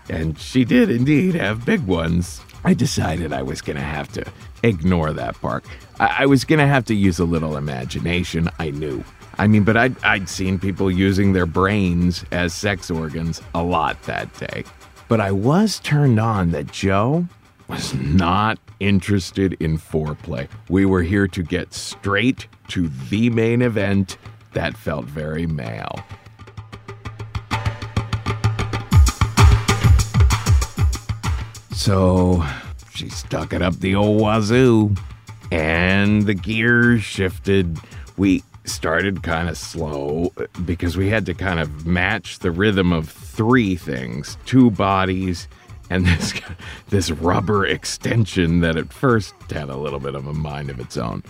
and 0.10 0.38
she 0.38 0.66
did 0.66 0.90
indeed 0.90 1.36
have 1.36 1.66
big 1.66 1.86
ones. 1.86 2.42
I 2.64 2.74
decided 2.74 3.34
I 3.34 3.42
was 3.42 3.62
going 3.62 3.76
to 3.76 3.84
have 3.84 4.12
to 4.14 4.26
ignore 4.64 5.12
that 5.14 5.40
part. 5.42 5.66
I, 6.00 6.18
I 6.20 6.26
was 6.26 6.46
going 6.46 6.60
to 6.60 6.68
have 6.68 6.86
to 6.86 6.96
use 6.96 7.20
a 7.20 7.26
little 7.26 7.58
imagination. 7.58 8.50
I 8.60 8.72
knew. 8.72 9.04
I 9.38 9.48
mean, 9.48 9.64
but 9.64 9.78
I'd, 9.78 10.02
I'd 10.04 10.30
seen 10.30 10.60
people 10.60 10.92
using 10.92 11.34
their 11.34 11.46
brains 11.46 12.24
as 12.32 12.54
sex 12.54 12.92
organs 12.92 13.42
a 13.56 13.64
lot 13.64 14.02
that 14.04 14.34
day. 14.38 14.64
But 15.08 15.20
I 15.20 15.32
was 15.32 15.80
turned 15.80 16.20
on 16.20 16.52
that 16.52 16.72
Joe 16.72 17.26
was 17.68 17.94
not 17.96 18.60
interested 18.80 19.54
in 19.60 19.78
foreplay. 19.78 20.48
We 20.70 20.86
were 20.86 21.02
here 21.02 21.28
to 21.30 21.44
get 21.44 21.74
straight 21.74 22.48
to 22.70 22.90
the 23.10 23.30
main 23.30 23.62
event 23.62 24.18
that 24.54 24.78
felt 24.78 25.06
very 25.06 25.48
male. 25.48 26.04
So 31.74 32.46
she 32.94 33.10
stuck 33.10 33.54
it 33.54 33.62
up 33.62 33.76
the 33.76 33.96
old 33.96 34.22
wazoo, 34.22 34.96
and 35.52 36.24
the 36.24 36.34
gears 36.34 37.04
shifted. 37.04 37.78
We 38.18 38.44
started 38.66 39.24
kind 39.24 39.50
of 39.50 39.58
slow 39.58 40.32
because 40.66 40.96
we 40.96 41.10
had 41.10 41.26
to 41.26 41.34
kind 41.34 41.60
of 41.60 41.86
match 41.86 42.40
the 42.40 42.52
rhythm 42.52 42.94
of 42.94 43.10
three 43.10 43.76
things 43.76 44.38
two 44.46 44.72
bodies 44.72 45.48
and 45.90 46.06
this 46.08 46.34
this 46.90 47.12
rubber 47.12 47.66
extension 47.66 48.62
that 48.62 48.78
at 48.78 48.94
first 48.94 49.34
had 49.52 49.70
a 49.70 49.76
little 49.76 50.00
bit 50.00 50.16
of 50.16 50.28
a 50.28 50.34
mind 50.34 50.70
of 50.70 50.80
its 50.80 50.96
own 50.96 51.24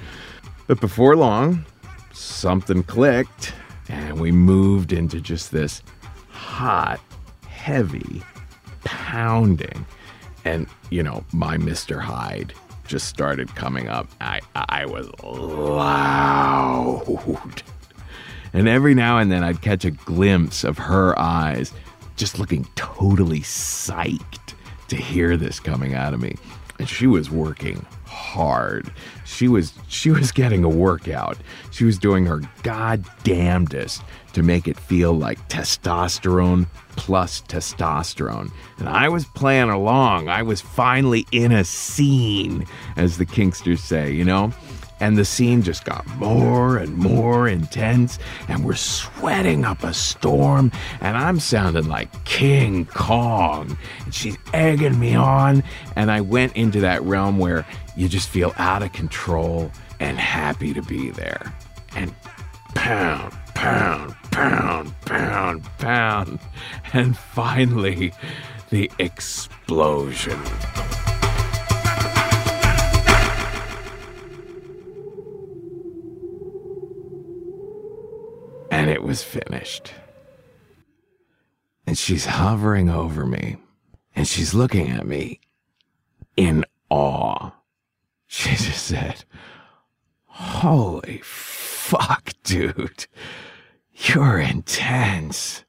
But 0.68 0.80
before 0.80 1.16
long, 1.16 1.66
something 2.14 2.84
clicked, 2.84 3.54
and 3.90 4.20
we 4.20 4.32
moved 4.32 4.94
into 4.94 5.20
just 5.20 5.52
this 5.52 5.82
hot, 6.30 7.00
heavy 7.48 8.22
pounding. 8.84 9.86
And, 10.46 10.68
you 10.90 11.04
know, 11.04 11.24
my 11.32 11.58
Mr. 11.58 12.00
Hyde 12.00 12.54
just 12.88 13.08
started 13.08 13.56
coming 13.56 13.88
up. 13.88 14.08
I, 14.20 14.42
I 14.56 14.86
was 14.86 15.10
loud. 15.24 17.04
And 18.52 18.68
every 18.68 18.94
now 18.94 19.18
and 19.18 19.32
then 19.32 19.44
I'd 19.44 19.62
catch 19.62 19.86
a 19.86 19.92
glimpse 19.92 20.64
of 20.64 20.78
her 20.78 21.18
eyes 21.18 21.74
just 22.16 22.38
looking 22.40 22.68
totally 22.76 23.40
psyched 23.40 24.54
to 24.90 24.96
hear 24.96 25.38
this 25.38 25.60
coming 25.60 25.96
out 25.96 26.14
of 26.14 26.22
me. 26.22 26.36
And 26.80 26.90
she 26.90 27.08
was 27.08 27.30
working 27.30 27.86
hard. 28.06 28.92
She 29.26 29.48
was 29.48 29.74
she 29.88 30.12
was 30.12 30.32
getting 30.32 30.64
a 30.64 30.70
workout. 30.70 31.38
She 31.72 31.86
was 31.86 31.98
doing 31.98 32.26
her 32.26 32.42
goddamnedest 32.64 34.02
to 34.34 34.44
make 34.44 34.68
it 34.68 34.80
feel 34.80 35.14
like 35.14 35.48
testosterone 35.50 36.68
plus 36.96 37.42
testosterone. 37.44 38.52
And 38.80 38.90
I 38.90 39.10
was 39.10 39.26
playing 39.26 39.70
along. 39.70 40.30
I 40.30 40.42
was 40.42 40.62
finally 40.62 41.26
in 41.32 41.52
a 41.52 41.64
scene, 41.64 42.66
as 42.96 43.18
the 43.18 43.26
Kinksters 43.26 43.80
say, 43.80 44.12
you 44.12 44.24
know? 44.24 44.52
And 45.04 45.18
the 45.18 45.26
scene 45.26 45.64
just 45.64 45.84
got 45.84 46.08
more 46.16 46.78
and 46.78 46.96
more 46.98 47.46
intense, 47.50 48.18
and 48.48 48.64
we're 48.64 48.76
sweating 48.76 49.66
up 49.66 49.84
a 49.84 49.94
storm, 49.94 50.72
and 51.02 51.18
I'm 51.18 51.42
sounding 51.42 51.90
like 51.90 52.24
King 52.24 52.86
Kong. 52.86 53.78
And 54.06 54.16
she's 54.16 54.38
egging 54.54 54.98
me 54.98 55.14
on, 55.14 55.62
and 55.98 56.10
I 56.10 56.22
went 56.22 56.56
into 56.56 56.80
that 56.80 57.04
realm 57.04 57.38
where 57.38 57.66
you 57.98 58.08
just 58.08 58.30
feel 58.30 58.54
out 58.56 58.82
of 58.82 58.94
control 58.94 59.74
and 60.00 60.18
happy 60.18 60.74
to 60.74 60.82
be 60.82 61.10
there. 61.10 61.54
And 61.98 62.16
pound, 62.74 63.34
pound, 63.56 64.16
pound, 64.32 64.94
pound, 65.02 65.66
pound. 65.80 66.40
And 66.94 67.18
finally, 67.18 68.14
the 68.70 68.90
explosion. 69.00 70.40
And 78.84 78.92
it 78.92 79.02
was 79.02 79.24
finished. 79.24 79.94
And 81.88 81.98
she's 81.98 82.26
hovering 82.26 82.90
over 82.90 83.26
me, 83.26 83.56
and 84.14 84.28
she's 84.28 84.54
looking 84.54 84.90
at 84.90 85.08
me 85.08 85.40
in 86.36 86.66
awe. 86.90 87.52
She 88.28 88.50
just 88.58 88.86
said, 88.86 89.24
Holy 90.26 91.22
fuck, 91.24 92.34
dude. 92.44 93.08
You're 93.94 94.40
intense. 94.40 95.64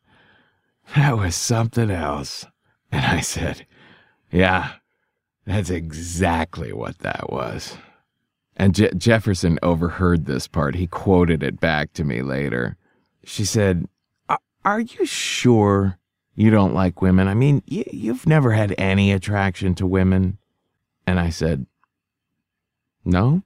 That 0.96 1.16
was 1.16 1.36
something 1.36 1.92
else. 1.92 2.44
And 2.90 3.06
I 3.06 3.20
said, 3.20 3.64
Yeah, 4.32 4.72
that's 5.46 5.70
exactly 5.70 6.72
what 6.72 6.98
that 6.98 7.30
was. 7.32 7.78
And 8.56 8.74
Je- 8.74 8.90
Jefferson 8.96 9.60
overheard 9.62 10.24
this 10.24 10.48
part. 10.48 10.74
He 10.74 10.88
quoted 10.88 11.44
it 11.44 11.60
back 11.60 11.92
to 11.92 12.02
me 12.02 12.20
later. 12.20 12.76
She 13.24 13.44
said, 13.44 13.86
Are 14.64 14.80
you 14.80 15.06
sure 15.06 15.98
you 16.34 16.50
don't 16.50 16.74
like 16.74 17.02
women? 17.02 17.28
I 17.28 17.34
mean, 17.34 17.62
y- 17.70 17.84
you've 17.92 18.26
never 18.26 18.52
had 18.52 18.74
any 18.78 19.12
attraction 19.12 19.74
to 19.76 19.86
women. 19.86 20.38
And 21.06 21.20
I 21.20 21.30
said, 21.30 21.66
No. 23.04 23.42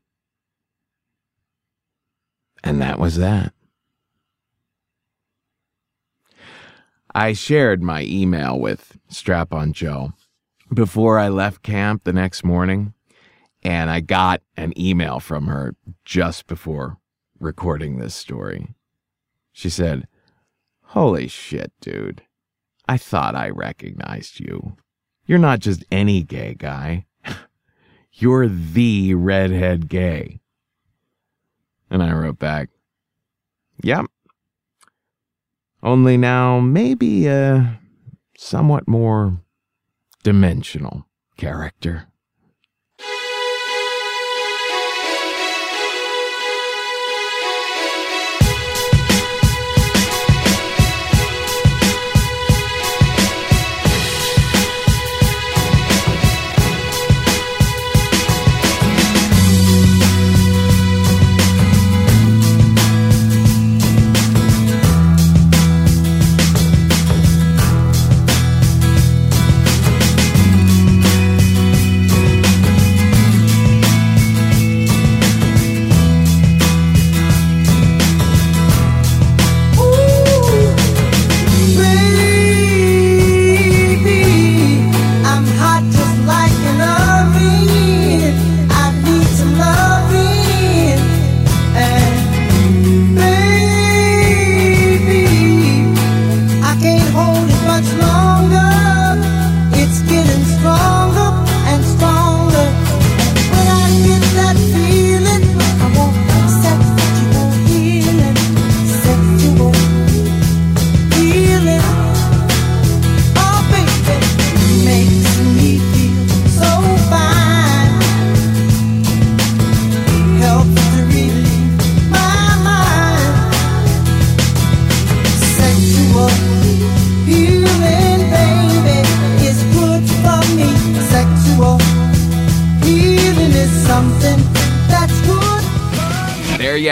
And 2.65 2.81
that 2.83 2.99
was 2.99 3.17
that. 3.17 3.53
I 7.15 7.33
shared 7.33 7.83
my 7.83 8.03
email 8.03 8.59
with 8.59 8.99
Strap 9.09 9.53
on 9.53 9.73
Joe 9.73 10.13
before 10.73 11.19
I 11.19 11.29
left 11.29 11.63
camp 11.63 12.05
the 12.05 12.13
next 12.13 12.45
morning, 12.45 12.93
and 13.63 13.91
I 13.91 14.01
got 14.01 14.43
an 14.57 14.79
email 14.79 15.19
from 15.19 15.47
her 15.47 15.75
just 16.05 16.47
before 16.47 16.99
recording 17.41 17.99
this 17.99 18.15
story. 18.15 18.69
She 19.59 19.71
said, 19.71 20.07
Holy 20.95 21.27
shit, 21.27 21.73
dude. 21.81 22.23
I 22.89 22.97
thought 22.97 23.35
I 23.35 23.49
recognized 23.49 24.39
you. 24.39 24.77
You're 25.27 25.41
not 25.41 25.59
just 25.59 25.85
any 25.91 26.23
gay 26.23 26.55
guy. 26.55 27.07
You're 28.13 28.47
the 28.47 29.15
redhead 29.15 29.89
gay. 29.89 30.39
And 31.91 32.05
I 32.05 32.13
wrote 32.13 32.39
back, 32.39 32.69
Yep. 33.83 34.07
Only 35.83 36.17
now, 36.17 36.61
maybe 36.61 37.27
a 37.27 37.81
somewhat 38.37 38.87
more 38.87 39.41
dimensional 40.23 41.09
character. 41.37 42.07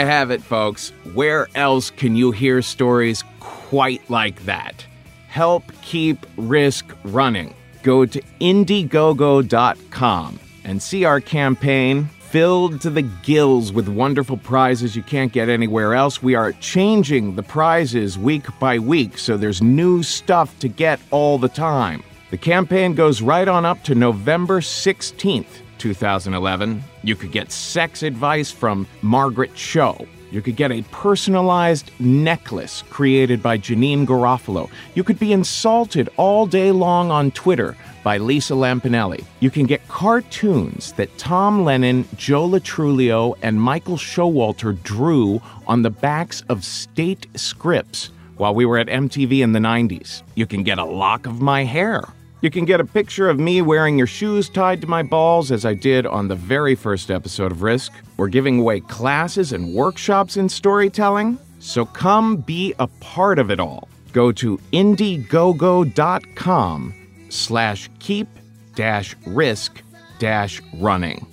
Have 0.07 0.31
it, 0.31 0.41
folks. 0.41 0.89
Where 1.13 1.47
else 1.53 1.91
can 1.91 2.15
you 2.15 2.31
hear 2.31 2.61
stories 2.61 3.23
quite 3.39 4.09
like 4.09 4.45
that? 4.45 4.85
Help 5.27 5.63
keep 5.81 6.25
risk 6.37 6.85
running. 7.03 7.53
Go 7.83 8.05
to 8.05 8.21
Indiegogo.com 8.41 10.39
and 10.63 10.81
see 10.81 11.05
our 11.05 11.21
campaign 11.21 12.09
filled 12.19 12.81
to 12.81 12.89
the 12.89 13.01
gills 13.01 13.71
with 13.71 13.87
wonderful 13.87 14.37
prizes 14.37 14.95
you 14.95 15.03
can't 15.03 15.31
get 15.31 15.49
anywhere 15.49 15.93
else. 15.93 16.23
We 16.23 16.35
are 16.35 16.53
changing 16.53 17.35
the 17.35 17.43
prizes 17.43 18.17
week 18.17 18.45
by 18.59 18.79
week, 18.79 19.17
so 19.17 19.37
there's 19.37 19.61
new 19.61 20.03
stuff 20.03 20.57
to 20.59 20.67
get 20.67 20.99
all 21.11 21.37
the 21.37 21.49
time. 21.49 22.03
The 22.31 22.37
campaign 22.37 22.95
goes 22.95 23.21
right 23.21 23.47
on 23.47 23.65
up 23.65 23.83
to 23.83 23.95
November 23.95 24.59
16th. 24.59 25.61
2011, 25.77 26.83
you 27.03 27.15
could 27.15 27.31
get 27.31 27.51
sex 27.51 28.03
advice 28.03 28.51
from 28.51 28.87
Margaret 29.01 29.53
Cho. 29.55 30.07
You 30.31 30.41
could 30.41 30.57
get 30.57 30.71
a 30.71 30.81
personalized 30.91 31.91
necklace 31.99 32.83
created 32.89 33.41
by 33.41 33.57
Janeane 33.57 34.05
Garofalo. 34.05 34.69
You 34.93 35.03
could 35.03 35.19
be 35.19 35.31
insulted 35.31 36.09
all 36.17 36.45
day 36.45 36.71
long 36.71 37.11
on 37.11 37.31
Twitter 37.31 37.77
by 38.03 38.17
Lisa 38.17 38.53
Lampanelli. 38.53 39.23
You 39.39 39.49
can 39.49 39.65
get 39.65 39.87
cartoons 39.87 40.91
that 40.93 41.17
Tom 41.17 41.63
Lennon, 41.63 42.05
Joe 42.15 42.45
Lo 42.45 42.59
Truglio, 42.59 43.35
and 43.41 43.61
Michael 43.61 43.97
Showalter 43.97 44.81
drew 44.83 45.41
on 45.65 45.81
the 45.81 45.89
backs 45.89 46.43
of 46.49 46.63
state 46.65 47.27
scripts 47.35 48.09
while 48.37 48.53
we 48.53 48.65
were 48.65 48.77
at 48.77 48.87
MTV 48.87 49.41
in 49.41 49.51
the 49.53 49.59
90s. 49.59 50.23
You 50.35 50.45
can 50.45 50.63
get 50.63 50.77
a 50.77 50.85
lock 50.85 51.25
of 51.25 51.41
my 51.41 51.63
hair. 51.63 52.03
You 52.41 52.51
can 52.51 52.65
get 52.65 52.79
a 52.79 52.85
picture 52.85 53.27
of 53.29 53.39
me 53.39 53.63
wearing 53.63 53.97
your 53.97 54.05
shoes 54.05 54.47
tied 54.47 54.81
to 54.81 54.87
my 54.87 55.01
balls, 55.01 55.51
as 55.51 55.65
I 55.65 55.73
did 55.73 56.05
on 56.05 56.27
the 56.27 56.35
very 56.35 56.75
first 56.75 57.09
episode 57.09 57.51
of 57.51 57.63
Risk. 57.63 57.91
We're 58.15 58.27
giving 58.27 58.59
away 58.59 58.81
classes 58.81 59.53
and 59.53 59.73
workshops 59.73 60.37
in 60.37 60.47
storytelling, 60.47 61.39
so 61.59 61.83
come 61.85 62.37
be 62.37 62.75
a 62.77 62.85
part 62.87 63.39
of 63.39 63.49
it 63.49 63.59
all. 63.59 63.89
Go 64.13 64.31
to 64.33 64.59
indiegogo.com 64.71 66.93
slash 67.29 67.89
keep 67.99 68.27
dash 68.75 69.15
risk 69.25 69.81
dash 70.19 70.61
running. 70.75 71.25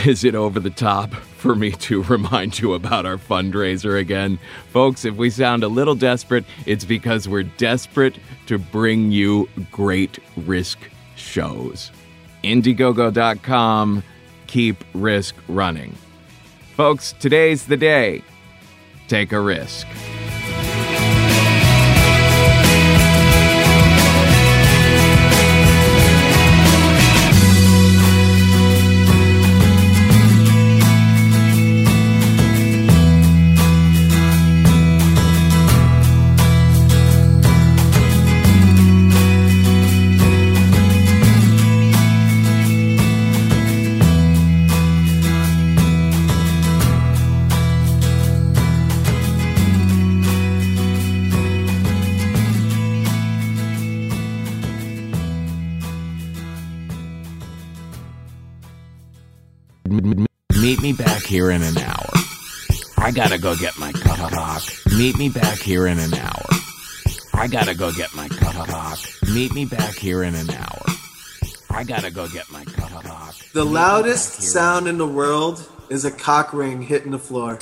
Is 0.05 0.25
it 0.25 0.35
over 0.35 0.59
the 0.59 0.71
top 0.71 1.15
for 1.15 1.55
me 1.55 1.71
to 1.71 2.03
remind 2.09 2.59
you 2.59 2.75
about 2.75 3.07
our 3.07 3.17
fundraiser 3.17 3.97
again? 3.97 4.41
Folks, 4.73 5.05
if 5.05 5.15
we 5.15 5.31
sound 5.31 5.63
a 5.63 5.69
little 5.69 5.95
desperate, 5.95 6.45
it's 6.67 6.85
because 6.85 7.29
we're 7.29 7.45
desperate 7.45 8.19
to 8.47 8.59
bring 8.59 9.13
you 9.13 9.49
great 9.71 10.19
risk 10.37 10.81
shows. 11.15 11.93
Indiegogo.com, 12.43 14.03
keep 14.49 14.85
risk 14.95 15.37
running. 15.47 15.95
Folks, 16.77 17.15
today's 17.21 17.67
the 17.67 17.77
day. 17.77 18.21
Take 19.07 19.31
a 19.31 19.39
risk. 19.39 19.87
Here 61.35 61.51
in 61.51 61.65
an 61.65 61.77
hour. 61.79 62.11
I 62.97 63.11
gotta 63.11 63.39
go 63.39 63.57
get 63.57 63.77
my 63.77 63.91
cock. 63.91 64.63
Meet 64.97 65.19
me 65.19 65.29
back 65.29 65.59
here 65.59 65.89
in 65.89 65.99
an 65.99 66.15
hour. 66.15 66.47
I 67.33 67.49
gotta 67.49 67.75
go 67.75 67.91
get 67.91 68.15
my 68.15 68.29
cock. 68.29 69.01
Meet 69.35 69.53
me 69.53 69.65
back 69.65 69.97
here 69.97 70.23
in 70.23 70.37
an 70.37 70.49
hour. 70.51 70.85
I 71.71 71.83
gotta 71.83 72.13
go 72.13 72.29
get 72.29 72.49
my 72.53 72.65
cock. 72.65 73.35
The 73.53 73.65
loudest 73.65 74.43
sound 74.43 74.87
in 74.87 74.97
the 74.97 75.09
world 75.09 75.69
is 75.89 76.05
a 76.05 76.13
cock 76.13 76.53
ring 76.53 76.83
hitting 76.83 77.11
the 77.11 77.19
floor. 77.19 77.59